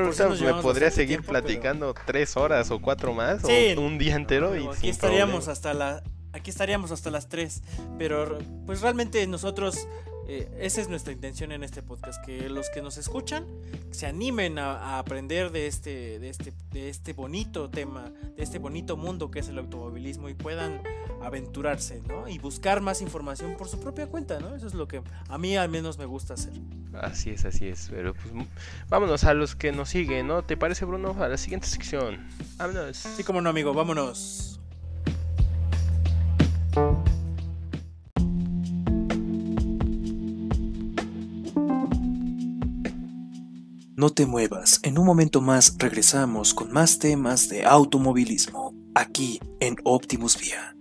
me 0.45 0.61
podría 0.61 0.91
seguir 0.91 1.21
platicando 1.21 1.93
tres 2.05 2.35
horas 2.35 2.69
o 2.71 2.81
cuatro 2.81 3.13
más 3.13 3.41
o 3.43 3.81
un 3.81 3.97
día 3.97 4.15
entero. 4.15 4.57
y 4.57 4.67
aquí 4.67 4.89
estaríamos 4.89 5.47
hasta 5.47 5.73
la, 5.73 6.03
aquí 6.33 6.49
estaríamos 6.49 6.91
hasta 6.91 7.11
las 7.11 7.29
tres. 7.29 7.61
Pero 7.97 8.39
pues 8.65 8.81
realmente 8.81 9.25
nosotros 9.27 9.87
Eh, 10.27 10.49
esa 10.59 10.81
es 10.81 10.89
nuestra 10.89 11.11
intención 11.11 11.51
en 11.51 11.63
este 11.63 11.81
podcast, 11.81 12.23
que 12.25 12.49
los 12.49 12.69
que 12.69 12.81
nos 12.81 12.97
escuchan 12.97 13.45
se 13.91 14.07
animen 14.07 14.57
a, 14.57 14.97
aprender 14.97 15.51
de 15.51 15.67
este, 15.67 16.19
de, 16.19 16.29
este, 16.29 16.53
de 16.71 16.89
este 16.89 17.13
bonito 17.13 17.69
tema, 17.69 18.11
de 18.35 18.43
este 18.43 18.57
bonito 18.59 18.95
mundo 18.95 19.29
que 19.29 19.39
es 19.39 19.49
el 19.49 19.57
automovilismo 19.57 20.29
y 20.29 20.33
puedan 20.33 20.81
aventurarse, 21.21 22.01
¿no? 22.07 22.27
Y 22.27 22.39
buscar 22.39 22.81
más 22.81 23.01
información 23.01 23.55
por 23.57 23.67
su 23.67 23.79
propia 23.79 24.07
cuenta, 24.07 24.39
¿no? 24.39 24.55
Eso 24.55 24.67
es 24.67 24.73
lo 24.73 24.87
que 24.87 25.01
a 25.29 25.37
mí 25.37 25.55
al 25.57 25.69
menos 25.69 25.97
me 25.97 26.05
gusta 26.05 26.35
hacer. 26.35 26.53
Así 26.93 27.31
es, 27.31 27.45
así 27.45 27.67
es. 27.67 27.87
Pero 27.89 28.13
pues 28.13 28.47
vámonos 28.89 29.23
a 29.23 29.33
los 29.33 29.55
que 29.55 29.71
nos 29.71 29.89
siguen, 29.89 30.27
¿no? 30.27 30.43
¿Te 30.43 30.57
parece, 30.57 30.85
Bruno? 30.85 31.15
A 31.19 31.27
la 31.27 31.37
siguiente 31.37 31.67
sección. 31.67 32.27
Vámonos. 32.57 32.97
Sí, 32.97 33.23
como 33.23 33.41
no, 33.41 33.49
amigo, 33.49 33.73
vámonos. 33.73 34.52
No 44.03 44.09
te 44.09 44.25
muevas, 44.25 44.81
en 44.83 44.97
un 44.97 45.05
momento 45.05 45.39
más 45.39 45.77
regresamos 45.77 46.53
con 46.53 46.73
más 46.73 46.99
temas 46.99 47.47
de 47.47 47.63
automovilismo, 47.63 48.73
aquí 48.93 49.39
en 49.61 49.77
Optimus 49.85 50.37
Vía. 50.37 50.75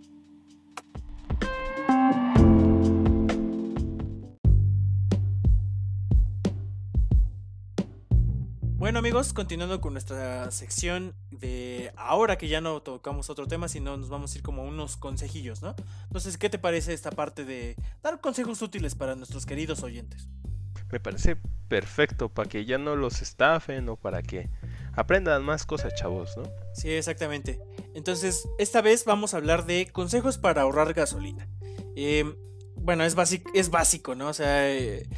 Bueno 8.76 8.98
amigos, 8.98 9.32
continuando 9.32 9.80
con 9.80 9.92
nuestra 9.92 10.50
sección 10.50 11.14
de 11.30 11.92
ahora 11.94 12.36
que 12.36 12.48
ya 12.48 12.60
no 12.60 12.82
tocamos 12.82 13.30
otro 13.30 13.46
tema, 13.46 13.68
sino 13.68 13.96
nos 13.96 14.08
vamos 14.08 14.34
a 14.34 14.38
ir 14.38 14.42
como 14.42 14.64
unos 14.64 14.96
consejillos, 14.96 15.62
¿no? 15.62 15.76
Entonces, 16.08 16.38
¿qué 16.38 16.50
te 16.50 16.58
parece 16.58 16.92
esta 16.92 17.12
parte 17.12 17.44
de 17.44 17.76
dar 18.02 18.20
consejos 18.20 18.62
útiles 18.62 18.96
para 18.96 19.14
nuestros 19.14 19.46
queridos 19.46 19.84
oyentes? 19.84 20.28
Me 20.92 21.00
parece 21.00 21.36
perfecto 21.68 22.28
para 22.28 22.48
que 22.48 22.64
ya 22.64 22.78
no 22.78 22.94
los 22.94 23.22
estafen 23.22 23.88
o 23.88 23.96
para 23.96 24.22
que 24.22 24.50
aprendan 24.92 25.42
más 25.42 25.64
cosas, 25.64 25.94
chavos, 25.94 26.36
¿no? 26.36 26.44
Sí, 26.74 26.90
exactamente. 26.90 27.60
Entonces, 27.94 28.46
esta 28.58 28.82
vez 28.82 29.04
vamos 29.04 29.34
a 29.34 29.38
hablar 29.38 29.64
de 29.64 29.88
consejos 29.90 30.38
para 30.38 30.62
ahorrar 30.62 30.92
gasolina. 30.92 31.48
Em, 31.96 32.36
bueno, 32.76 33.04
es, 33.04 33.14
básico, 33.14 33.50
es 33.54 33.70
básico, 33.70 34.14
¿no? 34.14 34.28
O 34.28 34.34
sea... 34.34 34.70
Eh, 34.70 35.08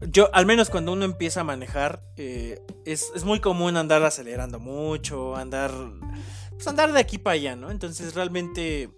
yo, 0.00 0.28
al 0.34 0.44
menos 0.44 0.68
cuando 0.68 0.92
uno 0.92 1.04
empieza 1.04 1.40
a 1.40 1.44
manejar, 1.44 2.02
eh, 2.16 2.60
es, 2.84 3.24
muy 3.24 3.40
común 3.40 3.76
andar 3.76 4.02
acelerando 4.04 4.60
mucho, 4.60 5.36
andar, 5.36 5.72
pues 6.50 6.66
andar 6.66 6.92
de 6.92 7.00
aquí 7.00 7.18
para 7.18 7.34
allá, 7.34 7.56
¿no? 7.56 7.70
Entonces 7.70 8.14
realmente 8.14 8.90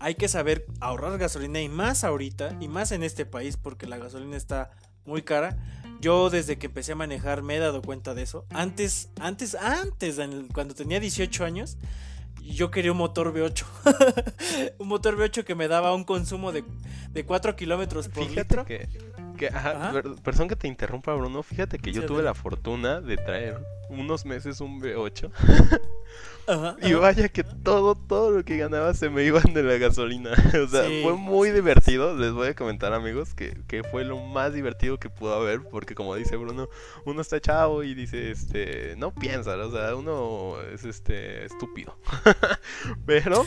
hay 0.00 0.16
que 0.16 0.28
saber 0.28 0.66
ahorrar 0.80 1.16
gasolina 1.18 1.62
y 1.62 1.68
más 1.68 2.04
ahorita, 2.04 2.58
y 2.60 2.68
más 2.68 2.92
en 2.92 3.02
este 3.02 3.24
país 3.24 3.56
porque 3.56 3.86
la 3.86 3.96
gasolina 3.96 4.36
está 4.36 4.70
muy 5.04 5.22
cara. 5.22 5.56
Yo 6.00 6.28
desde 6.28 6.58
que 6.58 6.66
empecé 6.66 6.92
a 6.92 6.96
manejar 6.96 7.42
me 7.42 7.56
he 7.56 7.58
dado 7.58 7.82
cuenta 7.82 8.14
de 8.14 8.22
eso. 8.22 8.46
Antes, 8.50 9.10
antes, 9.20 9.54
antes, 9.54 10.18
cuando 10.52 10.74
tenía 10.74 11.00
18 11.00 11.44
años, 11.44 11.78
yo 12.42 12.70
quería 12.70 12.92
un 12.92 12.98
motor 12.98 13.32
V8. 13.32 14.74
un 14.78 14.88
motor 14.88 15.16
V8 15.16 15.44
que 15.44 15.54
me 15.54 15.68
daba 15.68 15.94
un 15.94 16.04
consumo 16.04 16.52
de, 16.52 16.64
de 17.10 17.24
4 17.24 17.56
kilómetros 17.56 18.08
por 18.08 18.30
litro. 18.30 18.64
Que 18.64 18.88
que, 19.34 19.50
perdón 20.22 20.48
que 20.48 20.56
te 20.56 20.68
interrumpa, 20.68 21.14
Bruno. 21.14 21.42
Fíjate 21.42 21.78
que 21.78 21.92
yo 21.92 22.06
tuve 22.06 22.22
la 22.22 22.34
fortuna 22.34 23.00
de 23.00 23.16
traer 23.16 23.60
unos 23.88 24.24
meses 24.24 24.60
un 24.60 24.80
V8. 24.80 25.30
y 26.82 26.92
vaya 26.94 27.28
que 27.28 27.42
todo, 27.42 27.94
todo 27.94 28.30
lo 28.30 28.44
que 28.44 28.56
ganaba 28.56 28.94
se 28.94 29.08
me 29.08 29.24
iban 29.24 29.54
de 29.54 29.62
la 29.62 29.78
gasolina. 29.78 30.30
o 30.64 30.68
sea, 30.68 30.84
fue 31.02 31.14
muy 31.14 31.50
divertido. 31.50 32.16
Les 32.16 32.32
voy 32.32 32.48
a 32.48 32.54
comentar, 32.54 32.92
amigos, 32.92 33.34
que, 33.34 33.56
que, 33.66 33.82
fue 33.84 34.04
lo 34.04 34.18
más 34.20 34.52
divertido 34.52 34.98
que 34.98 35.08
pudo 35.08 35.34
haber. 35.34 35.62
Porque 35.62 35.94
como 35.94 36.14
dice 36.14 36.36
Bruno, 36.36 36.68
uno 37.04 37.20
está 37.20 37.40
chavo 37.40 37.82
y 37.82 37.94
dice, 37.94 38.30
este, 38.30 38.94
no 38.96 39.14
piensa, 39.14 39.56
o 39.56 39.70
sea, 39.70 39.94
uno 39.94 40.60
es 40.72 40.84
este 40.84 41.44
estúpido. 41.44 41.96
pero. 43.06 43.44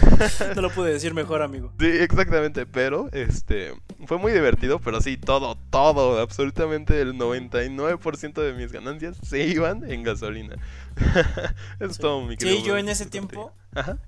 no 0.56 0.62
lo 0.62 0.70
pude 0.70 0.92
decir 0.92 1.14
mejor, 1.14 1.42
amigo. 1.42 1.72
Sí, 1.78 1.86
exactamente. 1.86 2.66
Pero, 2.66 3.08
este, 3.12 3.74
fue 4.06 4.18
muy 4.18 4.32
divertido. 4.32 4.80
Pero 4.80 5.00
sí, 5.00 5.16
todo, 5.16 5.56
todo, 5.70 6.18
absolutamente 6.20 7.00
el 7.00 7.14
99% 7.14 8.32
de 8.34 8.52
mis 8.54 8.72
ganancias 8.72 9.16
se 9.22 9.46
iban 9.46 9.88
en 9.90 10.02
gasolina. 10.02 10.56
es 11.80 11.98
todo 11.98 12.22
mi 12.22 12.36
Sí, 12.36 12.62
yo 12.62 12.76
en 12.76 12.88
ese 12.88 13.06
tiempo. 13.06 13.52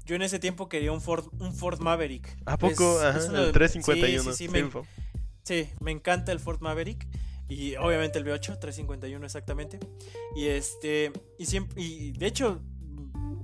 Yo 0.04 0.16
en 0.16 0.22
ese 0.22 0.38
tiempo 0.38 0.68
quería 0.68 0.92
un 0.92 1.00
Ford, 1.00 1.26
un 1.38 1.54
Ford 1.54 1.80
Maverick. 1.80 2.36
¿A 2.46 2.58
poco? 2.58 3.00
el 3.02 3.52
351. 3.52 4.32
Sí, 4.32 4.48
me, 4.48 4.68
sí, 5.42 5.68
me 5.80 5.90
encanta 5.90 6.32
el 6.32 6.40
Ford 6.40 6.60
Maverick. 6.60 7.06
Y 7.48 7.76
obviamente 7.76 8.18
el 8.18 8.24
V8, 8.24 8.58
351 8.58 9.24
exactamente. 9.24 9.78
Y 10.34 10.46
este. 10.46 11.12
Y 11.38 11.46
siempre. 11.46 11.80
Y 11.82 12.12
de 12.12 12.26
hecho. 12.26 12.60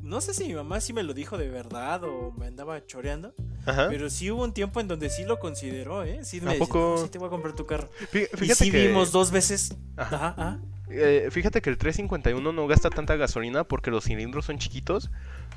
No 0.02 0.22
sé 0.22 0.32
si 0.32 0.44
mi 0.44 0.54
mamá 0.54 0.80
sí 0.80 0.94
me 0.94 1.02
lo 1.02 1.12
dijo 1.12 1.36
de 1.36 1.50
verdad 1.50 2.02
o 2.04 2.32
me 2.32 2.46
andaba 2.46 2.86
choreando. 2.86 3.34
Pero 3.66 4.08
sí 4.08 4.30
hubo 4.30 4.42
un 4.42 4.54
tiempo 4.54 4.80
en 4.80 4.88
donde 4.88 5.10
sí 5.10 5.24
lo 5.24 5.38
consideró, 5.38 6.02
¿eh? 6.02 6.24
Sí 6.24 6.40
me 6.40 6.54
poco... 6.54 6.96
sí 6.96 7.10
te 7.10 7.18
voy 7.18 7.26
a 7.26 7.30
comprar 7.30 7.54
tu 7.54 7.66
carro. 7.66 7.90
Fíjate 8.10 8.46
y 8.46 8.48
sí 8.54 8.70
vimos 8.70 9.12
dos 9.12 9.30
veces. 9.30 9.76
Ajá. 9.98 10.62
Eh, 10.90 11.28
fíjate 11.30 11.60
que 11.60 11.70
el 11.70 11.78
351 11.78 12.52
no 12.52 12.66
gasta 12.66 12.90
tanta 12.90 13.16
gasolina 13.16 13.64
porque 13.64 13.90
los 13.90 14.04
cilindros 14.04 14.46
son 14.46 14.58
chiquitos. 14.58 15.10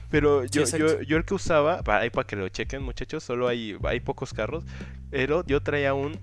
Pero 0.10 0.44
yo, 0.46 0.66
yo, 0.66 1.02
yo, 1.02 1.18
el 1.18 1.24
que 1.24 1.34
usaba, 1.34 1.82
ahí 1.86 2.10
para 2.10 2.28
que 2.28 2.36
lo 2.36 2.50
chequen 2.50 2.84
muchachos, 2.84 3.24
solo 3.24 3.48
hay, 3.48 3.78
hay 3.84 4.00
pocos 4.02 4.34
carros. 4.34 4.64
Pero 5.10 5.46
yo 5.46 5.62
traía 5.62 5.94
un 5.94 6.20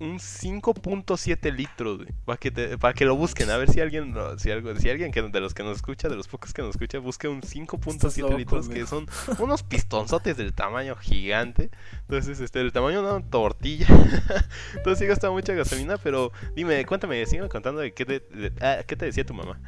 un 0.00 0.18
5.7 0.18 1.54
litros, 1.54 2.00
para 2.24 2.38
que, 2.38 2.50
para 2.78 2.94
que 2.94 3.04
lo 3.04 3.16
busquen, 3.16 3.50
a 3.50 3.58
ver 3.58 3.70
si 3.70 3.80
alguien, 3.80 4.14
si, 4.38 4.50
algo, 4.50 4.74
si 4.76 4.88
alguien 4.88 5.12
que, 5.12 5.22
de 5.22 5.40
los 5.40 5.52
que 5.52 5.62
nos 5.62 5.76
escucha, 5.76 6.08
de 6.08 6.16
los 6.16 6.26
pocos 6.26 6.54
que 6.54 6.62
nos 6.62 6.70
escucha, 6.70 6.98
busque 6.98 7.28
un 7.28 7.42
5.7 7.42 8.36
litros, 8.36 8.68
que 8.68 8.86
son 8.86 9.06
unos 9.38 9.62
pistonzotes 9.62 10.38
del 10.38 10.54
tamaño 10.54 10.96
gigante. 10.96 11.70
Entonces, 12.00 12.40
este, 12.40 12.60
el 12.60 12.72
tamaño 12.72 13.02
de 13.02 13.12
una 13.12 13.30
tortilla. 13.30 13.86
Entonces 14.74 14.98
sí 14.98 15.06
gasta 15.06 15.30
mucha 15.30 15.52
gasolina, 15.52 15.98
pero 15.98 16.32
dime, 16.56 16.84
cuéntame, 16.86 17.24
sígueme 17.26 17.50
contando 17.50 17.82
de 17.82 17.92
qué 17.92 18.06
te, 18.06 18.52
ah, 18.62 18.78
qué 18.86 18.96
te 18.96 19.04
decía 19.04 19.24
tu 19.24 19.34
mamá. 19.34 19.60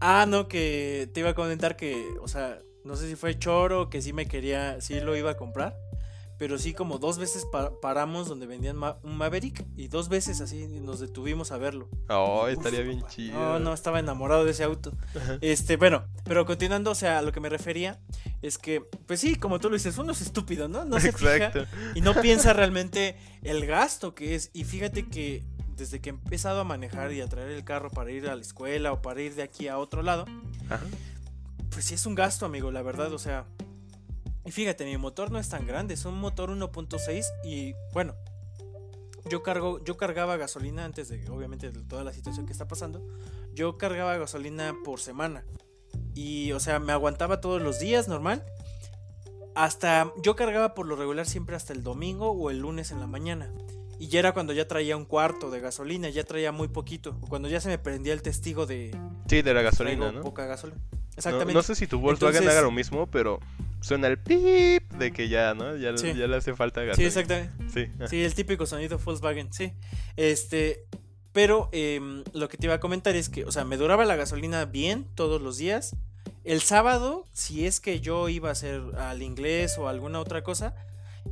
Ah, 0.00 0.26
no, 0.28 0.46
que 0.48 1.10
te 1.12 1.20
iba 1.20 1.30
a 1.30 1.34
comentar 1.34 1.76
que, 1.76 2.06
o 2.22 2.28
sea, 2.28 2.60
no 2.84 2.94
sé 2.94 3.08
si 3.08 3.16
fue 3.16 3.38
choro, 3.38 3.90
que 3.90 4.00
sí 4.00 4.12
me 4.12 4.26
quería, 4.26 4.80
sí 4.80 5.00
lo 5.00 5.16
iba 5.16 5.32
a 5.32 5.36
comprar 5.36 5.76
pero 6.40 6.58
sí 6.58 6.72
como 6.72 6.96
dos 6.96 7.18
veces 7.18 7.46
paramos 7.82 8.26
donde 8.26 8.46
vendían 8.46 8.78
un 9.02 9.18
Maverick 9.18 9.62
y 9.76 9.88
dos 9.88 10.08
veces 10.08 10.40
así 10.40 10.66
nos 10.68 10.98
detuvimos 10.98 11.52
a 11.52 11.58
verlo. 11.58 11.90
Oh, 12.08 12.48
estaría 12.48 12.80
bien 12.80 13.04
chido. 13.08 13.38
No, 13.38 13.58
no, 13.58 13.74
estaba 13.74 14.00
enamorado 14.00 14.46
de 14.46 14.52
ese 14.52 14.64
auto. 14.64 14.90
Este, 15.42 15.76
bueno, 15.76 16.06
pero 16.24 16.46
continuando, 16.46 16.92
o 16.92 16.94
sea, 16.94 17.18
a 17.18 17.22
lo 17.22 17.30
que 17.30 17.40
me 17.40 17.50
refería 17.50 18.00
es 18.40 18.56
que, 18.56 18.80
pues 18.80 19.20
sí, 19.20 19.34
como 19.34 19.58
tú 19.60 19.68
lo 19.68 19.74
dices, 19.74 19.98
uno 19.98 20.12
es 20.12 20.22
estúpido, 20.22 20.66
¿no? 20.66 20.86
No 20.86 20.98
se 20.98 21.12
fija 21.12 21.52
y 21.94 22.00
no 22.00 22.14
piensa 22.22 22.54
realmente 22.54 23.18
el 23.42 23.66
gasto 23.66 24.14
que 24.14 24.34
es. 24.34 24.48
Y 24.54 24.64
fíjate 24.64 25.08
que 25.08 25.44
desde 25.76 26.00
que 26.00 26.08
he 26.08 26.14
empezado 26.14 26.62
a 26.62 26.64
manejar 26.64 27.12
y 27.12 27.20
a 27.20 27.28
traer 27.28 27.50
el 27.50 27.64
carro 27.64 27.90
para 27.90 28.12
ir 28.12 28.26
a 28.30 28.34
la 28.34 28.40
escuela 28.40 28.92
o 28.92 29.02
para 29.02 29.20
ir 29.20 29.34
de 29.34 29.42
aquí 29.42 29.68
a 29.68 29.76
otro 29.76 30.02
lado, 30.02 30.24
pues 31.68 31.84
sí 31.84 31.92
es 31.92 32.06
un 32.06 32.14
gasto, 32.14 32.46
amigo, 32.46 32.70
la 32.70 32.80
verdad, 32.80 33.12
o 33.12 33.18
sea, 33.18 33.44
y 34.44 34.50
fíjate, 34.50 34.84
mi 34.84 34.96
motor 34.96 35.30
no 35.30 35.38
es 35.38 35.48
tan 35.48 35.66
grande, 35.66 35.94
es 35.94 36.04
un 36.04 36.18
motor 36.18 36.50
1.6 36.50 37.24
y 37.44 37.74
bueno, 37.92 38.14
yo 39.28 39.42
cargo, 39.42 39.82
yo 39.84 39.96
cargaba 39.96 40.36
gasolina 40.36 40.84
antes 40.84 41.08
de, 41.08 41.28
obviamente, 41.28 41.70
de 41.70 41.82
toda 41.82 42.04
la 42.04 42.12
situación 42.12 42.46
que 42.46 42.52
está 42.52 42.66
pasando. 42.66 43.06
Yo 43.52 43.76
cargaba 43.76 44.16
gasolina 44.16 44.74
por 44.84 45.00
semana. 45.00 45.44
Y, 46.14 46.52
o 46.52 46.60
sea, 46.60 46.78
me 46.78 46.92
aguantaba 46.92 47.40
todos 47.40 47.60
los 47.60 47.78
días, 47.78 48.08
normal. 48.08 48.44
Hasta, 49.54 50.12
yo 50.22 50.36
cargaba 50.36 50.74
por 50.74 50.86
lo 50.86 50.96
regular 50.96 51.26
siempre 51.26 51.56
hasta 51.56 51.72
el 51.72 51.82
domingo 51.82 52.30
o 52.30 52.50
el 52.50 52.60
lunes 52.60 52.92
en 52.92 53.00
la 53.00 53.06
mañana. 53.06 53.52
Y 54.00 54.08
ya 54.08 54.18
era 54.18 54.32
cuando 54.32 54.54
ya 54.54 54.66
traía 54.66 54.96
un 54.96 55.04
cuarto 55.04 55.50
de 55.50 55.60
gasolina, 55.60 56.08
ya 56.08 56.24
traía 56.24 56.52
muy 56.52 56.68
poquito. 56.68 57.20
Cuando 57.28 57.50
ya 57.50 57.60
se 57.60 57.68
me 57.68 57.76
prendía 57.76 58.14
el 58.14 58.22
testigo 58.22 58.64
de... 58.64 58.96
Sí, 59.28 59.42
de 59.42 59.52
la 59.52 59.60
gasolina, 59.60 60.10
¿no? 60.10 60.22
Poca 60.22 60.46
gasolina. 60.46 60.80
Exactamente. 61.18 61.52
No, 61.52 61.62
sé 61.62 61.74
si 61.74 61.86
tu 61.86 62.00
Volkswagen 62.00 62.48
haga 62.48 62.62
lo 62.62 62.70
mismo, 62.70 63.08
pero 63.08 63.40
suena 63.82 64.06
el 64.06 64.18
pip 64.18 64.90
de 64.94 65.12
que 65.12 65.28
ya, 65.28 65.52
¿no? 65.52 65.76
Ya, 65.76 65.94
ya 65.94 66.26
le 66.26 66.34
hace 66.34 66.54
falta 66.54 66.82
gasolina. 66.82 67.10
Sí, 67.10 67.18
exactamente. 67.18 68.08
Sí, 68.08 68.24
el 68.24 68.34
típico 68.34 68.64
sonido 68.64 68.98
Volkswagen, 68.98 69.52
sí. 69.52 69.74
Este, 70.16 70.86
pero 71.32 71.68
em, 71.72 72.24
lo 72.32 72.48
que 72.48 72.56
te 72.56 72.68
iba 72.68 72.76
a 72.76 72.80
comentar 72.80 73.16
es 73.16 73.28
que, 73.28 73.44
o 73.44 73.52
sea, 73.52 73.66
me 73.66 73.76
duraba 73.76 74.06
la 74.06 74.16
gasolina 74.16 74.64
bien 74.64 75.06
todos 75.14 75.42
los 75.42 75.58
días. 75.58 75.94
El 76.44 76.62
sábado, 76.62 77.26
si 77.34 77.66
es 77.66 77.80
que 77.80 78.00
yo 78.00 78.30
iba 78.30 78.48
a 78.48 78.52
hacer 78.52 78.80
al 78.96 79.20
inglés 79.20 79.76
o 79.76 79.88
alguna 79.88 80.20
otra 80.20 80.42
cosa, 80.42 80.74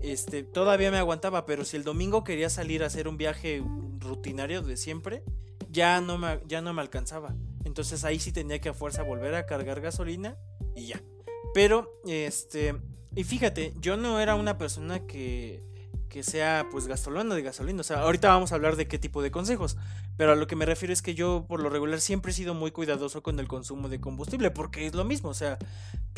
este, 0.01 0.43
todavía 0.43 0.91
me 0.91 0.99
aguantaba, 0.99 1.47
pero 1.47 1.65
si 1.65 1.77
el 1.77 1.85
domingo 1.85 2.25
quería 2.25 2.51
salir 2.51 2.83
a 2.83 2.87
hacer 2.87 3.09
un 3.09 3.17
viaje 3.17 3.63
rutinario 3.99 4.63
de 4.63 4.77
siempre, 4.77 5.23
ya 5.71 6.01
no 6.01 6.19
me, 6.19 6.41
ya 6.47 6.61
no 6.61 6.73
me 6.73 6.81
alcanzaba. 6.81 7.35
Entonces 7.65 8.05
ahí 8.05 8.19
sí 8.19 8.33
tenía 8.33 8.61
que 8.61 8.71
a 8.71 8.75
fuerza 8.75 9.03
volver 9.03 9.35
a 9.35 9.47
cargar 9.47 9.81
gasolina 9.81 10.37
y 10.75 10.87
ya. 10.87 11.03
Pero, 11.55 12.01
este, 12.07 12.77
y 13.15 13.25
fíjate, 13.25 13.75
yo 13.81 13.97
no 13.97 14.21
era 14.21 14.35
una 14.35 14.59
persona 14.59 15.07
que, 15.07 15.63
que 16.09 16.23
sea 16.23 16.67
pues 16.71 16.87
gasolina 16.87 17.35
de 17.35 17.43
gasolina. 17.43 17.81
O 17.81 17.85
sea, 17.85 18.01
ahorita 18.01 18.29
vamos 18.29 18.53
a 18.53 18.55
hablar 18.55 18.77
de 18.77 18.89
qué 18.89 18.99
tipo 18.99 19.23
de 19.23 19.31
consejos. 19.31 19.77
Pero 20.17 20.33
a 20.33 20.37
lo 20.37 20.47
que 20.47 20.57
me 20.57 20.67
refiero 20.67 20.93
es 20.93 21.03
que 21.03 21.15
yo 21.15 21.45
por 21.49 21.61
lo 21.61 21.71
regular 21.71 22.01
siempre 22.01 22.33
he 22.33 22.35
sido 22.35 22.55
muy 22.55 22.71
cuidadoso 22.71 23.23
con 23.23 23.39
el 23.39 23.49
consumo 23.49 23.89
de 23.89 24.01
combustible. 24.01 24.51
Porque 24.51 24.87
es 24.87 24.95
lo 24.95 25.05
mismo. 25.05 25.31
O 25.31 25.35
sea, 25.35 25.59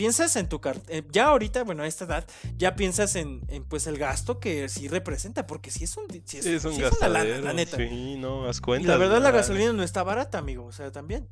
piensas 0.01 0.35
en 0.37 0.49
tu 0.49 0.63
carta. 0.63 0.83
Eh, 0.89 1.03
ya 1.13 1.27
ahorita, 1.27 1.63
bueno, 1.63 1.83
a 1.83 1.87
esta 1.87 2.07
edad, 2.07 2.27
ya 2.57 2.75
piensas 2.75 3.17
en, 3.17 3.43
pues 3.69 3.87
el 3.87 3.99
gasto 3.99 4.41
que 4.41 4.67
sí 4.71 4.89
representa. 4.89 5.47
Porque 5.47 5.71
si 5.71 5.85
es 5.85 5.95
un, 5.99 6.07
si 6.25 6.39
es, 6.39 6.65
un 6.65 6.81
la 7.03 7.53
neta. 7.53 7.77
Sí, 7.77 8.17
no, 8.17 8.49
haz 8.49 8.63
cuenta. 8.63 8.85
Y 8.85 8.89
la 8.89 8.97
verdad 8.97 9.21
la 9.21 9.31
gasolina 9.31 9.75
no 9.75 9.83
está 9.83 10.03
barata, 10.03 10.39
amigo. 10.39 10.65
O 10.65 10.73
sea, 10.73 10.91
también. 10.91 11.29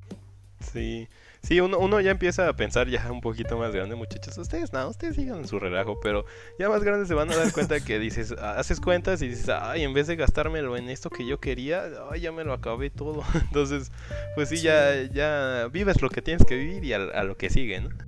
Sí. 0.70 1.08
Sí, 1.40 1.60
uno, 1.60 1.78
uno 1.78 1.98
ya 2.02 2.10
empieza 2.10 2.46
a 2.46 2.56
pensar 2.56 2.88
ya 2.88 3.10
un 3.10 3.22
poquito 3.22 3.56
más 3.56 3.72
grande, 3.72 3.94
muchachos. 3.94 4.36
Ustedes, 4.36 4.74
no, 4.74 4.86
ustedes 4.88 5.16
sigan 5.16 5.38
en 5.38 5.48
su 5.48 5.58
relajo, 5.58 5.98
pero 6.02 6.26
ya 6.58 6.68
más 6.68 6.84
grandes 6.84 7.08
se 7.08 7.14
van 7.14 7.30
a 7.30 7.36
dar 7.36 7.50
cuenta 7.52 7.80
que 7.80 7.98
dices, 7.98 8.32
haces 8.42 8.80
cuentas 8.80 9.22
y 9.22 9.28
dices, 9.28 9.48
ay, 9.48 9.82
en 9.82 9.94
vez 9.94 10.08
de 10.08 10.16
gastármelo 10.16 10.76
en 10.76 10.90
esto 10.90 11.08
que 11.08 11.26
yo 11.26 11.40
quería, 11.40 11.84
ay, 12.10 12.20
ya 12.20 12.32
me 12.32 12.44
lo 12.44 12.52
acabé 12.52 12.90
todo. 12.90 13.22
Entonces, 13.34 13.92
pues 14.34 14.50
sí, 14.50 14.58
ya, 14.58 15.04
ya 15.04 15.70
vives 15.72 16.02
lo 16.02 16.10
que 16.10 16.20
tienes 16.20 16.44
que 16.44 16.56
vivir 16.56 16.84
y 16.84 16.92
a, 16.92 16.96
a 16.96 17.22
lo 17.22 17.38
que 17.38 17.48
sigue, 17.48 17.80
¿no? 17.80 18.07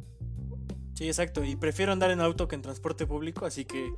Sí, 1.00 1.06
exacto. 1.06 1.42
Y 1.42 1.56
prefiero 1.56 1.92
andar 1.92 2.10
en 2.10 2.20
auto 2.20 2.46
que 2.46 2.56
en 2.56 2.60
transporte 2.60 3.06
público, 3.06 3.46
así 3.46 3.64
que 3.64 3.94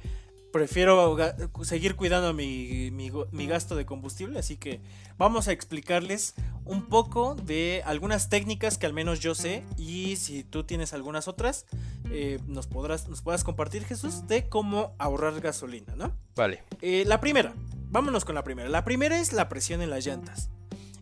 prefiero 0.52 1.16
seguir 1.64 1.96
cuidando 1.96 2.32
mi, 2.32 2.92
mi, 2.92 3.46
gasto 3.48 3.74
de 3.74 3.84
combustible, 3.84 4.38
así 4.38 4.56
que 4.56 4.80
vamos 5.18 5.48
a 5.48 5.52
explicarles 5.52 6.34
un 6.64 6.86
poco 6.86 7.34
de 7.34 7.82
algunas 7.86 8.28
técnicas 8.28 8.78
que 8.78 8.86
al 8.86 8.92
menos 8.92 9.18
yo 9.18 9.34
sé 9.34 9.64
y 9.76 10.14
si 10.14 10.44
tú 10.44 10.62
tienes 10.62 10.92
algunas 10.92 11.26
otras, 11.26 11.66
eh, 12.12 12.38
nos, 12.46 12.68
podrás, 12.68 13.08
nos 13.08 13.20
puedas 13.20 13.42
compartir 13.42 13.84
Jesús 13.84 14.28
de 14.28 14.48
cómo 14.48 14.94
ahorrar 15.00 15.40
gasolina, 15.40 15.96
¿no? 15.96 16.12
Vale. 16.36 16.62
Eh, 16.82 17.02
la 17.04 17.20
primera, 17.20 17.52
vámonos 17.88 18.24
con 18.24 18.36
la 18.36 18.44
primera. 18.44 18.68
La 18.68 18.84
primera 18.84 19.18
es 19.18 19.32
la 19.32 19.48
presión 19.48 19.82
en 19.82 19.90
las 19.90 20.06
llantas. 20.06 20.50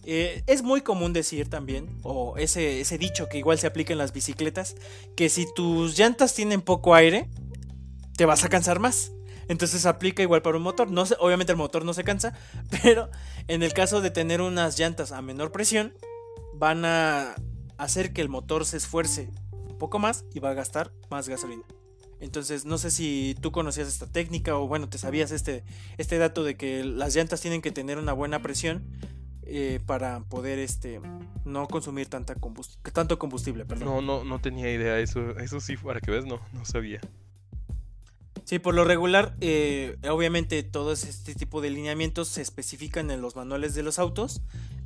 Eh, 0.04 0.42
es 0.46 0.62
muy 0.62 0.80
común 0.80 1.12
decir 1.12 1.48
también, 1.48 1.98
o 2.02 2.36
ese, 2.38 2.80
ese 2.80 2.98
dicho 2.98 3.28
que 3.28 3.38
igual 3.38 3.58
se 3.58 3.66
aplica 3.66 3.92
en 3.92 3.98
las 3.98 4.12
bicicletas, 4.12 4.76
que 5.16 5.28
si 5.28 5.46
tus 5.54 5.98
llantas 5.98 6.34
tienen 6.34 6.62
poco 6.62 6.94
aire, 6.94 7.28
te 8.16 8.24
vas 8.24 8.44
a 8.44 8.48
cansar 8.48 8.80
más. 8.80 9.12
Entonces 9.48 9.84
aplica 9.84 10.22
igual 10.22 10.42
para 10.42 10.56
un 10.56 10.62
motor. 10.62 10.90
No 10.90 11.04
obviamente 11.18 11.52
el 11.52 11.58
motor 11.58 11.84
no 11.84 11.92
se 11.92 12.04
cansa, 12.04 12.34
pero 12.82 13.10
en 13.48 13.62
el 13.62 13.72
caso 13.72 14.00
de 14.00 14.10
tener 14.10 14.40
unas 14.40 14.78
llantas 14.78 15.10
a 15.12 15.22
menor 15.22 15.52
presión, 15.52 15.92
van 16.54 16.84
a 16.84 17.34
hacer 17.76 18.12
que 18.12 18.20
el 18.20 18.28
motor 18.28 18.64
se 18.64 18.76
esfuerce 18.76 19.30
un 19.52 19.76
poco 19.78 19.98
más 19.98 20.24
y 20.32 20.38
va 20.38 20.50
a 20.50 20.54
gastar 20.54 20.92
más 21.10 21.28
gasolina. 21.28 21.64
Entonces, 22.20 22.66
no 22.66 22.76
sé 22.76 22.90
si 22.90 23.34
tú 23.40 23.50
conocías 23.50 23.88
esta 23.88 24.06
técnica 24.06 24.56
o 24.56 24.68
bueno, 24.68 24.88
te 24.88 24.98
sabías 24.98 25.30
este, 25.30 25.64
este 25.96 26.18
dato 26.18 26.44
de 26.44 26.56
que 26.56 26.84
las 26.84 27.16
llantas 27.16 27.40
tienen 27.40 27.62
que 27.62 27.72
tener 27.72 27.98
una 27.98 28.12
buena 28.12 28.42
presión 28.42 28.84
eh, 29.52 29.80
para 29.84 30.20
poder 30.20 30.60
este 30.60 31.00
no 31.44 31.66
consumir 31.66 32.06
tanta 32.06 32.36
tanto 32.92 33.18
combustible. 33.18 33.64
Perdón. 33.64 33.88
No, 33.88 34.00
no, 34.00 34.24
no 34.24 34.40
tenía 34.40 34.72
idea. 34.72 35.00
Eso, 35.00 35.36
eso 35.38 35.60
sí, 35.60 35.76
para 35.76 36.00
que 36.00 36.12
ves, 36.12 36.24
no, 36.24 36.40
no 36.52 36.64
sabía. 36.64 37.00
Sí, 38.44 38.58
por 38.60 38.74
lo 38.74 38.84
regular, 38.84 39.34
eh, 39.40 39.96
obviamente 40.08 40.62
todo 40.62 40.92
este 40.92 41.34
tipo 41.34 41.60
de 41.60 41.70
lineamientos 41.70 42.28
se 42.28 42.42
especifican 42.42 43.10
en 43.10 43.20
los 43.20 43.34
manuales 43.34 43.74
de 43.74 43.82
los 43.82 43.98
autos. 43.98 44.40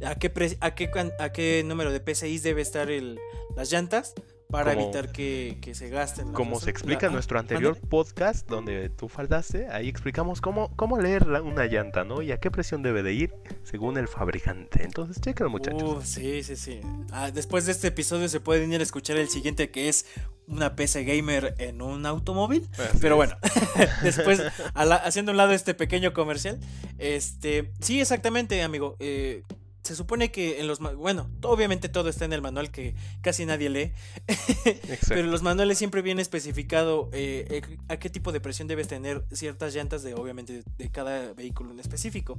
A 0.04 0.14
qué, 0.16 0.32
a 0.60 0.74
qué, 0.74 0.90
a 1.18 1.32
qué 1.32 1.62
número 1.64 1.92
de 1.92 2.00
PCI 2.00 2.38
debe 2.38 2.62
estar 2.62 2.90
el, 2.90 3.18
las 3.56 3.70
llantas 3.70 4.14
para 4.50 4.72
evitar 4.72 5.10
que, 5.10 5.58
se 5.74 5.88
gasten. 5.88 6.32
Como 6.32 6.60
se 6.60 6.70
explica 6.70 7.06
en 7.06 7.12
nuestro 7.12 7.38
anterior 7.38 7.78
podcast 7.78 8.48
donde 8.48 8.88
tú 8.88 9.08
faltaste, 9.08 9.68
ahí 9.68 9.88
explicamos 9.88 10.40
cómo, 10.40 10.74
cómo 10.76 10.98
leer 10.98 11.28
una 11.28 11.66
llanta, 11.66 12.04
¿no? 12.04 12.22
Y 12.22 12.32
a 12.32 12.38
qué 12.38 12.50
presión 12.50 12.82
debe 12.82 13.02
de 13.02 13.12
ir 13.12 13.34
según 13.62 13.98
el 13.98 14.08
fabricante. 14.08 14.82
Entonces, 14.84 15.20
chequen 15.20 15.48
muchachos. 15.48 16.06
sí, 16.06 16.42
sí, 16.42 16.56
sí. 16.56 16.80
Ah, 17.10 17.30
después 17.30 17.66
de 17.66 17.72
este 17.72 17.88
episodio 17.88 18.28
se 18.28 18.40
pueden 18.40 18.72
ir 18.72 18.80
a 18.80 18.82
escuchar 18.82 19.16
el 19.16 19.28
siguiente 19.28 19.70
que 19.70 19.88
es 19.88 20.06
una 20.46 20.76
PC 20.76 21.04
gamer 21.04 21.54
en 21.58 21.82
un 21.82 22.06
automóvil. 22.06 22.68
Pero 23.00 23.16
bueno, 23.16 23.36
después 24.02 24.42
haciendo 24.74 25.32
un 25.32 25.36
lado 25.36 25.52
este 25.52 25.74
pequeño 25.74 26.12
comercial, 26.12 26.58
este, 26.98 27.72
sí, 27.80 28.00
exactamente, 28.00 28.62
amigo. 28.62 28.96
Eh, 29.00 29.42
se 29.84 29.94
supone 29.94 30.32
que 30.32 30.60
en 30.60 30.66
los 30.66 30.78
bueno, 30.78 31.30
obviamente 31.42 31.90
todo 31.90 32.08
está 32.08 32.24
en 32.24 32.32
el 32.32 32.40
manual 32.40 32.70
que 32.70 32.94
casi 33.20 33.44
nadie 33.44 33.68
lee, 33.68 33.92
pero 35.08 35.20
en 35.20 35.30
los 35.30 35.42
manuales 35.42 35.76
siempre 35.76 36.00
viene 36.00 36.22
especificado 36.22 37.10
eh, 37.12 37.46
eh, 37.50 37.78
a 37.88 37.98
qué 37.98 38.08
tipo 38.08 38.32
de 38.32 38.40
presión 38.40 38.66
debes 38.66 38.88
tener 38.88 39.24
ciertas 39.30 39.74
llantas 39.74 40.02
de 40.02 40.14
obviamente 40.14 40.64
de 40.78 40.90
cada 40.90 41.34
vehículo 41.34 41.70
en 41.72 41.80
específico. 41.80 42.38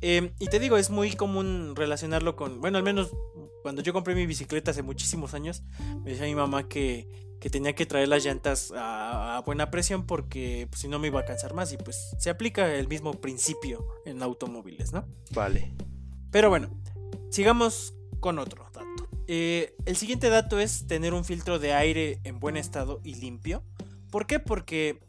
Em, 0.00 0.30
y 0.38 0.46
te 0.46 0.58
digo, 0.58 0.78
es 0.78 0.88
muy 0.88 1.12
común 1.12 1.74
relacionarlo 1.76 2.34
con, 2.34 2.62
bueno, 2.62 2.78
al 2.78 2.84
menos 2.84 3.10
cuando 3.62 3.82
yo 3.82 3.92
compré 3.92 4.14
mi 4.14 4.24
bicicleta 4.24 4.70
hace 4.70 4.82
muchísimos 4.82 5.34
años, 5.34 5.62
me 6.02 6.12
decía 6.12 6.24
mi 6.24 6.34
mamá 6.34 6.66
que, 6.66 7.06
que 7.40 7.50
tenía 7.50 7.74
que 7.74 7.84
traer 7.84 8.08
las 8.08 8.24
llantas 8.24 8.72
a, 8.74 9.42
buena 9.44 9.70
presión 9.70 10.06
porque 10.06 10.66
pues, 10.70 10.80
si 10.80 10.88
no 10.88 10.98
me 10.98 11.08
iba 11.08 11.20
a 11.20 11.24
cansar 11.26 11.52
más 11.52 11.72
y 11.72 11.76
pues 11.76 12.14
se 12.18 12.30
aplica 12.30 12.74
el 12.74 12.88
mismo 12.88 13.12
principio 13.20 13.86
en 14.06 14.22
automóviles, 14.22 14.92
¿no? 14.92 15.06
Vale. 15.32 15.72
Pero 16.30 16.48
bueno, 16.48 16.68
sigamos 17.30 17.94
con 18.20 18.38
otro 18.38 18.64
dato. 18.64 18.80
Eh, 19.26 19.74
el 19.86 19.96
siguiente 19.96 20.28
dato 20.28 20.58
es 20.58 20.86
tener 20.86 21.14
un 21.14 21.24
filtro 21.24 21.58
de 21.58 21.72
aire 21.72 22.20
en 22.24 22.40
buen 22.40 22.56
estado 22.56 23.00
y 23.04 23.14
limpio. 23.14 23.62
¿Por 24.10 24.26
qué? 24.26 24.40
Porque 24.40 25.00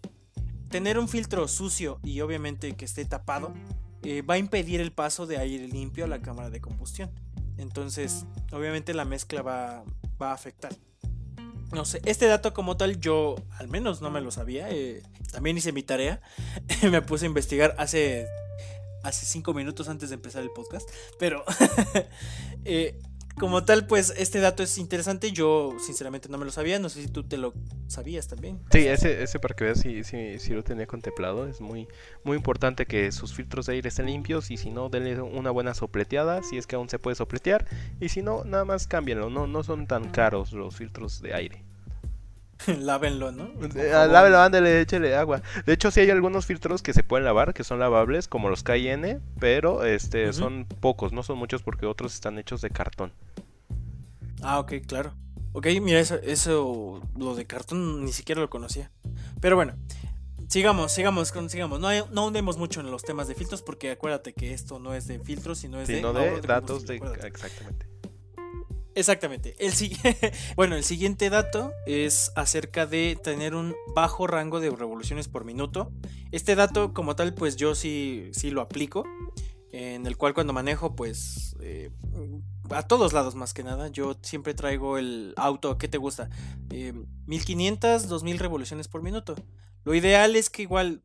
tener 0.69 0.97
un 0.97 1.07
filtro 1.07 1.47
sucio 1.47 1.99
y 2.03 2.21
obviamente 2.21 2.73
que 2.73 2.85
esté 2.85 3.03
tapado 3.05 3.53
eh, 4.03 4.21
va 4.23 4.35
a 4.35 4.37
impedir 4.37 4.81
el 4.81 4.91
paso 4.91 5.27
de 5.27 5.37
aire 5.37 5.67
limpio 5.67 6.05
a 6.05 6.07
la 6.07 6.21
cámara 6.21 6.49
de 6.49 6.61
combustión. 6.61 7.11
Entonces, 7.57 8.25
obviamente 8.51 8.93
la 8.93 9.05
mezcla 9.05 9.41
va, 9.41 9.83
a 10.19 10.31
afectar. 10.33 10.73
No 11.71 11.85
sé, 11.85 12.01
este 12.05 12.25
dato 12.25 12.53
como 12.53 12.77
tal 12.77 12.99
yo 12.99 13.35
al 13.57 13.67
menos 13.67 14.01
no 14.01 14.09
me 14.09 14.21
lo 14.21 14.31
sabía. 14.31 14.69
Eh, 14.71 15.03
también 15.31 15.57
hice 15.57 15.71
mi 15.71 15.83
tarea. 15.83 16.21
me 16.91 17.01
puse 17.01 17.25
a 17.25 17.27
investigar 17.27 17.75
hace 17.77 18.27
hace 19.03 19.25
cinco 19.25 19.53
minutos 19.53 19.89
antes 19.89 20.09
de 20.09 20.15
empezar 20.15 20.43
el 20.43 20.51
podcast. 20.51 20.89
Pero 21.19 21.43
eh, 22.65 22.99
como 23.37 23.63
tal, 23.63 23.87
pues 23.87 24.13
este 24.17 24.39
dato 24.39 24.61
es 24.63 24.77
interesante. 24.77 25.31
Yo 25.31 25.75
sinceramente 25.79 26.29
no 26.29 26.37
me 26.37 26.45
lo 26.45 26.51
sabía. 26.51 26.79
No 26.79 26.89
sé 26.89 27.01
si 27.01 27.07
tú 27.07 27.23
te 27.23 27.37
lo 27.37 27.53
sabías 27.87 28.27
también. 28.27 28.59
Sí, 28.71 28.87
ese, 28.87 29.23
ese 29.23 29.39
para 29.39 29.55
que 29.55 29.63
veas 29.65 29.79
si, 29.79 30.03
si, 30.03 30.53
lo 30.53 30.63
tenía 30.63 30.85
contemplado. 30.85 31.47
Es 31.47 31.61
muy, 31.61 31.87
muy 32.23 32.37
importante 32.37 32.85
que 32.85 33.11
sus 33.11 33.33
filtros 33.33 33.65
de 33.65 33.73
aire 33.73 33.89
estén 33.89 34.05
limpios. 34.05 34.51
Y 34.51 34.57
si 34.57 34.69
no, 34.69 34.89
denle 34.89 35.21
una 35.21 35.51
buena 35.51 35.73
sopleteada. 35.73 36.43
Si 36.43 36.57
es 36.57 36.67
que 36.67 36.75
aún 36.75 36.89
se 36.89 36.99
puede 36.99 37.15
sopletear. 37.15 37.65
Y 37.99 38.09
si 38.09 38.21
no, 38.21 38.43
nada 38.43 38.65
más 38.65 38.87
cámbienlo. 38.87 39.29
No, 39.29 39.47
no 39.47 39.63
son 39.63 39.87
tan 39.87 40.09
caros 40.09 40.51
los 40.51 40.75
filtros 40.75 41.21
de 41.21 41.33
aire. 41.33 41.70
Lávenlo, 42.79 43.31
¿no? 43.31 43.45
Eh, 43.75 43.89
lávenlo, 43.91 44.39
ándale, 44.39 44.81
échale 44.81 45.15
agua. 45.15 45.41
De 45.65 45.73
hecho, 45.73 45.91
sí 45.91 45.99
hay 45.99 46.09
algunos 46.09 46.45
filtros 46.45 46.81
que 46.81 46.93
se 46.93 47.03
pueden 47.03 47.25
lavar, 47.25 47.53
que 47.53 47.63
son 47.63 47.79
lavables, 47.79 48.27
como 48.27 48.49
los 48.49 48.63
KN, 48.63 49.21
pero 49.39 49.83
este 49.83 50.33
son 50.33 50.65
pocos, 50.65 51.13
no 51.13 51.23
son 51.23 51.37
muchos 51.37 51.63
porque 51.63 51.85
otros 51.85 52.13
están 52.13 52.37
hechos 52.37 52.61
de 52.61 52.69
cartón. 52.69 53.13
Ah, 54.41 54.59
ok, 54.59 54.73
claro. 54.85 55.13
Ok, 55.53 55.67
mira, 55.81 55.99
eso, 55.99 56.15
eso 56.15 57.01
lo 57.17 57.35
de 57.35 57.45
cartón 57.45 58.05
ni 58.05 58.11
siquiera 58.11 58.41
lo 58.41 58.49
conocía. 58.49 58.91
Pero 59.41 59.55
bueno, 59.55 59.75
sigamos, 60.47 60.91
sigamos, 60.91 61.33
sigamos. 61.49 61.79
No, 61.79 61.89
no 62.07 62.27
hundemos 62.27 62.57
mucho 62.57 62.79
en 62.79 62.89
los 62.89 63.03
temas 63.03 63.27
de 63.27 63.35
filtros 63.35 63.61
porque 63.61 63.91
acuérdate 63.91 64.33
que 64.33 64.53
esto 64.53 64.79
no 64.79 64.93
es 64.93 65.07
de 65.07 65.19
filtros, 65.19 65.59
sino 65.59 65.81
es 65.81 65.87
de, 65.87 66.01
de 66.01 66.41
datos 66.41 66.85
de... 66.85 66.95
Exactamente. 66.95 67.90
Exactamente. 68.95 69.55
El, 69.59 69.73
bueno, 70.55 70.75
el 70.75 70.83
siguiente 70.83 71.29
dato 71.29 71.71
es 71.85 72.31
acerca 72.35 72.85
de 72.85 73.17
tener 73.21 73.55
un 73.55 73.75
bajo 73.95 74.27
rango 74.27 74.59
de 74.59 74.69
revoluciones 74.69 75.27
por 75.27 75.45
minuto. 75.45 75.91
Este 76.31 76.55
dato 76.55 76.93
como 76.93 77.15
tal, 77.15 77.33
pues 77.33 77.55
yo 77.55 77.75
sí, 77.75 78.29
sí 78.33 78.51
lo 78.51 78.61
aplico. 78.61 79.05
En 79.71 80.05
el 80.05 80.17
cual 80.17 80.33
cuando 80.33 80.53
manejo, 80.53 80.95
pues... 80.95 81.55
Eh, 81.61 81.91
a 82.69 82.83
todos 82.83 83.13
lados 83.13 83.35
más 83.35 83.53
que 83.53 83.63
nada. 83.63 83.87
Yo 83.89 84.17
siempre 84.21 84.53
traigo 84.53 84.97
el 84.97 85.33
auto, 85.37 85.77
¿qué 85.77 85.87
te 85.87 85.97
gusta? 85.97 86.29
1500, 86.69 88.03
eh, 88.03 88.07
2000 88.07 88.39
revoluciones 88.39 88.87
por 88.87 89.01
minuto. 89.01 89.35
Lo 89.83 89.95
ideal 89.95 90.35
es 90.35 90.49
que 90.49 90.61
igual 90.63 91.01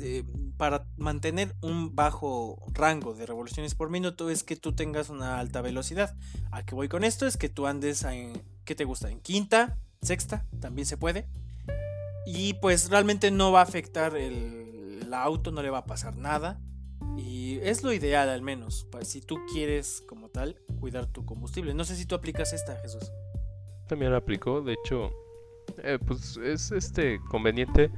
eh, 0.00 0.24
para 0.56 0.86
mantener 0.96 1.54
un 1.60 1.94
bajo 1.94 2.64
rango 2.72 3.14
de 3.14 3.26
revoluciones 3.26 3.74
por 3.74 3.90
minuto 3.90 4.30
es 4.30 4.42
que 4.42 4.56
tú 4.56 4.72
tengas 4.72 5.08
una 5.08 5.38
alta 5.38 5.60
velocidad. 5.60 6.16
¿A 6.50 6.64
qué 6.64 6.74
voy 6.74 6.88
con 6.88 7.04
esto? 7.04 7.26
Es 7.26 7.36
que 7.36 7.48
tú 7.48 7.66
andes 7.66 8.02
en, 8.04 8.42
¿qué 8.64 8.74
te 8.74 8.84
gusta? 8.84 9.10
En 9.10 9.20
quinta, 9.20 9.78
sexta, 10.00 10.46
también 10.60 10.86
se 10.86 10.96
puede. 10.96 11.26
Y 12.26 12.54
pues 12.54 12.90
realmente 12.90 13.30
no 13.30 13.52
va 13.52 13.60
a 13.60 13.64
afectar 13.64 14.16
el, 14.16 15.12
auto, 15.12 15.50
no 15.50 15.62
le 15.62 15.68
va 15.68 15.78
a 15.78 15.84
pasar 15.84 16.16
nada. 16.16 16.58
Y 17.18 17.58
es 17.58 17.82
lo 17.82 17.92
ideal 17.92 18.30
al 18.30 18.40
menos, 18.40 18.86
si 19.02 19.20
tú 19.20 19.38
quieres 19.52 20.02
como 20.08 20.30
tal 20.30 20.56
cuidar 20.80 21.06
tu 21.06 21.26
combustible. 21.26 21.74
No 21.74 21.84
sé 21.84 21.96
si 21.96 22.06
tú 22.06 22.14
aplicas 22.14 22.54
esta, 22.54 22.76
Jesús. 22.76 23.12
También 23.88 24.12
la 24.12 24.18
aplico, 24.18 24.62
de 24.62 24.72
hecho, 24.72 25.10
eh, 25.82 25.98
pues 26.06 26.38
es 26.38 26.72
este 26.72 27.20
conveniente 27.28 27.90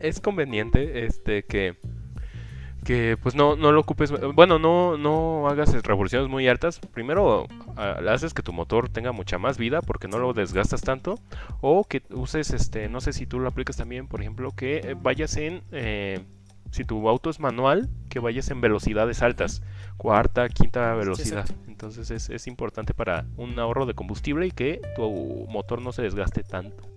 es 0.00 0.20
conveniente 0.20 1.06
este 1.06 1.44
que 1.44 1.76
que 2.84 3.18
pues 3.22 3.34
no, 3.34 3.56
no 3.56 3.72
lo 3.72 3.80
ocupes, 3.80 4.12
bueno, 4.34 4.58
no, 4.58 4.96
no 4.96 5.48
hagas 5.48 5.72
revoluciones 5.82 6.28
muy 6.28 6.48
altas. 6.48 6.80
Primero 6.80 7.46
haces 7.76 8.34
que 8.34 8.42
tu 8.42 8.52
motor 8.52 8.88
tenga 8.88 9.12
mucha 9.12 9.38
más 9.38 9.58
vida 9.58 9.82
porque 9.82 10.08
no 10.08 10.18
lo 10.18 10.32
desgastas 10.32 10.80
tanto. 10.80 11.18
O 11.60 11.84
que 11.84 12.02
uses, 12.10 12.50
este, 12.52 12.88
no 12.88 13.00
sé 13.00 13.12
si 13.12 13.26
tú 13.26 13.38
lo 13.38 13.48
aplicas 13.48 13.76
también, 13.76 14.08
por 14.08 14.20
ejemplo, 14.20 14.52
que 14.52 14.96
vayas 15.00 15.36
en, 15.36 15.62
eh, 15.72 16.20
si 16.70 16.84
tu 16.84 17.08
auto 17.08 17.30
es 17.30 17.40
manual, 17.40 17.90
que 18.08 18.18
vayas 18.18 18.50
en 18.50 18.60
velocidades 18.60 19.22
altas, 19.22 19.62
cuarta, 19.96 20.48
quinta 20.48 20.94
velocidad. 20.94 21.48
Entonces 21.68 22.10
es, 22.10 22.30
es 22.30 22.46
importante 22.46 22.94
para 22.94 23.26
un 23.36 23.58
ahorro 23.58 23.86
de 23.86 23.94
combustible 23.94 24.46
y 24.46 24.50
que 24.52 24.80
tu 24.96 25.46
motor 25.50 25.82
no 25.82 25.92
se 25.92 26.02
desgaste 26.02 26.42
tanto. 26.42 26.89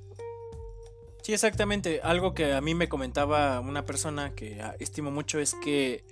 Sí, 1.23 1.31
exactamente. 1.31 2.01
Algo 2.03 2.33
que 2.33 2.53
a 2.53 2.59
mí 2.59 2.75
me 2.75 2.89
comentaba 2.89 3.61
una 3.61 3.85
persona 3.85 4.35
que 4.35 4.61
estimo 4.79 5.09
mucho 5.09 5.39
es 5.39 5.55
que 5.63 6.03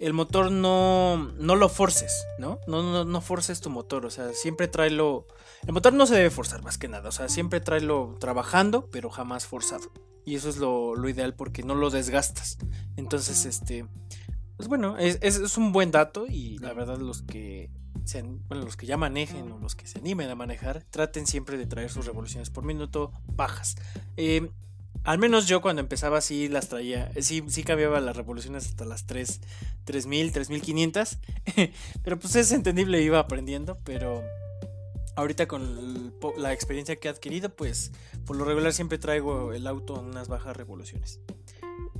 el 0.00 0.12
motor 0.12 0.50
no, 0.50 1.32
no 1.38 1.54
lo 1.54 1.68
forces, 1.68 2.26
¿no? 2.40 2.58
No, 2.66 2.82
¿no? 2.82 3.04
no 3.04 3.20
forces 3.20 3.60
tu 3.60 3.70
motor, 3.70 4.04
o 4.04 4.10
sea, 4.10 4.32
siempre 4.32 4.66
tráelo... 4.66 5.28
El 5.68 5.72
motor 5.72 5.92
no 5.92 6.04
se 6.06 6.16
debe 6.16 6.30
forzar 6.30 6.64
más 6.64 6.78
que 6.78 6.88
nada, 6.88 7.08
o 7.08 7.12
sea, 7.12 7.28
siempre 7.28 7.60
tráelo 7.60 8.16
trabajando, 8.18 8.88
pero 8.90 9.08
jamás 9.08 9.46
forzado. 9.46 9.92
Y 10.24 10.34
eso 10.34 10.48
es 10.48 10.56
lo, 10.56 10.96
lo 10.96 11.08
ideal 11.08 11.34
porque 11.34 11.62
no 11.62 11.76
lo 11.76 11.90
desgastas. 11.90 12.58
Entonces, 12.96 13.44
este... 13.44 13.86
Pues 14.56 14.68
bueno, 14.68 14.98
es, 14.98 15.18
es, 15.20 15.56
un 15.58 15.70
buen 15.70 15.92
dato 15.92 16.26
y 16.26 16.58
la 16.58 16.72
verdad 16.72 16.98
los 16.98 17.22
que 17.22 17.70
bueno, 18.48 18.64
los 18.64 18.76
que 18.76 18.86
ya 18.86 18.96
manejen 18.96 19.50
o 19.52 19.58
los 19.58 19.74
que 19.74 19.86
se 19.86 19.98
animen 19.98 20.30
a 20.30 20.34
manejar, 20.34 20.84
traten 20.90 21.26
siempre 21.26 21.58
de 21.58 21.66
traer 21.66 21.90
sus 21.90 22.06
revoluciones 22.06 22.50
por 22.50 22.64
minuto 22.64 23.12
bajas. 23.26 23.76
Eh, 24.16 24.50
al 25.04 25.18
menos 25.18 25.46
yo 25.46 25.62
cuando 25.62 25.80
empezaba 25.80 26.20
sí 26.20 26.48
las 26.48 26.68
traía, 26.68 27.12
sí, 27.20 27.44
sí 27.46 27.62
cambiaba 27.62 28.00
las 28.00 28.16
revoluciones 28.16 28.66
hasta 28.66 28.84
las 28.84 29.06
3, 29.06 29.40
3000, 29.84 30.32
3500, 30.32 31.18
pero 32.02 32.18
pues 32.18 32.34
es 32.36 32.50
entendible, 32.52 33.00
iba 33.02 33.20
aprendiendo, 33.20 33.78
pero 33.84 34.24
ahorita 35.14 35.46
con 35.46 36.12
la 36.36 36.52
experiencia 36.52 36.96
que 36.96 37.08
he 37.08 37.10
adquirido, 37.10 37.54
pues 37.54 37.92
por 38.24 38.36
lo 38.36 38.44
regular 38.44 38.72
siempre 38.72 38.98
traigo 38.98 39.52
el 39.52 39.66
auto 39.66 39.98
en 40.00 40.06
unas 40.06 40.28
bajas 40.28 40.56
revoluciones. 40.56 41.20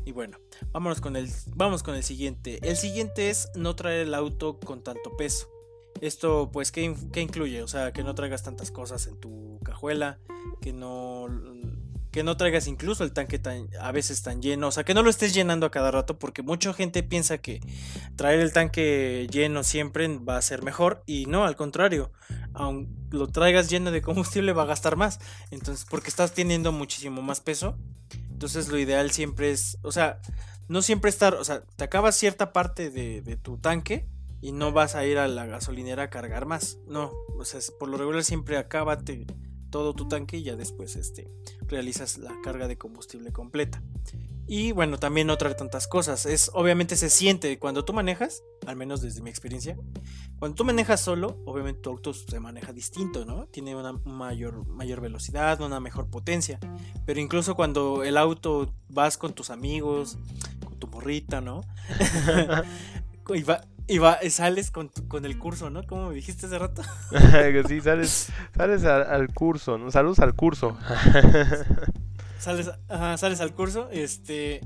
Y 0.04 0.12
bueno, 0.12 0.38
vámonos 0.72 1.00
con 1.00 1.16
el, 1.16 1.28
vamos 1.54 1.82
con 1.82 1.94
el 1.96 2.04
siguiente. 2.04 2.60
El 2.62 2.76
siguiente 2.76 3.30
es 3.30 3.50
no 3.56 3.74
traer 3.74 4.06
el 4.06 4.14
auto 4.14 4.60
con 4.60 4.82
tanto 4.82 5.16
peso. 5.16 5.48
Esto, 6.00 6.50
pues, 6.52 6.72
¿qué, 6.72 6.82
incluye? 6.82 7.62
O 7.62 7.68
sea, 7.68 7.92
que 7.92 8.02
no 8.02 8.14
traigas 8.14 8.42
tantas 8.42 8.70
cosas 8.70 9.06
en 9.06 9.18
tu 9.18 9.60
cajuela, 9.64 10.18
que 10.60 10.72
no, 10.72 11.26
que 12.10 12.22
no 12.22 12.36
traigas 12.36 12.66
incluso 12.66 13.04
el 13.04 13.12
tanque 13.12 13.38
tan, 13.38 13.68
a 13.80 13.92
veces 13.92 14.22
tan 14.22 14.40
lleno, 14.40 14.68
o 14.68 14.72
sea, 14.72 14.84
que 14.84 14.94
no 14.94 15.02
lo 15.02 15.10
estés 15.10 15.34
llenando 15.34 15.66
a 15.66 15.70
cada 15.70 15.90
rato, 15.90 16.18
porque 16.18 16.42
mucha 16.42 16.72
gente 16.72 17.02
piensa 17.02 17.38
que 17.38 17.60
traer 18.16 18.40
el 18.40 18.52
tanque 18.52 19.26
lleno 19.30 19.62
siempre 19.62 20.08
va 20.18 20.38
a 20.38 20.42
ser 20.42 20.62
mejor, 20.62 21.02
y 21.06 21.26
no, 21.26 21.44
al 21.44 21.56
contrario, 21.56 22.12
aunque 22.54 22.90
lo 23.10 23.28
traigas 23.28 23.68
lleno 23.68 23.90
de 23.90 24.02
combustible 24.02 24.52
va 24.52 24.62
a 24.62 24.66
gastar 24.66 24.96
más, 24.96 25.20
entonces, 25.50 25.86
porque 25.88 26.08
estás 26.08 26.32
teniendo 26.32 26.72
muchísimo 26.72 27.20
más 27.22 27.40
peso, 27.40 27.76
entonces 28.30 28.68
lo 28.68 28.78
ideal 28.78 29.10
siempre 29.10 29.50
es, 29.50 29.78
o 29.82 29.92
sea, 29.92 30.20
no 30.68 30.82
siempre 30.82 31.10
estar, 31.10 31.34
o 31.34 31.44
sea, 31.44 31.64
te 31.76 31.84
acabas 31.84 32.16
cierta 32.16 32.52
parte 32.52 32.90
de, 32.90 33.20
de 33.20 33.36
tu 33.36 33.58
tanque, 33.58 34.08
y 34.46 34.52
no 34.52 34.70
vas 34.70 34.94
a 34.94 35.04
ir 35.04 35.18
a 35.18 35.26
la 35.26 35.44
gasolinera 35.44 36.04
a 36.04 36.10
cargar 36.10 36.46
más. 36.46 36.78
No, 36.86 37.10
o 37.36 37.44
sea, 37.44 37.58
por 37.80 37.88
lo 37.88 37.96
regular 37.96 38.22
siempre 38.22 38.56
acábate 38.58 39.26
todo 39.70 39.92
tu 39.92 40.06
tanque 40.06 40.36
y 40.36 40.44
ya 40.44 40.54
después 40.54 40.94
este, 40.94 41.28
realizas 41.62 42.18
la 42.18 42.32
carga 42.44 42.68
de 42.68 42.78
combustible 42.78 43.32
completa. 43.32 43.82
Y 44.46 44.70
bueno, 44.70 44.98
también 44.98 45.26
no 45.26 45.36
traer 45.36 45.56
tantas 45.56 45.88
cosas. 45.88 46.26
Es 46.26 46.52
obviamente 46.54 46.94
se 46.94 47.10
siente 47.10 47.58
cuando 47.58 47.84
tú 47.84 47.92
manejas, 47.92 48.44
al 48.68 48.76
menos 48.76 49.00
desde 49.00 49.20
mi 49.20 49.30
experiencia, 49.30 49.76
cuando 50.38 50.54
tú 50.54 50.64
manejas 50.64 51.00
solo, 51.00 51.42
obviamente 51.44 51.80
tu 51.80 51.90
auto 51.90 52.14
se 52.14 52.38
maneja 52.38 52.72
distinto, 52.72 53.24
¿no? 53.24 53.46
Tiene 53.46 53.74
una 53.74 53.94
mayor, 54.04 54.64
mayor 54.68 55.00
velocidad, 55.00 55.60
una 55.60 55.80
mejor 55.80 56.08
potencia. 56.08 56.60
Pero 57.04 57.18
incluso 57.18 57.56
cuando 57.56 58.04
el 58.04 58.16
auto 58.16 58.72
vas 58.90 59.18
con 59.18 59.32
tus 59.32 59.50
amigos, 59.50 60.16
con 60.62 60.78
tu 60.78 60.86
morrita, 60.86 61.40
¿no? 61.40 61.62
y 63.34 63.42
va, 63.42 63.66
y 63.88 63.98
va, 63.98 64.18
sales 64.30 64.70
con, 64.70 64.88
con 64.88 65.24
el 65.24 65.38
curso, 65.38 65.70
¿no? 65.70 65.84
Como 65.84 66.08
me 66.08 66.14
dijiste 66.14 66.46
hace 66.46 66.58
rato. 66.58 66.82
sí, 67.68 67.80
sales, 67.80 68.32
sales 68.56 68.84
al, 68.84 69.32
curso, 69.32 69.78
¿no? 69.78 69.90
Saludos 69.90 70.18
al 70.18 70.34
curso. 70.34 70.76
sales, 72.38 72.70
sales 72.88 73.40
al 73.40 73.54
curso, 73.54 73.88
este, 73.92 74.60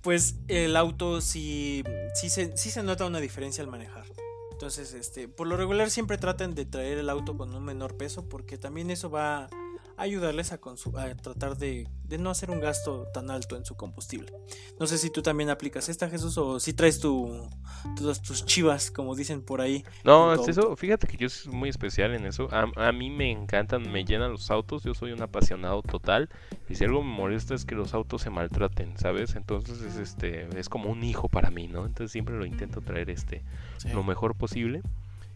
pues 0.00 0.36
el 0.48 0.76
auto 0.76 1.20
sí, 1.20 1.84
sí, 2.14 2.30
se, 2.30 2.56
sí 2.56 2.70
se 2.70 2.82
nota 2.82 3.06
una 3.06 3.20
diferencia 3.20 3.62
al 3.62 3.70
manejar. 3.70 4.04
Entonces, 4.50 4.92
este, 4.92 5.28
por 5.28 5.46
lo 5.46 5.56
regular 5.56 5.90
siempre 5.90 6.18
traten 6.18 6.54
de 6.54 6.64
traer 6.64 6.98
el 6.98 7.10
auto 7.10 7.36
con 7.36 7.54
un 7.54 7.64
menor 7.64 7.96
peso 7.96 8.28
porque 8.28 8.58
también 8.58 8.90
eso 8.90 9.10
va 9.10 9.48
ayudarles 9.96 10.52
a, 10.52 10.58
tratar 10.58 11.56
de, 11.56 11.88
no 12.18 12.30
hacer 12.30 12.50
un 12.50 12.60
gasto 12.60 13.06
tan 13.12 13.30
alto 13.30 13.56
en 13.56 13.64
su 13.64 13.76
combustible. 13.76 14.32
No 14.78 14.86
sé 14.86 14.98
si 14.98 15.10
tú 15.10 15.22
también 15.22 15.50
aplicas 15.50 15.88
esta, 15.88 16.08
Jesús, 16.08 16.36
o 16.38 16.60
si 16.60 16.72
traes 16.72 17.00
tu, 17.00 17.48
todas 17.96 18.20
tus 18.22 18.44
chivas, 18.44 18.90
como 18.90 19.14
dicen 19.14 19.42
por 19.42 19.60
ahí. 19.60 19.84
No, 20.04 20.34
es 20.34 20.48
eso, 20.48 20.76
fíjate 20.76 21.06
que 21.06 21.16
yo 21.16 21.28
soy 21.28 21.52
muy 21.52 21.68
especial 21.68 22.14
en 22.14 22.26
eso. 22.26 22.48
A, 22.52 22.92
mí 22.92 23.10
me 23.10 23.30
encantan, 23.30 23.90
me 23.90 24.04
llenan 24.04 24.32
los 24.32 24.50
autos, 24.50 24.82
yo 24.82 24.94
soy 24.94 25.12
un 25.12 25.22
apasionado 25.22 25.82
total. 25.82 26.28
Y 26.68 26.74
si 26.74 26.84
algo 26.84 27.02
me 27.02 27.12
molesta 27.12 27.54
es 27.54 27.64
que 27.64 27.74
los 27.74 27.94
autos 27.94 28.22
se 28.22 28.30
maltraten, 28.30 28.96
¿sabes? 28.98 29.36
Entonces 29.36 29.80
es, 29.82 29.96
este, 29.96 30.48
es 30.58 30.68
como 30.68 30.90
un 30.90 31.04
hijo 31.04 31.28
para 31.28 31.50
mí, 31.50 31.68
¿no? 31.68 31.86
Entonces 31.86 32.12
siempre 32.12 32.36
lo 32.36 32.46
intento 32.46 32.80
traer 32.80 33.10
este, 33.10 33.42
lo 33.92 34.02
mejor 34.02 34.34
posible. 34.34 34.82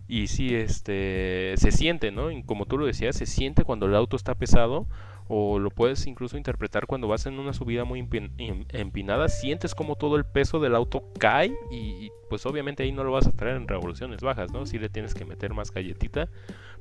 Y 0.09 0.28
sí, 0.28 0.54
este, 0.54 1.54
se 1.57 1.72
siente, 1.72 2.12
¿no? 2.12 2.28
como 2.44 2.66
tú 2.66 2.78
lo 2.78 2.86
decías, 2.86 3.16
se 3.16 3.26
siente 3.26 3.64
cuando 3.64 3.86
el 3.86 3.94
auto 3.94 4.16
está 4.16 4.34
pesado 4.34 4.86
o 5.28 5.59
lo 5.59 5.70
puedes 5.70 6.07
incluso 6.07 6.36
interpretar 6.36 6.86
cuando 6.86 7.09
vas 7.09 7.26
en 7.26 7.38
una 7.38 7.52
subida 7.52 7.84
muy 7.84 8.09
empinada, 8.38 9.28
sientes 9.28 9.74
como 9.74 9.96
todo 9.96 10.16
el 10.16 10.24
peso 10.24 10.61
del 10.61 10.74
auto 10.74 11.04
cae 11.18 11.57
y, 11.70 12.11
pues 12.28 12.46
obviamente 12.46 12.84
ahí 12.84 12.92
no 12.92 13.02
lo 13.02 13.12
vas 13.12 13.26
a 13.26 13.32
traer 13.32 13.57
en 13.57 13.68
revoluciones 13.68 14.20
bajas, 14.20 14.52
¿no? 14.52 14.66
Sí 14.66 14.78
le 14.78 14.88
tienes 14.88 15.14
que 15.14 15.24
meter 15.24 15.52
más 15.52 15.72
galletita, 15.72 16.28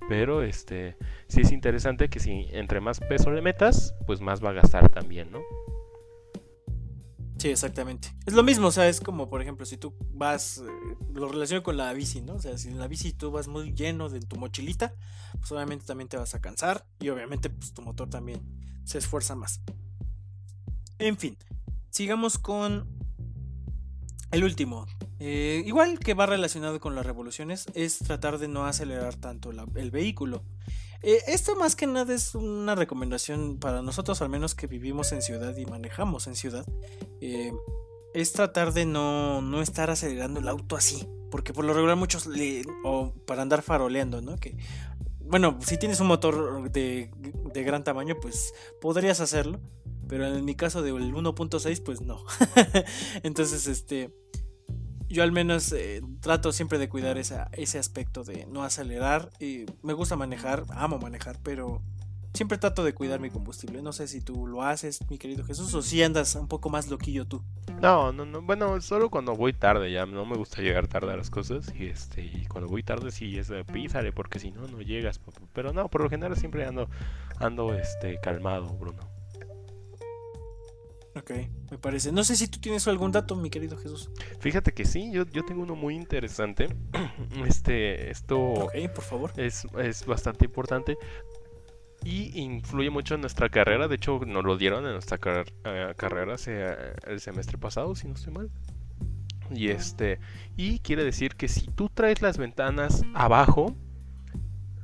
pero 0.07 0.43
este 0.43 0.95
sí 1.27 1.41
es 1.41 1.51
interesante 1.51 2.09
que 2.09 2.19
si 2.19 2.47
entre 2.51 2.81
más 2.81 2.99
peso 2.99 3.31
le 3.31 3.41
metas, 3.41 3.95
pues 4.05 4.21
más 4.21 4.43
va 4.43 4.49
a 4.49 4.53
gastar 4.53 4.89
también, 4.89 5.31
¿no? 5.31 5.41
Sí, 7.45 7.51
exactamente. 7.51 8.11
Es 8.25 8.33
lo 8.33 8.41
mismo, 8.41 8.69
o 8.69 8.71
sea, 8.71 8.89
es 8.89 8.99
como, 8.99 9.29
por 9.29 9.39
ejemplo, 9.39 9.67
si 9.67 9.77
tú 9.77 9.93
vas, 10.15 10.57
eh, 10.57 10.95
lo 11.13 11.27
relaciono 11.27 11.61
con 11.61 11.77
la 11.77 11.93
bici, 11.93 12.23
¿no? 12.23 12.33
O 12.33 12.39
sea, 12.39 12.57
si 12.57 12.69
en 12.69 12.79
la 12.79 12.87
bici 12.87 13.13
tú 13.13 13.29
vas 13.29 13.47
muy 13.47 13.71
lleno 13.71 14.09
de 14.09 14.19
tu 14.19 14.35
mochilita, 14.37 14.95
pues 15.37 15.51
obviamente 15.51 15.85
también 15.85 16.07
te 16.07 16.17
vas 16.17 16.33
a 16.33 16.41
cansar 16.41 16.87
y 16.99 17.09
obviamente 17.09 17.51
pues 17.51 17.71
tu 17.71 17.83
motor 17.83 18.09
también 18.09 18.41
se 18.83 18.97
esfuerza 18.97 19.35
más. 19.35 19.61
En 20.97 21.17
fin, 21.17 21.37
sigamos 21.91 22.39
con 22.39 22.89
el 24.31 24.43
último. 24.43 24.87
Eh, 25.19 25.61
igual 25.67 25.99
que 25.99 26.15
va 26.15 26.25
relacionado 26.25 26.79
con 26.79 26.95
las 26.95 27.05
revoluciones, 27.05 27.67
es 27.75 27.99
tratar 27.99 28.39
de 28.39 28.47
no 28.47 28.65
acelerar 28.65 29.17
tanto 29.17 29.51
el 29.51 29.91
vehículo. 29.91 30.43
Eh, 31.07 31.23
esto 31.27 31.55
más 31.55 31.75
que 31.75 31.85
nada 31.85 32.15
es 32.15 32.33
una 32.33 32.73
recomendación 32.73 33.59
para 33.59 33.83
nosotros, 33.83 34.23
al 34.23 34.29
menos 34.29 34.55
que 34.55 34.65
vivimos 34.65 35.11
en 35.11 35.21
ciudad 35.21 35.55
y 35.55 35.67
manejamos 35.67 36.25
en 36.25 36.35
ciudad. 36.35 36.65
Eh, 37.21 37.53
es 38.15 38.33
tratar 38.33 38.73
de 38.73 38.87
no, 38.87 39.39
no, 39.39 39.61
estar 39.61 39.91
acelerando 39.91 40.39
el 40.39 40.47
auto 40.47 40.75
así. 40.75 41.07
Porque 41.29 41.53
por 41.53 41.63
lo 41.63 41.75
regular 41.75 41.95
muchos 41.95 42.25
le... 42.25 42.63
o 42.83 43.13
para 43.27 43.43
andar 43.43 43.61
faroleando, 43.61 44.19
¿no? 44.23 44.35
Que 44.37 44.57
bueno, 45.19 45.59
si 45.63 45.77
tienes 45.77 45.99
un 45.99 46.07
motor 46.07 46.71
de, 46.71 47.11
de, 47.53 47.63
gran 47.63 47.83
tamaño, 47.83 48.15
pues 48.19 48.55
podrías 48.81 49.19
hacerlo. 49.19 49.59
Pero 50.07 50.25
en 50.25 50.43
mi 50.43 50.55
caso 50.55 50.81
del 50.81 50.95
1.6, 50.95 51.83
pues 51.83 52.01
no. 52.01 52.23
Entonces, 53.23 53.67
este 53.67 54.11
yo 55.09 55.23
al 55.23 55.31
menos 55.31 55.71
eh, 55.71 56.01
trato 56.21 56.51
siempre 56.51 56.77
de 56.77 56.89
cuidar 56.89 57.17
esa, 57.17 57.49
ese 57.51 57.79
aspecto 57.79 58.23
de 58.23 58.45
no 58.47 58.63
acelerar. 58.63 59.29
Y 59.39 59.65
me 59.83 59.93
gusta 59.93 60.15
manejar, 60.15 60.65
amo 60.69 60.99
manejar, 60.99 61.37
pero 61.43 61.81
siempre 62.33 62.57
trato 62.57 62.83
de 62.83 62.93
cuidar 62.93 63.19
mi 63.19 63.29
combustible. 63.29 63.81
No 63.81 63.93
sé 63.93 64.07
si 64.07 64.21
tú 64.21 64.47
lo 64.47 64.63
haces, 64.63 64.99
mi 65.09 65.17
querido 65.17 65.43
Jesús, 65.43 65.73
o 65.73 65.81
si 65.81 66.03
andas 66.03 66.35
un 66.35 66.47
poco 66.47 66.69
más 66.69 66.87
loquillo 66.89 67.25
tú. 67.25 67.43
No, 67.81 68.11
no, 68.11 68.25
no. 68.25 68.41
Bueno, 68.41 68.79
solo 68.81 69.09
cuando 69.09 69.35
voy 69.35 69.53
tarde 69.53 69.91
ya. 69.91 70.05
No 70.05 70.25
me 70.25 70.37
gusta 70.37 70.61
llegar 70.61 70.87
tarde 70.87 71.13
a 71.13 71.17
las 71.17 71.29
cosas. 71.29 71.73
Y 71.75 71.87
este, 71.87 72.23
y 72.23 72.45
cuando 72.47 72.69
voy 72.69 72.83
tarde 72.83 73.11
sí 73.11 73.37
es 73.37 73.51
písale, 73.71 74.11
porque 74.11 74.39
si 74.39 74.51
no, 74.51 74.67
no 74.67 74.81
llegas. 74.81 75.19
Pero 75.53 75.73
no, 75.73 75.89
por 75.89 76.01
lo 76.01 76.09
general 76.09 76.37
siempre 76.37 76.65
ando, 76.65 76.89
ando 77.39 77.73
este, 77.73 78.19
calmado, 78.19 78.69
Bruno. 78.75 79.14
Ok, 81.15 81.31
me 81.71 81.77
parece. 81.77 82.11
No 82.11 82.23
sé 82.25 82.35
si 82.35 82.47
tú 82.47 82.59
tienes 82.59 82.87
algún 82.87 83.11
dato, 83.11 83.35
mi 83.35 83.49
querido 83.49 83.77
Jesús. 83.77 84.09
Fíjate 84.39 84.73
que 84.73 84.83
sí, 84.83 85.11
yo, 85.13 85.25
yo 85.25 85.45
tengo 85.45 85.63
uno 85.63 85.75
muy 85.75 85.95
interesante. 85.95 86.67
Este, 87.47 88.09
esto. 88.09 88.69
por 88.93 89.03
favor. 89.03 89.31
Es, 89.37 89.65
es 89.77 90.05
bastante 90.05 90.45
importante. 90.45 90.97
y 92.03 92.39
influye 92.39 92.89
mucho 92.89 93.15
en 93.15 93.21
nuestra 93.21 93.49
carrera. 93.49 93.87
De 93.87 93.95
hecho, 93.95 94.19
nos 94.25 94.43
lo 94.43 94.57
dieron 94.57 94.85
en 94.85 94.93
nuestra 94.93 95.19
eh, 95.63 95.93
carrera 95.95 96.35
el 97.07 97.19
semestre 97.19 97.57
pasado, 97.57 97.95
si 97.95 98.07
no 98.07 98.15
estoy 98.15 98.33
mal. 98.33 98.51
Y 99.51 99.69
este, 99.69 100.19
y 100.57 100.79
quiere 100.79 101.03
decir 101.03 101.35
que 101.35 101.47
si 101.47 101.67
tú 101.67 101.89
traes 101.89 102.21
las 102.21 102.37
ventanas 102.37 103.03
abajo, 103.13 103.75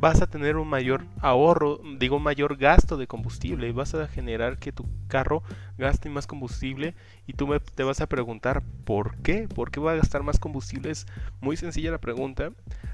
vas 0.02 0.20
a 0.20 0.28
tener 0.28 0.58
un 0.58 0.68
mayor 0.68 1.06
ahorro, 1.20 1.80
digo, 2.00 2.18
un 2.18 2.24
mayor 2.24 2.58
gasto 2.58 2.98
de 2.98 3.06
combustible 3.06 3.72
vas 3.72 3.94
a 3.94 4.08
generar 4.08 4.58
que 4.58 4.72
tu 4.72 4.90
carro 5.08 5.44
gaste 5.78 6.10
más 6.10 6.26
combustible 6.26 6.96
y 7.28 7.34
tú 7.34 7.48
me, 7.48 7.60
te 7.60 7.84
vas 7.84 8.02
a 8.02 8.08
preguntar 8.08 8.64
¿por 8.84 9.18
qué? 9.18 9.48
¿Por 9.48 9.70
qué 9.70 9.80
va 9.80 9.92
a 9.92 9.96
gastar 9.96 10.24
más 10.24 10.40
combustible? 10.40 10.90
Es 10.90 11.06
muy 11.40 11.56
sencilla 11.56 11.92
la 11.92 12.00
pregunta 12.00 12.52